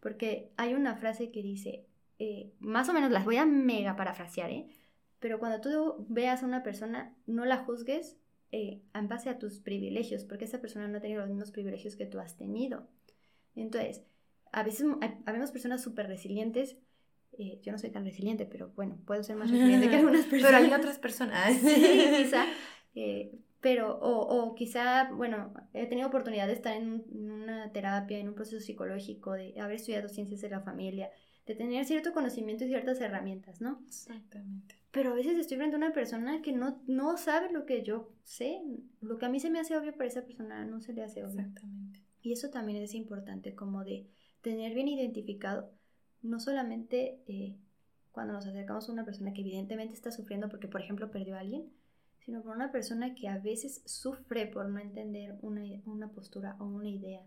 Porque 0.00 0.50
hay 0.56 0.74
una 0.74 0.96
frase 0.96 1.30
que 1.30 1.42
dice, 1.42 1.86
eh, 2.18 2.52
más 2.58 2.88
o 2.88 2.92
menos 2.92 3.10
las 3.10 3.24
voy 3.24 3.36
a 3.36 3.46
mega 3.46 3.96
parafrasear, 3.96 4.50
¿eh? 4.50 4.68
Pero 5.18 5.38
cuando 5.38 5.60
tú 5.60 6.06
veas 6.08 6.42
a 6.42 6.46
una 6.46 6.62
persona, 6.62 7.14
no 7.26 7.44
la 7.44 7.58
juzgues 7.58 8.16
eh, 8.52 8.82
en 8.94 9.08
base 9.08 9.28
a 9.28 9.38
tus 9.38 9.60
privilegios, 9.60 10.24
porque 10.24 10.44
esa 10.44 10.60
persona 10.60 10.88
no 10.88 10.98
ha 10.98 11.00
tenido 11.00 11.20
los 11.20 11.30
mismos 11.30 11.50
privilegios 11.50 11.96
que 11.96 12.06
tú 12.06 12.20
has 12.20 12.36
tenido. 12.36 12.86
Entonces, 13.54 14.02
a 14.52 14.62
veces 14.62 14.86
habemos 15.24 15.50
personas 15.50 15.82
súper 15.82 16.06
resilientes. 16.06 16.76
Eh, 17.38 17.60
yo 17.62 17.72
no 17.72 17.78
soy 17.78 17.90
tan 17.90 18.04
resiliente, 18.04 18.46
pero 18.46 18.70
bueno, 18.76 18.98
puedo 19.04 19.22
ser 19.22 19.36
más 19.36 19.50
resiliente 19.50 19.88
que 19.88 19.96
algunas 19.96 20.26
personas. 20.26 20.60
Pero 20.60 20.66
hay 20.66 20.80
otras 20.80 20.98
personas. 20.98 21.56
sí, 21.60 22.06
quizá. 22.16 22.46
Eh, 22.98 23.30
pero, 23.60 23.98
o, 23.98 24.20
o, 24.20 24.54
quizá, 24.54 25.10
bueno, 25.12 25.52
he 25.74 25.86
tenido 25.86 26.08
oportunidad 26.08 26.46
de 26.46 26.54
estar 26.54 26.74
en, 26.74 27.04
una 27.12 27.70
terapia, 27.72 28.16
en 28.16 28.28
un 28.28 28.34
proceso 28.34 28.64
psicológico, 28.64 29.32
de 29.32 29.52
haber 29.60 29.76
estudiado 29.76 30.08
ciencias 30.08 30.40
de 30.40 30.48
la 30.48 30.60
familia, 30.60 31.10
de 31.46 31.54
tener 31.54 31.84
cierto 31.84 32.12
conocimiento 32.12 32.64
y 32.64 32.68
ciertas 32.68 33.00
herramientas, 33.00 33.60
¿no? 33.60 33.80
Exactamente. 33.86 34.74
Pero 34.90 35.12
a 35.12 35.14
veces 35.14 35.38
estoy 35.38 35.58
frente 35.58 35.76
a 35.76 35.78
una 35.78 35.92
persona 35.92 36.42
que 36.42 36.52
no, 36.52 36.82
no 36.86 37.16
sabe 37.16 37.52
lo 37.52 37.66
que 37.66 37.82
yo 37.82 38.12
sé. 38.24 38.60
Lo 39.00 39.18
que 39.18 39.26
a 39.26 39.28
mí 39.28 39.38
se 39.38 39.50
me 39.50 39.60
hace 39.60 39.76
obvio 39.76 39.92
para 39.92 40.08
esa 40.08 40.24
persona 40.24 40.64
no 40.64 40.80
se 40.80 40.92
le 40.92 41.02
hace 41.02 41.24
obvio. 41.24 41.40
Exactamente. 41.40 42.02
Y 42.22 42.32
eso 42.32 42.50
también 42.50 42.82
es 42.82 42.94
importante, 42.94 43.54
como 43.54 43.84
de 43.84 44.06
tener 44.42 44.74
bien 44.74 44.88
identificado, 44.88 45.70
no 46.22 46.40
solamente 46.40 47.20
eh, 47.28 47.56
cuando 48.10 48.32
nos 48.32 48.46
acercamos 48.46 48.88
a 48.88 48.92
una 48.92 49.04
persona 49.04 49.32
que 49.32 49.42
evidentemente 49.42 49.94
está 49.94 50.10
sufriendo 50.10 50.48
porque, 50.48 50.66
por 50.66 50.80
ejemplo, 50.80 51.10
perdió 51.10 51.36
a 51.36 51.40
alguien, 51.40 51.70
sino 52.24 52.42
por 52.42 52.56
una 52.56 52.72
persona 52.72 53.14
que 53.14 53.28
a 53.28 53.38
veces 53.38 53.82
sufre 53.84 54.46
por 54.46 54.68
no 54.68 54.80
entender 54.80 55.38
una, 55.42 55.62
una 55.84 56.08
postura 56.08 56.56
o 56.58 56.64
una 56.64 56.88
idea, 56.88 57.22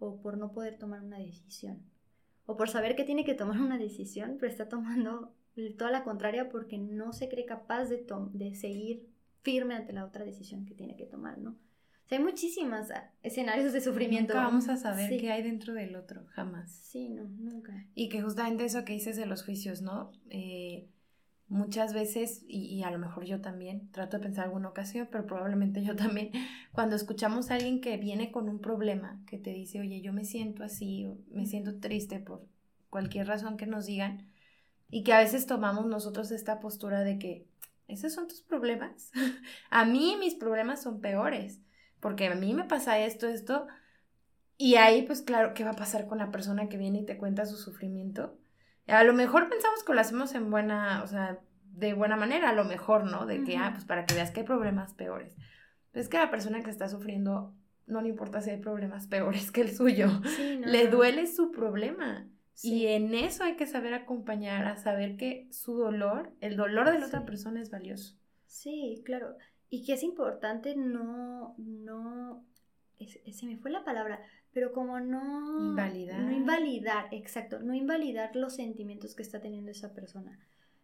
o 0.00 0.16
por 0.16 0.38
no 0.38 0.50
poder 0.50 0.78
tomar 0.78 1.02
una 1.02 1.18
decisión, 1.18 1.78
o 2.50 2.56
por 2.56 2.68
saber 2.68 2.96
que 2.96 3.04
tiene 3.04 3.24
que 3.24 3.34
tomar 3.34 3.60
una 3.60 3.78
decisión, 3.78 4.36
pero 4.40 4.50
está 4.50 4.68
tomando 4.68 5.32
toda 5.78 5.92
la 5.92 6.02
contraria 6.02 6.48
porque 6.48 6.78
no 6.78 7.12
se 7.12 7.28
cree 7.28 7.44
capaz 7.46 7.84
de, 7.84 8.04
de 8.32 8.54
seguir 8.56 9.06
firme 9.42 9.76
ante 9.76 9.92
la 9.92 10.04
otra 10.04 10.24
decisión 10.24 10.66
que 10.66 10.74
tiene 10.74 10.96
que 10.96 11.06
tomar, 11.06 11.38
¿no? 11.38 11.50
O 11.50 12.08
sea, 12.08 12.18
hay 12.18 12.24
muchísimos 12.24 12.90
ah, 12.90 13.12
escenarios 13.22 13.72
de 13.72 13.80
sufrimiento. 13.80 14.34
Nunca 14.34 14.46
vamos 14.46 14.68
a 14.68 14.76
saber 14.76 15.16
qué 15.20 15.30
hay 15.30 15.44
dentro 15.44 15.74
del 15.74 15.94
otro, 15.94 16.24
jamás. 16.30 16.72
Sí, 16.72 17.08
no, 17.08 17.22
nunca. 17.22 17.86
Y 17.94 18.08
que 18.08 18.20
justamente 18.20 18.64
eso 18.64 18.84
que 18.84 18.94
dices 18.94 19.16
de 19.16 19.26
los 19.26 19.44
juicios, 19.44 19.80
¿no? 19.80 20.10
Eh, 20.28 20.88
muchas 21.50 21.92
veces, 21.92 22.44
y, 22.48 22.82
a 22.84 22.90
lo 22.90 22.98
mejor 22.98 23.24
yo 23.24 23.40
también, 23.40 23.90
trato 23.90 24.16
de 24.16 24.22
pensar 24.22 24.44
alguna 24.44 24.68
ocasión, 24.68 25.08
pero 25.10 25.26
probablemente 25.26 25.82
yo 25.82 25.96
también, 25.96 26.30
cuando 26.72 26.96
escuchamos 26.96 27.50
a 27.50 27.56
alguien 27.56 27.80
que 27.80 27.96
viene 27.98 28.30
con 28.30 28.48
un 28.48 28.60
problema, 28.60 29.20
que 29.26 29.36
te 29.36 29.52
dice, 29.52 29.80
oye, 29.80 30.00
yo 30.00 30.12
me 30.12 30.24
siento 30.24 30.62
así, 30.62 31.06
o 31.06 31.18
me 31.30 31.46
siento 31.46 31.78
triste 31.80 32.20
por 32.20 32.46
cualquier 32.88 33.26
razón 33.26 33.56
que 33.56 33.66
nos 33.66 33.86
digan, 33.86 34.30
y 34.90 35.02
que 35.02 35.12
a 35.12 35.18
veces 35.18 35.46
tomamos 35.46 35.86
nosotros 35.86 36.30
esta 36.30 36.60
postura 36.60 37.00
de 37.00 37.18
que, 37.18 37.46
¿esos 37.88 38.12
son 38.12 38.28
tus 38.28 38.42
problemas? 38.42 39.10
a 39.70 39.84
mí 39.84 40.16
mis 40.20 40.36
problemas 40.36 40.80
son 40.80 41.00
peores, 41.00 41.60
porque 41.98 42.28
a 42.28 42.34
mí 42.36 42.54
me 42.54 42.64
pasa 42.64 43.00
esto, 43.00 43.26
esto, 43.26 43.66
y 44.56 44.76
ahí 44.76 45.02
pues 45.02 45.20
claro, 45.22 45.52
¿qué 45.52 45.64
va 45.64 45.70
a 45.70 45.76
pasar 45.76 46.06
con 46.06 46.18
la 46.18 46.30
persona 46.30 46.68
que 46.68 46.78
viene 46.78 47.00
y 47.00 47.06
te 47.06 47.18
cuenta 47.18 47.44
su 47.44 47.56
sufrimiento? 47.56 48.39
A 48.90 49.04
lo 49.04 49.12
mejor 49.12 49.48
pensamos 49.48 49.82
que 49.84 49.94
lo 49.94 50.00
hacemos 50.00 50.34
en 50.34 50.50
buena, 50.50 51.02
o 51.02 51.06
sea, 51.06 51.38
de 51.72 51.94
buena 51.94 52.16
manera, 52.16 52.50
a 52.50 52.54
lo 52.54 52.64
mejor, 52.64 53.04
¿no? 53.04 53.26
De 53.26 53.44
que, 53.44 53.56
ah, 53.56 53.70
pues 53.72 53.84
para 53.84 54.04
que 54.04 54.14
veas 54.14 54.30
que 54.30 54.40
hay 54.40 54.46
problemas 54.46 54.94
peores. 54.94 55.36
Pero 55.92 56.02
es 56.02 56.08
que 56.08 56.18
a 56.18 56.24
la 56.24 56.30
persona 56.30 56.62
que 56.62 56.70
está 56.70 56.88
sufriendo 56.88 57.54
no 57.86 58.00
le 58.00 58.08
importa 58.08 58.40
si 58.40 58.50
hay 58.50 58.58
problemas 58.58 59.06
peores 59.06 59.50
que 59.50 59.62
el 59.62 59.74
suyo. 59.74 60.08
le 60.64 60.88
duele 60.88 61.26
su 61.26 61.50
problema. 61.50 62.28
Y 62.62 62.88
en 62.88 63.14
eso 63.14 63.44
hay 63.44 63.56
que 63.56 63.66
saber 63.66 63.94
acompañar, 63.94 64.66
a 64.66 64.76
saber 64.76 65.16
que 65.16 65.48
su 65.50 65.76
dolor, 65.76 66.32
el 66.40 66.56
dolor 66.56 66.90
de 66.90 66.98
la 66.98 67.06
otra 67.06 67.24
persona 67.24 67.60
es 67.62 67.70
valioso. 67.70 68.18
Sí, 68.46 69.02
claro. 69.04 69.36
Y 69.70 69.84
que 69.84 69.94
es 69.94 70.02
importante 70.02 70.76
no, 70.76 71.54
no, 71.56 72.44
se 72.98 73.46
me 73.46 73.56
fue 73.56 73.70
la 73.70 73.84
palabra, 73.84 74.20
pero 74.52 74.72
como 74.72 75.00
no... 75.00 75.70
Invalidar. 75.70 76.20
No 76.20 76.32
invalidar, 76.32 77.06
exacto, 77.12 77.60
no 77.60 77.74
invalidar 77.74 78.34
los 78.36 78.54
sentimientos 78.54 79.14
que 79.14 79.22
está 79.22 79.40
teniendo 79.40 79.70
esa 79.70 79.94
persona. 79.94 80.38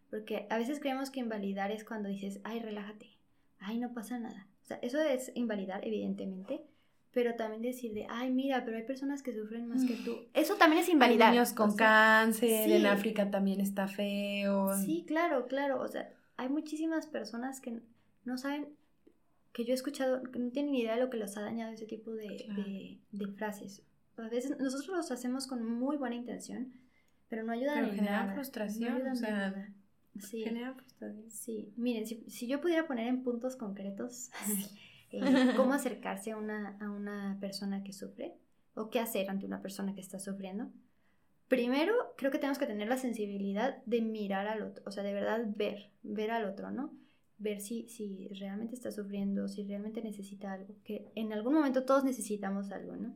Porque 0.09 0.47
a 0.49 0.57
veces 0.57 0.79
creemos 0.79 1.09
que 1.09 1.19
invalidar 1.19 1.71
es 1.71 1.83
cuando 1.83 2.09
dices, 2.09 2.39
ay, 2.43 2.59
relájate, 2.59 3.17
ay, 3.59 3.77
no 3.77 3.93
pasa 3.93 4.19
nada. 4.19 4.47
O 4.63 4.65
sea, 4.67 4.79
eso 4.81 5.01
es 5.01 5.31
invalidar, 5.35 5.85
evidentemente, 5.85 6.63
pero 7.11 7.35
también 7.35 7.61
decir 7.61 7.93
de, 7.93 8.05
ay, 8.09 8.31
mira, 8.31 8.63
pero 8.63 8.77
hay 8.77 8.83
personas 8.83 9.23
que 9.23 9.33
sufren 9.33 9.67
más 9.67 9.83
que 9.83 9.95
tú. 9.95 10.17
Eso 10.33 10.55
también 10.55 10.83
es 10.83 10.89
invalidar. 10.89 11.31
niños 11.31 11.51
con 11.51 11.75
cáncer, 11.75 12.69
en 12.69 12.85
África 12.85 13.31
también 13.31 13.59
está 13.59 13.87
feo. 13.87 14.75
Sí, 14.77 15.03
claro, 15.07 15.47
claro. 15.47 15.81
O 15.81 15.87
sea, 15.87 16.09
hay 16.35 16.49
muchísimas 16.49 17.07
personas 17.07 17.59
que 17.59 17.79
no 18.23 18.37
saben, 18.37 18.67
que 19.57 19.65
yo 19.65 19.71
he 19.71 19.73
escuchado, 19.73 20.21
que 20.21 20.37
no 20.37 20.51
tienen 20.51 20.71
ni 20.71 20.81
idea 20.81 20.93
de 20.93 21.01
lo 21.01 21.09
que 21.09 21.17
los 21.17 21.35
ha 21.35 21.41
dañado 21.41 21.73
ese 21.73 21.87
tipo 21.87 22.11
de, 22.11 22.99
de, 23.11 23.27
frases. 23.29 23.81
A 24.15 24.29
veces 24.29 24.55
nosotros 24.59 24.95
los 24.95 25.09
hacemos 25.09 25.47
con 25.47 25.65
muy 25.65 25.97
buena 25.97 26.15
intención, 26.15 26.73
pero 27.27 27.41
no 27.41 27.53
ayudan 27.53 27.85
pero 27.85 27.95
generan 27.95 28.35
frustración, 28.35 29.03
no 29.03 29.13
o 29.13 29.15
sea, 29.15 29.73
Sí. 30.19 30.43
Genera 30.43 30.75
frustración. 30.75 31.31
Sí, 31.31 31.73
miren, 31.75 32.05
si, 32.05 32.23
si, 32.29 32.47
yo 32.47 32.61
pudiera 32.61 32.85
poner 32.85 33.07
en 33.07 33.23
puntos 33.23 33.55
concretos 33.55 34.29
Eh, 35.11 35.53
cómo 35.55 35.73
acercarse 35.73 36.31
a 36.31 36.37
una, 36.37 36.77
a 36.81 36.91
una 36.91 37.37
persona 37.39 37.81
que 37.81 37.93
sufre 37.93 38.35
o 38.73 38.89
qué 38.89 38.99
hacer 38.99 39.29
ante 39.29 39.45
una 39.45 39.61
persona 39.61 39.95
que 39.95 40.01
está 40.01 40.19
sufriendo. 40.19 40.69
Primero, 41.47 41.93
creo 42.17 42.29
que 42.29 42.39
tenemos 42.39 42.59
que 42.59 42.65
tener 42.67 42.89
la 42.89 42.97
sensibilidad 42.97 43.81
de 43.85 44.01
mirar 44.01 44.47
al 44.47 44.63
otro, 44.63 44.83
o 44.85 44.91
sea, 44.91 45.03
de 45.03 45.13
verdad 45.13 45.45
ver, 45.55 45.91
ver 46.03 46.31
al 46.31 46.43
otro, 46.43 46.71
¿no? 46.71 46.93
Ver 47.39 47.61
si, 47.61 47.87
si 47.87 48.27
realmente 48.29 48.75
está 48.75 48.91
sufriendo, 48.91 49.47
si 49.47 49.63
realmente 49.63 50.01
necesita 50.01 50.53
algo, 50.53 50.75
que 50.83 51.11
en 51.15 51.33
algún 51.33 51.53
momento 51.53 51.85
todos 51.85 52.03
necesitamos 52.03 52.71
algo, 52.71 52.95
¿no? 52.95 53.15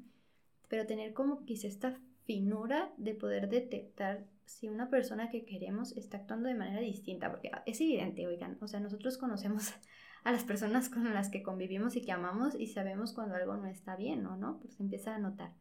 Pero 0.68 0.86
tener 0.86 1.14
como 1.14 1.44
quizá 1.44 1.68
esta 1.68 2.00
finura 2.26 2.94
de 2.98 3.16
poder 3.16 3.50
detectar 3.50 4.26
si 4.46 4.68
una 4.68 4.90
persona 4.90 5.30
que 5.30 5.46
queremos 5.46 5.96
está 5.98 6.18
actuando 6.18 6.50
de 6.50 6.56
manera 6.56 6.82
distinta, 6.82 7.32
porque 7.32 7.52
es 7.66 7.80
evidente, 7.82 8.28
oigan, 8.28 8.58
o 8.62 8.68
sea, 8.68 8.80
nosotros 8.80 9.18
conocemos 9.18 9.74
a 10.24 10.32
las 10.32 10.44
personas 10.44 10.90
con 10.90 11.12
las 11.14 11.30
que 11.30 11.42
convivimos 11.42 11.96
y 11.96 12.02
que 12.02 12.12
amamos 12.12 12.56
y 12.56 12.68
sabemos 12.68 13.14
cuando 13.14 13.36
algo 13.36 13.56
no 13.58 13.68
está 13.68 13.96
bien 13.96 14.26
o 14.26 14.38
no, 14.38 14.60
pues 14.60 14.80
empieza 14.80 15.16
a 15.16 15.20
notar. 15.20 15.54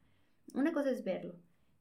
Una 0.55 0.73
cosa 0.73 0.91
es 0.91 1.05
verlo. 1.05 1.37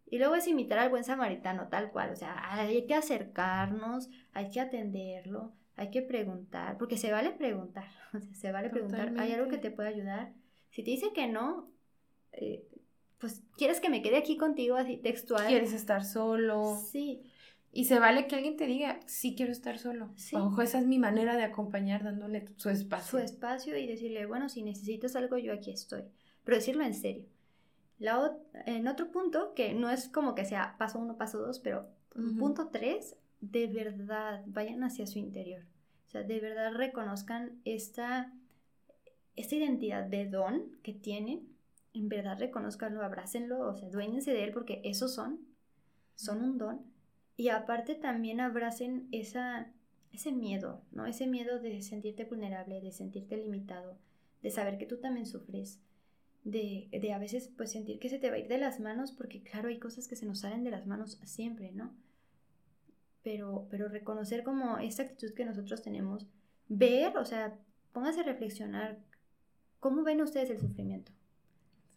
Y 0.05 0.17
luego 0.17 0.35
es 0.35 0.47
imitar 0.47 0.79
al 0.79 0.89
buen 0.89 1.03
samaritano, 1.03 1.67
tal 1.67 1.91
cual. 1.91 2.11
O 2.11 2.15
sea, 2.15 2.53
hay 2.53 2.85
que 2.87 2.95
acercarnos, 2.95 4.09
hay 4.33 4.49
que 4.49 4.59
atenderlo, 4.59 5.53
hay 5.79 5.91
que 5.91 6.01
preguntar, 6.01 6.77
porque 6.77 6.97
se 6.97 7.11
vale 7.11 7.31
preguntar. 7.31 7.87
O 8.13 8.19
sea, 8.19 8.33
se 8.33 8.51
vale 8.51 8.69
preguntar, 8.69 9.13
¿hay 9.17 9.31
algo 9.33 9.49
que 9.49 9.59
te 9.59 9.69
pueda 9.69 9.89
ayudar? 9.89 10.33
Si 10.71 10.83
te 10.83 10.89
dice 10.89 11.13
que 11.13 11.27
no, 11.27 11.71
eh, 12.31 12.67
pues 13.19 13.43
quieres 13.55 13.79
que 13.79 13.89
me 13.89 14.01
quede 14.01 14.17
aquí 14.17 14.35
contigo 14.35 14.75
así 14.75 14.97
textual. 14.97 15.47
Quieres 15.47 15.73
estar 15.73 16.03
solo. 16.03 16.75
Sí. 16.91 17.21
Y 17.71 17.85
se 17.85 17.99
vale 17.99 18.25
que 18.25 18.35
alguien 18.35 18.57
te 18.57 18.65
diga, 18.65 18.99
sí 19.05 19.35
quiero 19.35 19.51
estar 19.51 19.77
solo. 19.77 20.11
Ojo, 20.33 20.61
esa 20.63 20.79
es 20.79 20.87
mi 20.87 20.97
manera 20.97 21.37
de 21.37 21.43
acompañar, 21.43 22.03
dándole 22.03 22.47
su 22.55 22.69
espacio. 22.69 23.11
Su 23.11 23.17
espacio 23.19 23.77
y 23.77 23.85
decirle, 23.85 24.25
bueno, 24.25 24.49
si 24.49 24.63
necesitas 24.63 25.15
algo, 25.15 25.37
yo 25.37 25.53
aquí 25.53 25.69
estoy. 25.69 26.03
Pero 26.43 26.57
decirlo 26.57 26.83
en 26.83 26.95
serio. 26.95 27.25
La 27.99 28.35
en 28.65 28.87
otro 28.87 29.11
punto, 29.11 29.53
que 29.53 29.75
no 29.75 29.91
es 29.91 30.09
como 30.09 30.33
que 30.33 30.45
sea 30.45 30.75
paso 30.79 30.97
uno, 30.97 31.15
paso 31.15 31.37
dos, 31.39 31.59
pero 31.59 31.87
punto 32.39 32.69
tres, 32.71 33.15
de 33.41 33.67
verdad, 33.67 34.43
vayan 34.47 34.83
hacia 34.83 35.07
su 35.07 35.19
interior. 35.19 35.63
O 36.07 36.09
sea, 36.09 36.23
de 36.23 36.39
verdad 36.39 36.73
reconozcan 36.73 37.59
esta, 37.65 38.33
esta 39.35 39.55
identidad 39.55 40.03
de 40.03 40.27
don 40.27 40.77
que 40.83 40.93
tienen. 40.93 41.47
En 41.93 42.09
verdad 42.09 42.39
reconozcanlo, 42.39 43.03
abrácenlo, 43.03 43.59
o 43.59 43.75
sea, 43.75 43.89
duéñense 43.89 44.31
de 44.31 44.43
él 44.43 44.51
porque 44.51 44.81
esos 44.83 45.13
son, 45.13 45.39
son 46.15 46.43
un 46.43 46.57
don 46.57 46.81
y 47.39 47.47
aparte 47.49 47.95
también 47.95 48.41
abracen 48.41 49.07
esa, 49.11 49.71
ese 50.11 50.31
miedo, 50.31 50.81
¿no? 50.91 51.05
Ese 51.05 51.25
miedo 51.25 51.59
de 51.59 51.81
sentirte 51.81 52.25
vulnerable, 52.25 52.81
de 52.81 52.91
sentirte 52.91 53.37
limitado, 53.37 53.97
de 54.41 54.51
saber 54.51 54.77
que 54.77 54.85
tú 54.85 54.97
también 54.97 55.25
sufres, 55.25 55.79
de, 56.43 56.89
de, 56.91 57.13
a 57.13 57.17
veces 57.17 57.49
pues 57.55 57.71
sentir 57.71 57.99
que 57.99 58.09
se 58.09 58.19
te 58.19 58.29
va 58.29 58.35
a 58.35 58.39
ir 58.39 58.49
de 58.49 58.57
las 58.57 58.79
manos, 58.79 59.13
porque 59.13 59.41
claro, 59.41 59.69
hay 59.69 59.79
cosas 59.79 60.07
que 60.09 60.17
se 60.17 60.25
nos 60.25 60.39
salen 60.39 60.65
de 60.65 60.71
las 60.71 60.85
manos 60.85 61.17
siempre, 61.23 61.71
¿no? 61.71 61.93
Pero, 63.23 63.67
pero 63.69 63.89
reconocer 63.89 64.43
como 64.43 64.77
esta 64.77 65.03
actitud 65.03 65.33
que 65.33 65.45
nosotros 65.45 65.81
tenemos, 65.81 66.27
ver, 66.67 67.17
o 67.17 67.25
sea, 67.25 67.57
pónganse 67.91 68.21
a 68.21 68.23
reflexionar, 68.23 68.99
¿cómo 69.79 70.03
ven 70.03 70.21
ustedes 70.21 70.49
el 70.49 70.59
sufrimiento? 70.59 71.11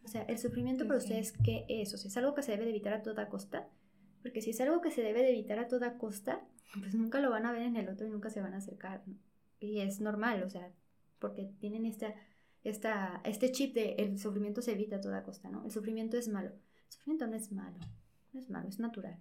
O 0.05 0.09
sea, 0.09 0.23
el 0.23 0.39
sufrimiento 0.39 0.87
para 0.87 0.99
ustedes, 0.99 1.33
¿qué 1.33 1.65
es? 1.69 1.95
O 1.95 1.97
sea, 1.97 2.09
¿es 2.09 2.17
algo 2.17 2.35
que 2.35 2.43
se 2.43 2.53
debe 2.53 2.65
de 2.65 2.71
evitar 2.71 2.93
a 2.93 3.03
toda 3.03 3.29
costa? 3.29 3.69
Porque 4.23 4.43
si 4.43 4.51
es 4.51 4.61
algo 4.61 4.81
que 4.81 4.91
se 4.91 5.03
debe 5.03 5.23
de 5.23 5.31
evitar 5.31 5.59
a 5.59 5.69
toda 5.69 5.99
costa, 5.99 6.45
pues 6.79 6.95
nunca 6.95 7.21
lo 7.21 7.31
van 7.31 7.47
a 7.47 7.53
ver 7.53 7.63
en 7.63 7.77
el 7.77 7.89
otro 7.89 8.07
y 8.07 8.11
nunca 8.11 8.31
se 8.31 8.41
van 8.41 8.55
a 8.55 8.59
acercar. 8.59 9.03
Y 9.61 9.81
es 9.81 10.01
normal, 10.01 10.43
o 10.43 10.51
sea, 10.51 10.73
porque 11.19 11.53
tienen 11.61 11.87
esta, 11.87 12.15
esta, 12.65 13.21
este 13.25 13.53
chip 13.53 13.75
de 13.75 13.95
el 13.99 14.19
sufrimiento 14.19 14.63
se 14.63 14.73
evita 14.73 14.97
a 14.97 15.01
toda 15.01 15.23
costa, 15.23 15.49
¿no? 15.51 15.65
El 15.65 15.71
sufrimiento 15.71 16.17
es 16.17 16.29
malo. 16.29 16.51
El 16.51 16.93
sufrimiento 16.93 17.27
no 17.27 17.37
es 17.37 17.53
malo, 17.53 17.79
no 18.33 18.41
es 18.41 18.51
malo, 18.51 18.69
es 18.69 18.79
natural. 18.81 19.19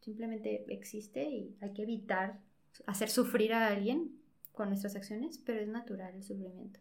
Simplemente 0.00 0.64
existe 0.68 1.24
y 1.24 1.56
hay 1.60 1.72
que 1.72 1.82
evitar 1.82 2.40
hacer 2.86 3.10
sufrir 3.10 3.52
a 3.52 3.68
alguien 3.68 4.18
con 4.52 4.68
nuestras 4.68 4.96
acciones, 4.96 5.38
pero 5.38 5.60
es 5.60 5.68
natural 5.68 6.14
el 6.14 6.24
sufrimiento. 6.24 6.80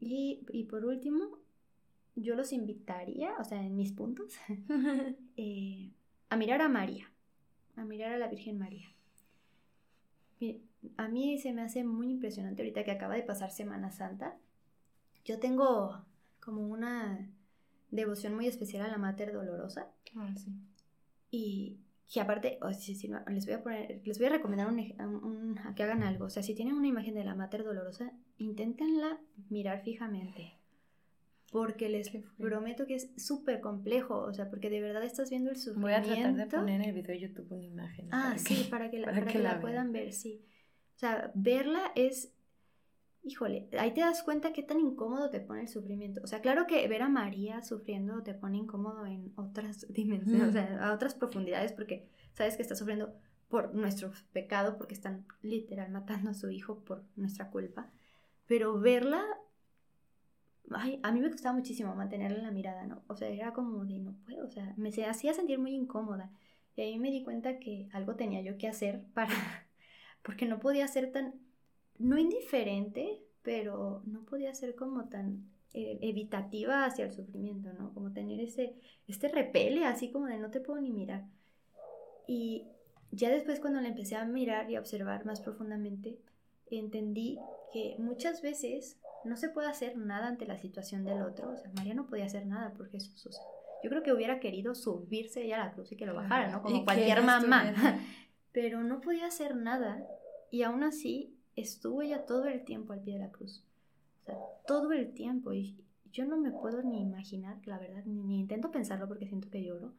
Y, 0.00 0.44
y 0.52 0.64
por 0.64 0.84
último, 0.84 1.38
yo 2.16 2.34
los 2.34 2.52
invitaría, 2.52 3.34
o 3.38 3.44
sea, 3.44 3.62
en 3.62 3.76
mis 3.76 3.92
puntos, 3.92 4.34
eh, 5.36 5.90
a 6.28 6.36
mirar 6.36 6.62
a 6.62 6.68
María, 6.68 7.10
a 7.76 7.84
mirar 7.84 8.12
a 8.12 8.18
la 8.18 8.28
Virgen 8.28 8.58
María. 8.58 8.88
A 10.96 11.08
mí 11.08 11.38
se 11.38 11.52
me 11.52 11.62
hace 11.62 11.84
muy 11.84 12.10
impresionante 12.10 12.62
ahorita 12.62 12.84
que 12.84 12.90
acaba 12.92 13.14
de 13.14 13.22
pasar 13.22 13.50
Semana 13.50 13.90
Santa. 13.90 14.38
Yo 15.24 15.38
tengo 15.38 16.02
como 16.40 16.66
una 16.66 17.28
devoción 17.90 18.34
muy 18.34 18.46
especial 18.46 18.86
a 18.86 18.88
la 18.88 18.96
Mater 18.96 19.32
Dolorosa. 19.32 19.88
Ah, 20.16 20.34
sí. 20.36 20.50
Y 21.30 21.78
que 22.12 22.20
aparte, 22.20 22.58
les, 23.28 23.46
voy 23.46 23.54
a 23.54 23.62
poner, 23.62 24.00
les 24.04 24.18
voy 24.18 24.26
a 24.26 24.30
recomendar 24.30 24.68
a 24.68 25.74
que 25.74 25.82
hagan 25.82 26.02
algo. 26.02 26.24
O 26.24 26.30
sea, 26.30 26.42
si 26.42 26.54
tienen 26.54 26.74
una 26.74 26.88
imagen 26.88 27.14
de 27.14 27.24
la 27.24 27.34
Mater 27.34 27.62
Dolorosa, 27.62 28.12
inténtenla 28.38 29.20
mirar 29.48 29.82
fijamente 29.82 30.60
porque 31.50 31.88
les 31.88 32.10
prometo 32.38 32.86
que 32.86 32.94
es 32.94 33.10
súper 33.16 33.60
complejo, 33.60 34.18
o 34.18 34.32
sea, 34.32 34.48
porque 34.48 34.70
de 34.70 34.80
verdad 34.80 35.02
estás 35.02 35.30
viendo 35.30 35.50
el 35.50 35.56
sufrimiento. 35.56 35.80
Voy 35.80 35.92
a 35.92 36.02
tratar 36.22 36.34
de 36.36 36.46
poner 36.46 36.80
en 36.80 36.88
el 36.88 36.94
video 36.94 37.12
de 37.12 37.20
YouTube 37.20 37.52
una 37.52 37.64
imagen. 37.64 38.08
Ah, 38.12 38.36
sí, 38.38 38.68
para 38.70 38.90
que 38.90 39.00
la, 39.00 39.06
para 39.12 39.26
que 39.26 39.38
la, 39.40 39.60
puedan 39.60 39.90
ver, 39.92 40.12
sí. 40.12 40.44
O 40.94 40.98
sea, 40.98 41.32
verla 41.34 41.90
es, 41.96 42.32
híjole, 43.22 43.68
ahí 43.78 43.92
te 43.92 44.00
das 44.00 44.22
cuenta 44.22 44.52
qué 44.52 44.62
tan 44.62 44.80
incómodo 44.80 45.30
te 45.30 45.40
pone 45.40 45.62
el 45.62 45.68
sufrimiento. 45.68 46.20
O 46.24 46.26
sea, 46.26 46.40
claro 46.40 46.66
que 46.66 46.86
ver 46.88 47.02
a 47.02 47.08
María 47.08 47.62
sufriendo 47.62 48.22
te 48.22 48.34
pone 48.34 48.58
incómodo 48.58 49.06
en 49.06 49.32
otras 49.36 49.86
dimensiones, 49.92 50.48
o 50.48 50.52
sea, 50.52 50.88
a 50.88 50.92
otras 50.92 51.14
profundidades, 51.14 51.72
porque 51.72 52.08
sabes 52.32 52.56
que 52.56 52.62
está 52.62 52.74
sufriendo 52.74 53.14
por 53.48 53.74
nuestro 53.74 54.12
pecado, 54.32 54.78
porque 54.78 54.94
están 54.94 55.26
literal 55.42 55.90
matando 55.90 56.30
a 56.30 56.34
su 56.34 56.50
hijo 56.50 56.80
por 56.84 57.04
nuestra 57.16 57.50
culpa. 57.50 57.90
Pero 58.46 58.80
verla, 58.80 59.24
ay, 60.70 61.00
a 61.02 61.12
mí 61.12 61.20
me 61.20 61.30
costaba 61.30 61.56
muchísimo 61.56 61.94
mantenerla 61.94 62.42
la 62.42 62.50
mirada, 62.52 62.86
¿no? 62.86 63.02
O 63.08 63.16
sea, 63.16 63.28
era 63.28 63.52
como 63.52 63.84
de 63.84 63.98
no 63.98 64.14
puedo, 64.24 64.46
o 64.46 64.50
sea, 64.50 64.72
me 64.76 64.88
hacía 64.88 65.34
sentir 65.34 65.58
muy 65.58 65.74
incómoda. 65.74 66.30
Y 66.76 66.82
ahí 66.82 66.98
me 66.98 67.10
di 67.10 67.24
cuenta 67.24 67.58
que 67.58 67.88
algo 67.92 68.14
tenía 68.14 68.40
yo 68.40 68.56
que 68.56 68.68
hacer 68.68 69.04
para, 69.14 69.34
porque 70.22 70.46
no 70.46 70.60
podía 70.60 70.86
ser 70.88 71.12
tan 71.12 71.34
no 72.00 72.18
indiferente, 72.18 73.22
pero 73.42 74.02
no 74.06 74.24
podía 74.24 74.54
ser 74.54 74.74
como 74.74 75.08
tan 75.08 75.50
eh, 75.72 75.98
evitativa 76.00 76.84
hacia 76.84 77.04
el 77.04 77.12
sufrimiento, 77.12 77.72
¿no? 77.74 77.92
Como 77.94 78.12
tener 78.12 78.40
ese, 78.40 78.74
este 79.06 79.28
repele, 79.28 79.84
así 79.84 80.10
como 80.10 80.26
de 80.26 80.38
no 80.38 80.50
te 80.50 80.60
puedo 80.60 80.80
ni 80.80 80.90
mirar. 80.90 81.26
Y 82.26 82.66
ya 83.12 83.30
después 83.30 83.60
cuando 83.60 83.80
la 83.80 83.88
empecé 83.88 84.16
a 84.16 84.24
mirar 84.24 84.70
y 84.70 84.76
a 84.76 84.80
observar 84.80 85.26
más 85.26 85.40
profundamente, 85.40 86.18
entendí 86.70 87.38
que 87.72 87.96
muchas 87.98 88.40
veces 88.40 88.98
no 89.24 89.36
se 89.36 89.50
puede 89.50 89.68
hacer 89.68 89.96
nada 89.96 90.28
ante 90.28 90.46
la 90.46 90.56
situación 90.56 91.04
del 91.04 91.22
otro. 91.22 91.50
O 91.50 91.56
sea, 91.56 91.70
María 91.74 91.94
no 91.94 92.06
podía 92.06 92.24
hacer 92.24 92.46
nada 92.46 92.72
por 92.72 92.88
Jesús. 92.88 93.26
O 93.26 93.32
sea, 93.32 93.44
yo 93.82 93.90
creo 93.90 94.02
que 94.02 94.12
hubiera 94.12 94.40
querido 94.40 94.74
subirse 94.74 95.44
ella 95.44 95.62
a 95.62 95.66
la 95.66 95.72
cruz 95.72 95.92
y 95.92 95.96
que 95.96 96.06
lo 96.06 96.14
bajara, 96.14 96.50
¿no? 96.50 96.62
Como 96.62 96.84
cualquier 96.84 97.22
mamá. 97.22 97.74
Pero 98.52 98.82
no 98.82 99.00
podía 99.00 99.26
hacer 99.26 99.54
nada. 99.54 100.02
Y 100.50 100.62
aún 100.62 100.82
así 100.82 101.36
estuvo 101.56 102.02
ella 102.02 102.26
todo 102.26 102.46
el 102.46 102.64
tiempo 102.64 102.92
al 102.92 103.00
pie 103.00 103.14
de 103.14 103.20
la 103.20 103.30
cruz. 103.30 103.64
O 104.22 104.24
sea, 104.26 104.38
todo 104.66 104.92
el 104.92 105.12
tiempo. 105.12 105.52
Y 105.52 105.76
yo 106.12 106.24
no 106.24 106.36
me 106.36 106.50
puedo 106.50 106.82
ni 106.82 107.00
imaginar, 107.00 107.58
la 107.66 107.78
verdad, 107.78 108.04
ni, 108.04 108.40
intento 108.40 108.70
pensarlo 108.70 109.08
porque 109.08 109.26
siento 109.26 109.50
que 109.50 109.62
lloro. 109.62 109.92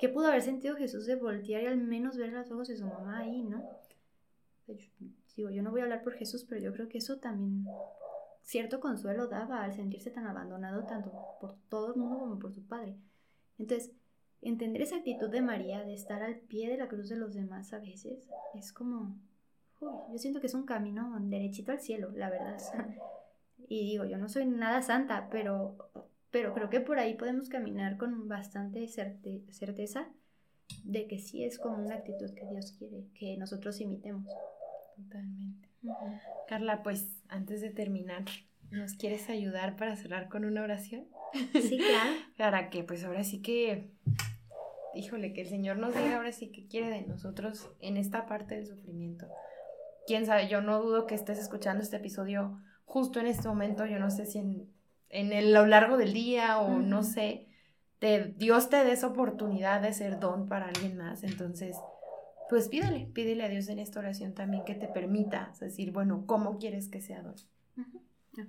¿Qué 0.00 0.08
pudo 0.08 0.26
haber 0.26 0.42
sentido 0.42 0.76
Jesús 0.76 1.06
de 1.06 1.16
voltear 1.16 1.62
y 1.62 1.66
al 1.66 1.78
menos 1.78 2.16
ver 2.16 2.32
los 2.32 2.50
ojos 2.50 2.68
de 2.68 2.76
su 2.76 2.86
mamá 2.86 3.18
ahí, 3.18 3.42
no? 3.42 3.62
digo, 5.36 5.50
yo 5.50 5.62
no 5.62 5.70
voy 5.70 5.80
a 5.80 5.84
hablar 5.84 6.02
por 6.02 6.14
Jesús, 6.14 6.44
pero 6.48 6.60
yo 6.60 6.72
creo 6.72 6.88
que 6.88 6.98
eso 6.98 7.18
también 7.18 7.66
cierto 8.42 8.80
consuelo 8.80 9.26
daba 9.26 9.62
al 9.62 9.74
sentirse 9.74 10.10
tan 10.10 10.26
abandonado 10.26 10.84
tanto 10.84 11.12
por 11.40 11.56
todo 11.68 11.94
el 11.94 12.00
mundo 12.00 12.18
como 12.18 12.38
por 12.38 12.54
su 12.54 12.62
padre. 12.62 12.96
Entonces, 13.58 13.92
entender 14.40 14.82
esa 14.82 14.96
actitud 14.96 15.28
de 15.28 15.42
María 15.42 15.82
de 15.82 15.94
estar 15.94 16.22
al 16.22 16.36
pie 16.36 16.68
de 16.68 16.78
la 16.78 16.88
cruz 16.88 17.08
de 17.08 17.16
los 17.16 17.34
demás 17.34 17.72
a 17.72 17.80
veces 17.80 18.28
es 18.54 18.72
como 18.72 19.16
yo 19.80 20.18
siento 20.18 20.40
que 20.40 20.46
es 20.46 20.54
un 20.54 20.64
camino 20.64 21.16
derechito 21.20 21.72
al 21.72 21.80
cielo, 21.80 22.10
la 22.14 22.30
verdad. 22.30 22.58
y 23.68 23.90
digo, 23.90 24.04
yo 24.04 24.18
no 24.18 24.28
soy 24.28 24.46
nada 24.46 24.82
santa, 24.82 25.28
pero, 25.30 25.76
pero 26.30 26.54
creo 26.54 26.70
que 26.70 26.80
por 26.80 26.98
ahí 26.98 27.14
podemos 27.14 27.48
caminar 27.48 27.96
con 27.96 28.28
bastante 28.28 28.86
certeza 28.88 30.08
de 30.84 31.06
que 31.06 31.18
sí 31.18 31.44
es 31.44 31.58
como 31.58 31.84
una 31.84 31.96
actitud 31.96 32.32
que 32.34 32.46
Dios 32.46 32.72
quiere 32.72 33.06
que 33.14 33.36
nosotros 33.36 33.80
imitemos. 33.80 34.26
Totalmente. 34.96 35.68
Carla, 36.48 36.82
pues 36.82 37.22
antes 37.28 37.60
de 37.60 37.70
terminar, 37.70 38.24
¿nos 38.70 38.94
quieres 38.94 39.28
ayudar 39.28 39.76
para 39.76 39.94
cerrar 39.96 40.28
con 40.28 40.44
una 40.44 40.62
oración? 40.62 41.06
Sí, 41.52 41.78
claro. 41.78 42.10
para 42.36 42.70
que 42.70 42.82
pues 42.82 43.04
ahora 43.04 43.22
sí 43.22 43.42
que, 43.42 43.90
híjole, 44.94 45.32
que 45.32 45.42
el 45.42 45.48
Señor 45.48 45.76
nos 45.76 45.94
diga 45.94 46.16
ahora 46.16 46.32
sí 46.32 46.50
que 46.50 46.66
quiere 46.66 46.88
de 46.88 47.02
nosotros 47.02 47.70
en 47.80 47.96
esta 47.96 48.26
parte 48.26 48.56
del 48.56 48.66
sufrimiento 48.66 49.28
quién 50.06 50.26
sabe, 50.26 50.48
yo 50.48 50.60
no 50.60 50.80
dudo 50.80 51.06
que 51.06 51.14
estés 51.14 51.38
escuchando 51.38 51.82
este 51.82 51.96
episodio 51.96 52.60
justo 52.84 53.20
en 53.20 53.26
este 53.26 53.48
momento, 53.48 53.84
yo 53.86 53.98
no 53.98 54.10
sé 54.10 54.26
si 54.26 54.38
en, 54.38 54.68
en 55.10 55.32
el, 55.32 55.54
a 55.54 55.60
lo 55.60 55.66
largo 55.66 55.96
del 55.96 56.12
día 56.12 56.58
o 56.58 56.78
no 56.78 57.02
sé, 57.02 57.46
te, 57.98 58.34
Dios 58.36 58.68
te 58.68 58.84
dé 58.84 58.92
esa 58.92 59.08
oportunidad 59.08 59.80
de 59.80 59.92
ser 59.92 60.18
don 60.20 60.48
para 60.48 60.66
alguien 60.66 60.96
más, 60.96 61.24
entonces, 61.24 61.76
pues 62.48 62.68
pídele, 62.68 63.06
pídele 63.12 63.44
a 63.44 63.48
Dios 63.48 63.68
en 63.68 63.78
esta 63.78 63.98
oración 63.98 64.34
también 64.34 64.64
que 64.64 64.74
te 64.74 64.88
permita 64.88 65.52
decir, 65.60 65.92
bueno, 65.92 66.24
¿cómo 66.26 66.58
quieres 66.58 66.88
que 66.88 67.00
sea 67.00 67.22
don? 67.22 67.34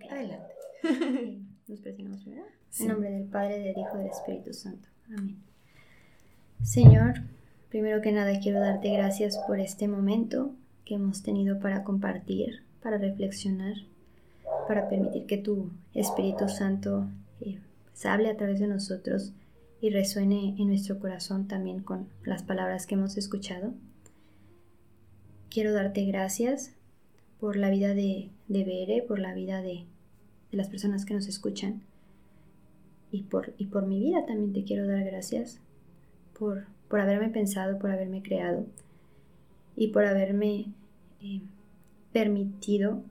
Adelante. 0.10 0.54
Nos 1.68 1.82
presionamos 1.82 2.26
¿verdad? 2.26 2.46
En 2.80 2.88
nombre 2.88 3.10
del 3.10 3.26
Padre, 3.26 3.60
del 3.60 3.78
Hijo 3.78 3.96
y 3.96 4.00
del 4.00 4.12
Espíritu 4.12 4.54
Santo. 4.54 4.88
Amén. 5.08 5.42
Señor, 6.62 7.16
primero 7.70 8.02
que 8.02 8.12
nada 8.12 8.40
quiero 8.40 8.60
darte 8.60 8.92
gracias 8.92 9.38
por 9.48 9.60
este 9.60 9.88
momento 9.88 10.56
que 10.88 10.96
hemos 10.96 11.22
tenido 11.22 11.60
para 11.60 11.84
compartir, 11.84 12.64
para 12.82 12.98
reflexionar, 12.98 13.76
para 14.70 14.88
permitir 14.88 15.26
que 15.26 15.38
tu 15.38 15.70
Espíritu 15.94 16.48
Santo 16.48 17.10
eh, 17.42 17.60
se 17.94 18.08
hable 18.08 18.30
a 18.30 18.38
través 18.38 18.62
de 18.62 18.68
nosotros 18.68 19.34
y 19.82 19.90
resuene 19.90 20.56
en 20.58 20.68
nuestro 20.68 20.98
corazón 21.00 21.48
también 21.48 21.84
con 21.84 22.08
las 22.24 22.42
palabras 22.42 22.88
que 22.88 22.96
hemos 22.96 23.18
escuchado. 23.18 23.74
Quiero 25.50 25.74
darte 25.74 26.06
gracias 26.06 26.74
por 27.38 27.58
la 27.58 27.70
vida 27.70 27.94
de, 27.94 28.30
de 28.48 28.64
Bere, 28.64 29.04
por 29.06 29.20
la 29.20 29.34
vida 29.34 29.62
de, 29.62 29.86
de, 30.52 30.58
las 30.58 30.70
personas 30.70 31.04
que 31.04 31.14
nos 31.14 31.28
escuchan 31.28 31.82
y 33.12 33.24
por, 33.24 33.54
y 33.58 33.66
por 33.66 33.86
mi 33.86 34.00
vida 34.00 34.26
también 34.26 34.54
te 34.54 34.64
quiero 34.64 34.88
dar 34.88 35.04
gracias 35.04 35.60
por, 36.40 36.66
por 36.88 37.02
haberme 37.02 37.28
pensado, 37.28 37.78
por 37.78 37.92
haberme 37.92 38.24
creado 38.24 38.66
y 39.76 39.90
por 39.90 40.06
haberme 40.06 40.74
permitido 42.14 43.04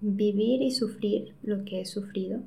vivir 0.00 0.62
y 0.62 0.70
sufrir 0.70 1.34
lo 1.42 1.64
que 1.64 1.80
he 1.80 1.86
sufrido, 1.86 2.40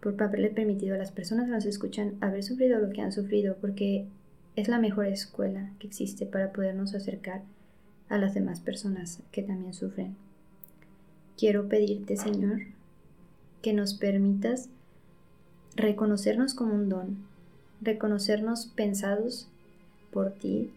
por 0.00 0.20
haberle 0.22 0.50
permitido 0.50 0.94
a 0.94 0.98
las 0.98 1.12
personas 1.12 1.46
que 1.46 1.52
nos 1.52 1.66
escuchan 1.66 2.14
haber 2.20 2.42
sufrido 2.42 2.78
lo 2.78 2.90
que 2.90 3.02
han 3.02 3.12
sufrido, 3.12 3.56
porque 3.60 4.06
es 4.54 4.68
la 4.68 4.78
mejor 4.78 5.06
escuela 5.06 5.72
que 5.78 5.86
existe 5.86 6.26
para 6.26 6.52
podernos 6.52 6.94
acercar 6.94 7.42
a 8.08 8.18
las 8.18 8.34
demás 8.34 8.60
personas 8.60 9.22
que 9.32 9.42
también 9.42 9.74
sufren. 9.74 10.16
Quiero 11.36 11.68
pedirte, 11.68 12.16
Señor, 12.16 12.60
que 13.62 13.72
nos 13.72 13.94
permitas 13.94 14.70
reconocernos 15.74 16.54
como 16.54 16.74
un 16.74 16.88
don, 16.88 17.18
reconocernos 17.82 18.66
pensados 18.66 19.48
por 20.10 20.32
ti, 20.32 20.70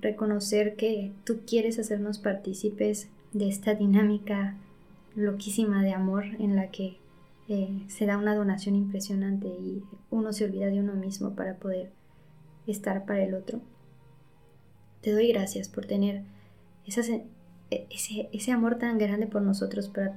reconocer 0.00 0.76
que 0.76 1.12
tú 1.24 1.40
quieres 1.46 1.78
hacernos 1.78 2.18
partícipes 2.18 3.08
de 3.32 3.48
esta 3.48 3.74
dinámica 3.74 4.56
loquísima 5.14 5.82
de 5.82 5.92
amor 5.92 6.24
en 6.38 6.56
la 6.56 6.70
que 6.70 6.96
eh, 7.48 7.82
se 7.88 8.06
da 8.06 8.18
una 8.18 8.34
donación 8.34 8.74
impresionante 8.74 9.48
y 9.48 9.82
uno 10.10 10.32
se 10.32 10.44
olvida 10.44 10.66
de 10.66 10.80
uno 10.80 10.94
mismo 10.94 11.34
para 11.34 11.56
poder 11.56 11.90
estar 12.66 13.04
para 13.06 13.22
el 13.24 13.34
otro. 13.34 13.60
Te 15.00 15.12
doy 15.12 15.28
gracias 15.28 15.68
por 15.68 15.86
tener 15.86 16.22
ese, 16.86 17.24
ese, 17.70 18.52
amor 18.52 18.78
tan 18.78 18.98
grande 18.98 19.26
por 19.26 19.42
nosotros 19.42 19.88
para, 19.88 20.14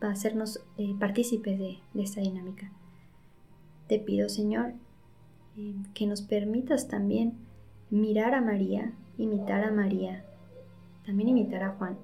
hacernos 0.00 0.60
eh, 0.76 0.94
partícipes 0.98 1.58
de, 1.58 1.78
esta 1.94 2.20
dinámica. 2.20 2.70
Te 3.88 3.98
pido, 3.98 4.28
Señor, 4.28 4.74
eh, 5.56 5.74
que 5.94 6.06
nos 6.06 6.22
permitas 6.22 6.88
también 6.88 7.34
mirar 7.90 8.34
a 8.34 8.40
María 8.40 8.92
imitar 9.18 9.64
a 9.64 9.70
María, 9.70 10.24
también 11.06 11.30
imitar 11.30 11.62
a 11.62 11.70
Juan 11.70 11.96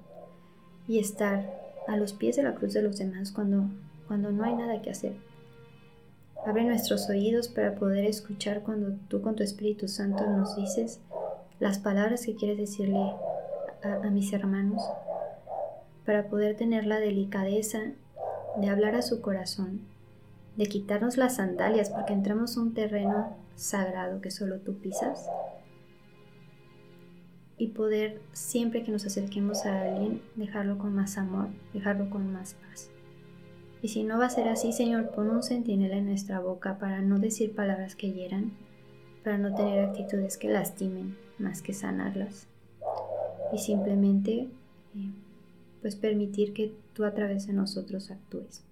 y 0.87 0.99
estar 0.99 1.61
a 1.87 1.97
los 1.97 2.13
pies 2.13 2.35
de 2.35 2.43
la 2.43 2.55
cruz 2.55 2.73
de 2.73 2.81
los 2.81 2.97
demás 2.97 3.31
cuando, 3.31 3.65
cuando 4.07 4.31
no 4.31 4.43
hay 4.43 4.55
nada 4.55 4.81
que 4.81 4.91
hacer. 4.91 5.13
Abre 6.45 6.63
nuestros 6.63 7.07
oídos 7.09 7.47
para 7.49 7.75
poder 7.75 8.05
escuchar 8.05 8.61
cuando 8.61 8.93
tú 9.07 9.21
con 9.21 9.35
tu 9.35 9.43
Espíritu 9.43 9.87
Santo 9.87 10.25
nos 10.25 10.55
dices 10.55 10.99
las 11.59 11.77
palabras 11.77 12.25
que 12.25 12.35
quieres 12.35 12.57
decirle 12.57 13.13
a, 13.83 14.09
mis 14.09 14.33
hermanos, 14.33 14.81
para 16.05 16.27
poder 16.27 16.57
tener 16.57 16.85
la 16.85 16.99
delicadeza 16.99 17.79
de 18.57 18.69
hablar 18.69 18.95
a 18.95 19.03
su 19.03 19.21
corazón, 19.21 19.81
de 20.57 20.65
quitarnos 20.65 21.17
las 21.17 21.35
sandalias 21.35 21.91
porque 21.91 22.13
entramos 22.13 22.57
a 22.57 22.61
un 22.61 22.73
terreno 22.73 23.35
sagrado 23.55 24.21
que 24.21 24.31
solo 24.31 24.59
tú 24.59 24.79
pisas 24.79 25.29
y 27.61 27.67
poder 27.67 28.19
siempre 28.33 28.81
que 28.81 28.91
nos 28.91 29.05
acerquemos 29.05 29.67
a 29.67 29.83
alguien 29.83 30.19
dejarlo 30.35 30.79
con 30.79 30.95
más 30.95 31.19
amor, 31.19 31.49
dejarlo 31.75 32.09
con 32.09 32.33
más 32.33 32.55
paz. 32.55 32.89
Y 33.83 33.89
si 33.89 34.01
no 34.01 34.17
va 34.17 34.25
a 34.25 34.29
ser 34.31 34.47
así, 34.47 34.73
Señor, 34.73 35.11
pon 35.11 35.29
un 35.29 35.43
centinela 35.43 35.95
en 35.95 36.07
nuestra 36.07 36.39
boca 36.39 36.79
para 36.79 37.01
no 37.01 37.19
decir 37.19 37.53
palabras 37.53 37.95
que 37.95 38.13
hieran, 38.13 38.53
para 39.23 39.37
no 39.37 39.53
tener 39.53 39.85
actitudes 39.85 40.37
que 40.37 40.49
lastimen 40.49 41.15
más 41.37 41.61
que 41.61 41.73
sanarlas. 41.73 42.47
Y 43.53 43.59
simplemente, 43.59 44.49
eh, 44.95 45.11
pues 45.83 45.95
permitir 45.95 46.53
que 46.53 46.73
tú 46.93 47.05
a 47.05 47.13
través 47.13 47.45
de 47.45 47.53
nosotros 47.53 48.09
actúes. 48.09 48.63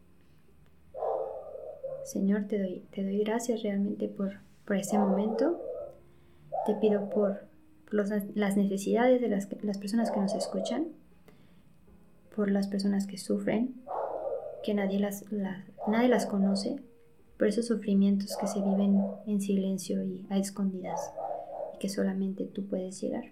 Señor, 2.06 2.46
te 2.46 2.58
doy, 2.58 2.84
te 2.90 3.04
doy 3.04 3.20
gracias 3.20 3.62
realmente 3.62 4.08
por, 4.08 4.40
por 4.66 4.78
ese 4.78 4.98
momento. 4.98 5.62
Te 6.66 6.74
pido 6.74 7.08
por 7.12 7.49
las 7.92 8.58
necesidades 8.58 9.22
de 9.22 9.30
las, 9.30 9.48
las 9.64 9.78
personas 9.78 10.12
que 10.12 10.20
nos 10.20 10.36
escuchan 10.36 10.88
por 12.36 12.52
las 12.52 12.68
personas 12.68 13.08
que 13.08 13.18
sufren, 13.18 13.76
que 14.64 14.74
nadie 14.74 15.00
las, 15.00 15.26
nadie 15.88 16.08
las 16.08 16.26
conoce, 16.26 16.80
por 17.38 17.48
esos 17.48 17.68
sufrimientos 17.68 18.38
que 18.38 18.48
se 18.48 18.62
viven 18.62 19.02
en 19.26 19.42
silencio 19.42 20.04
y 20.04 20.26
a 20.30 20.38
escondidas, 20.38 21.12
y 21.76 21.80
que 21.80 21.90
solamente 21.90 22.46
tú 22.46 22.66
puedes 22.66 23.02
llegar. 23.02 23.26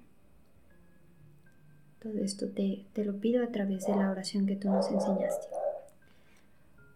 Todo 2.02 2.18
esto 2.20 2.48
te, 2.50 2.86
te 2.94 3.06
lo 3.06 3.20
pido 3.20 3.44
a 3.44 3.48
través 3.48 3.86
de 3.86 3.96
la 3.96 4.12
oración 4.12 4.46
que 4.46 4.56
tú 4.56 4.70
nos 4.70 4.90
enseñaste. 4.92 5.48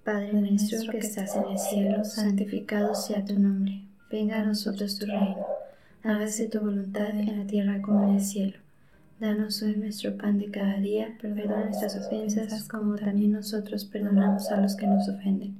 Padre 0.04 0.34
nuestro 0.34 0.92
que 0.92 0.98
estás 0.98 1.36
en 1.36 1.44
el 1.44 1.60
cielo, 1.60 2.04
santificado 2.04 2.96
sea 2.96 3.24
tu 3.24 3.38
nombre. 3.38 3.84
Venga 4.10 4.42
a 4.42 4.46
nosotros 4.46 4.98
tu 4.98 5.06
reino. 5.06 5.46
Hágase 6.04 6.50
tu 6.50 6.60
voluntad 6.60 7.12
en 7.12 7.38
la 7.38 7.46
tierra 7.46 7.80
como 7.80 8.08
en 8.08 8.16
el 8.16 8.22
cielo. 8.22 8.58
Danos 9.20 9.62
hoy 9.62 9.76
nuestro 9.76 10.18
pan 10.18 10.40
de 10.40 10.50
cada 10.50 10.80
día, 10.80 11.16
perdona 11.22 11.66
nuestras 11.66 11.96
ofensas 11.96 12.68
como 12.68 12.96
también 12.96 13.34
nosotros 13.34 13.86
perdonamos 13.86 14.50
a 14.50 14.60
los 14.60 14.76
que 14.76 14.88
nos 14.88 15.08
ofenden. 15.08 15.60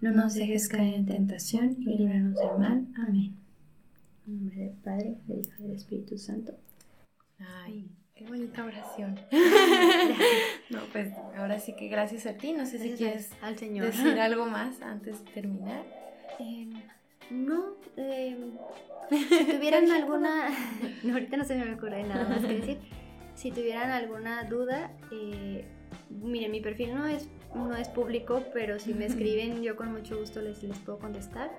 No 0.00 0.12
nos 0.12 0.34
dejes 0.34 0.68
caer 0.68 0.94
en 0.94 1.06
tentación 1.06 1.76
y 1.80 1.96
líbranos 1.96 2.36
del 2.36 2.58
mal. 2.60 2.86
Amén. 2.96 3.34
En 4.28 4.36
nombre 4.36 4.56
del 4.56 4.70
Padre, 4.70 5.16
del 5.26 5.40
Hijo 5.40 5.52
y 5.58 5.62
del 5.62 5.76
Espíritu 5.76 6.16
Santo. 6.16 6.52
Ay, 7.40 7.90
qué 8.14 8.24
bonita 8.24 8.64
oración. 8.64 9.18
no, 10.70 10.78
pues 10.92 11.12
ahora 11.36 11.58
sí 11.58 11.74
que 11.74 11.88
gracias 11.88 12.26
a 12.26 12.34
ti. 12.34 12.52
No 12.52 12.66
sé 12.66 12.78
si 12.78 12.92
quieres 12.92 13.30
al 13.42 13.58
Señor. 13.58 13.86
decir 13.86 14.20
algo 14.20 14.46
más 14.46 14.80
antes 14.80 15.24
de 15.24 15.30
terminar. 15.32 15.84
Em, 16.38 16.72
no, 17.32 17.74
eh, 17.96 18.36
si 19.10 19.44
tuvieran 19.44 19.90
alguna, 19.90 20.50
no, 21.02 21.14
ahorita 21.14 21.36
no 21.36 21.44
se 21.44 21.56
me 21.56 21.74
ocurre 21.74 22.04
nada 22.04 22.28
más 22.28 22.40
que 22.40 22.54
decir, 22.58 22.78
si 23.34 23.50
tuvieran 23.50 23.90
alguna 23.90 24.44
duda, 24.44 24.92
eh, 25.10 25.64
miren, 26.10 26.50
mi 26.50 26.60
perfil 26.60 26.94
no 26.94 27.06
es, 27.06 27.28
no 27.54 27.74
es 27.74 27.88
público, 27.88 28.42
pero 28.52 28.78
si 28.78 28.94
me 28.94 29.06
escriben 29.06 29.62
yo 29.62 29.76
con 29.76 29.92
mucho 29.92 30.18
gusto 30.18 30.40
les, 30.40 30.62
les 30.62 30.78
puedo 30.78 30.98
contestar. 30.98 31.50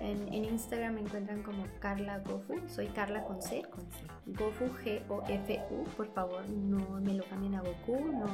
En, 0.00 0.32
en, 0.32 0.44
Instagram 0.44 0.94
me 0.94 1.00
encuentran 1.00 1.42
como 1.42 1.66
Carla 1.80 2.18
Gofu, 2.18 2.60
soy 2.68 2.86
Carla 2.88 3.24
con 3.24 3.40
C, 3.40 3.62
con 3.70 3.80
C. 3.90 4.04
Gofu, 4.26 4.66
G-O-F-U, 4.84 5.84
por 5.96 6.12
favor 6.12 6.46
no 6.48 7.00
me 7.00 7.14
lo 7.14 7.24
cambien 7.24 7.54
a 7.54 7.62
Goku, 7.62 7.98
no, 8.12 8.26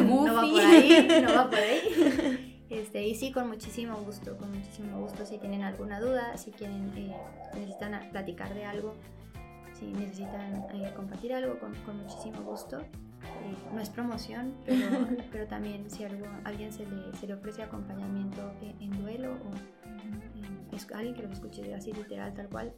no, 0.00 0.24
no 0.26 0.34
va 0.34 0.42
por 0.42 0.60
ahí, 0.60 1.22
no 1.22 1.34
va 1.34 1.50
por 1.50 1.58
ahí. 1.58 2.50
Este, 2.70 3.06
y 3.06 3.14
sí, 3.14 3.30
con 3.30 3.48
muchísimo 3.48 3.96
gusto, 3.98 4.36
con 4.38 4.50
muchísimo 4.50 5.00
gusto. 5.00 5.26
Si 5.26 5.38
tienen 5.38 5.62
alguna 5.62 6.00
duda, 6.00 6.36
si 6.36 6.50
quieren, 6.50 6.92
eh, 6.96 7.14
necesitan 7.54 8.08
platicar 8.10 8.54
de 8.54 8.64
algo, 8.64 8.94
si 9.74 9.86
necesitan 9.86 10.66
eh, 10.72 10.92
compartir 10.96 11.34
algo, 11.34 11.58
con, 11.58 11.72
muchísimo 11.96 12.40
gusto. 12.42 12.80
Eh, 12.80 13.56
no 13.74 13.80
es 13.80 13.90
promoción, 13.90 14.54
pero, 14.64 14.86
pero 15.32 15.46
también 15.46 15.90
si 15.90 16.04
algo, 16.04 16.26
alguien 16.44 16.72
se 16.72 16.86
le, 16.86 17.14
se 17.18 17.26
le 17.26 17.34
ofrece 17.34 17.62
acompañamiento 17.62 18.52
en, 18.80 18.90
duelo 19.02 19.32
o 19.32 20.74
es 20.74 20.90
alguien 20.92 21.14
que 21.14 21.22
lo 21.22 21.32
escuche 21.32 21.72
así 21.74 21.92
literal, 21.92 22.34
tal 22.34 22.48
cual, 22.48 22.72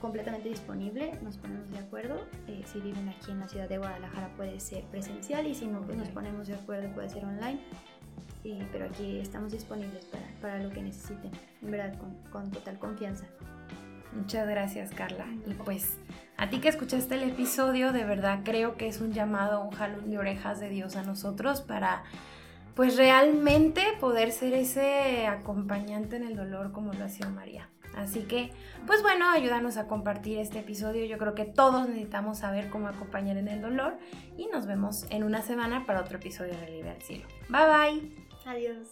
completamente 0.00 0.48
disponible, 0.48 1.18
nos 1.22 1.38
ponemos 1.38 1.68
de 1.70 1.78
acuerdo. 1.78 2.24
si 2.66 2.80
viven 2.80 3.08
aquí 3.08 3.32
en 3.32 3.40
la 3.40 3.48
ciudad 3.48 3.68
de 3.68 3.78
Guadalajara 3.78 4.32
puede 4.36 4.60
ser 4.60 4.84
presencial 4.84 5.46
y 5.46 5.54
si 5.54 5.66
no, 5.66 5.80
pues 5.80 5.96
nos 5.96 6.08
ponemos 6.10 6.46
de 6.46 6.54
acuerdo, 6.54 6.92
puede 6.94 7.08
ser 7.08 7.24
online 7.24 7.60
pero 8.72 8.86
aquí 8.86 9.18
estamos 9.20 9.52
disponibles 9.52 10.04
para, 10.06 10.24
para, 10.40 10.62
lo 10.62 10.70
que 10.70 10.82
necesiten, 10.82 11.30
en 11.62 11.70
verdad, 11.70 11.98
con, 11.98 12.14
con 12.30 12.50
total 12.50 12.78
confianza. 12.78 13.26
Muchas 14.12 14.48
gracias, 14.48 14.90
Carla. 14.90 15.26
Y 15.46 15.54
pues 15.54 15.98
a 16.36 16.48
ti 16.48 16.60
que 16.60 16.68
escuchaste 16.68 17.14
el 17.14 17.24
episodio, 17.24 17.92
de 17.92 18.04
verdad 18.04 18.40
creo 18.44 18.76
que 18.76 18.86
es 18.86 19.00
un 19.00 19.12
llamado, 19.12 19.62
un 19.62 19.70
jalón 19.70 20.10
de 20.10 20.18
orejas 20.18 20.60
de 20.60 20.68
Dios 20.68 20.96
a 20.96 21.02
nosotros 21.02 21.62
para 21.62 22.04
pues 22.74 22.96
realmente 22.96 23.82
poder 24.00 24.32
ser 24.32 24.52
ese 24.52 25.26
acompañante 25.26 26.16
en 26.16 26.24
el 26.24 26.36
dolor 26.36 26.72
como 26.72 26.92
lo 26.92 27.04
hacía 27.04 27.28
María. 27.28 27.68
Así 27.96 28.20
que, 28.20 28.50
pues 28.86 29.02
bueno, 29.02 29.30
ayúdanos 29.30 29.76
a 29.76 29.86
compartir 29.86 30.38
este 30.38 30.60
episodio. 30.60 31.04
Yo 31.04 31.18
creo 31.18 31.34
que 31.34 31.44
todos 31.44 31.88
necesitamos 31.88 32.38
saber 32.38 32.70
cómo 32.70 32.88
acompañar 32.88 33.36
en 33.36 33.48
el 33.48 33.60
dolor 33.60 33.96
y 34.36 34.46
nos 34.46 34.66
vemos 34.66 35.06
en 35.10 35.24
una 35.24 35.42
semana 35.42 35.86
para 35.86 36.00
otro 36.00 36.18
episodio 36.18 36.56
de 36.58 36.70
Libre 36.70 36.90
al 36.90 37.02
Cielo. 37.02 37.26
Bye 37.48 38.00
bye. 38.00 38.24
Adiós. 38.46 38.88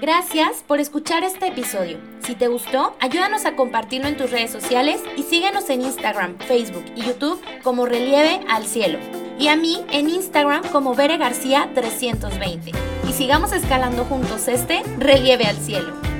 Gracias 0.00 0.62
por 0.64 0.78
escuchar 0.78 1.24
este 1.24 1.48
episodio. 1.48 1.98
Si 2.20 2.36
te 2.36 2.46
gustó, 2.46 2.94
ayúdanos 3.00 3.44
a 3.46 3.56
compartirlo 3.56 4.06
en 4.06 4.16
tus 4.16 4.30
redes 4.30 4.52
sociales 4.52 5.02
y 5.16 5.24
síguenos 5.24 5.68
en 5.70 5.82
Instagram, 5.82 6.38
Facebook 6.38 6.84
y 6.94 7.02
YouTube 7.02 7.42
como 7.64 7.84
Relieve 7.84 8.40
al 8.48 8.64
Cielo. 8.64 9.00
Y 9.40 9.48
a 9.48 9.56
mí 9.56 9.84
en 9.90 10.08
Instagram 10.08 10.62
como 10.70 10.94
Bere 10.94 11.16
García 11.16 11.70
320. 11.74 12.72
Y 13.08 13.12
sigamos 13.12 13.52
escalando 13.52 14.04
juntos 14.04 14.46
este 14.46 14.82
Relieve 14.98 15.46
al 15.46 15.56
Cielo. 15.56 16.17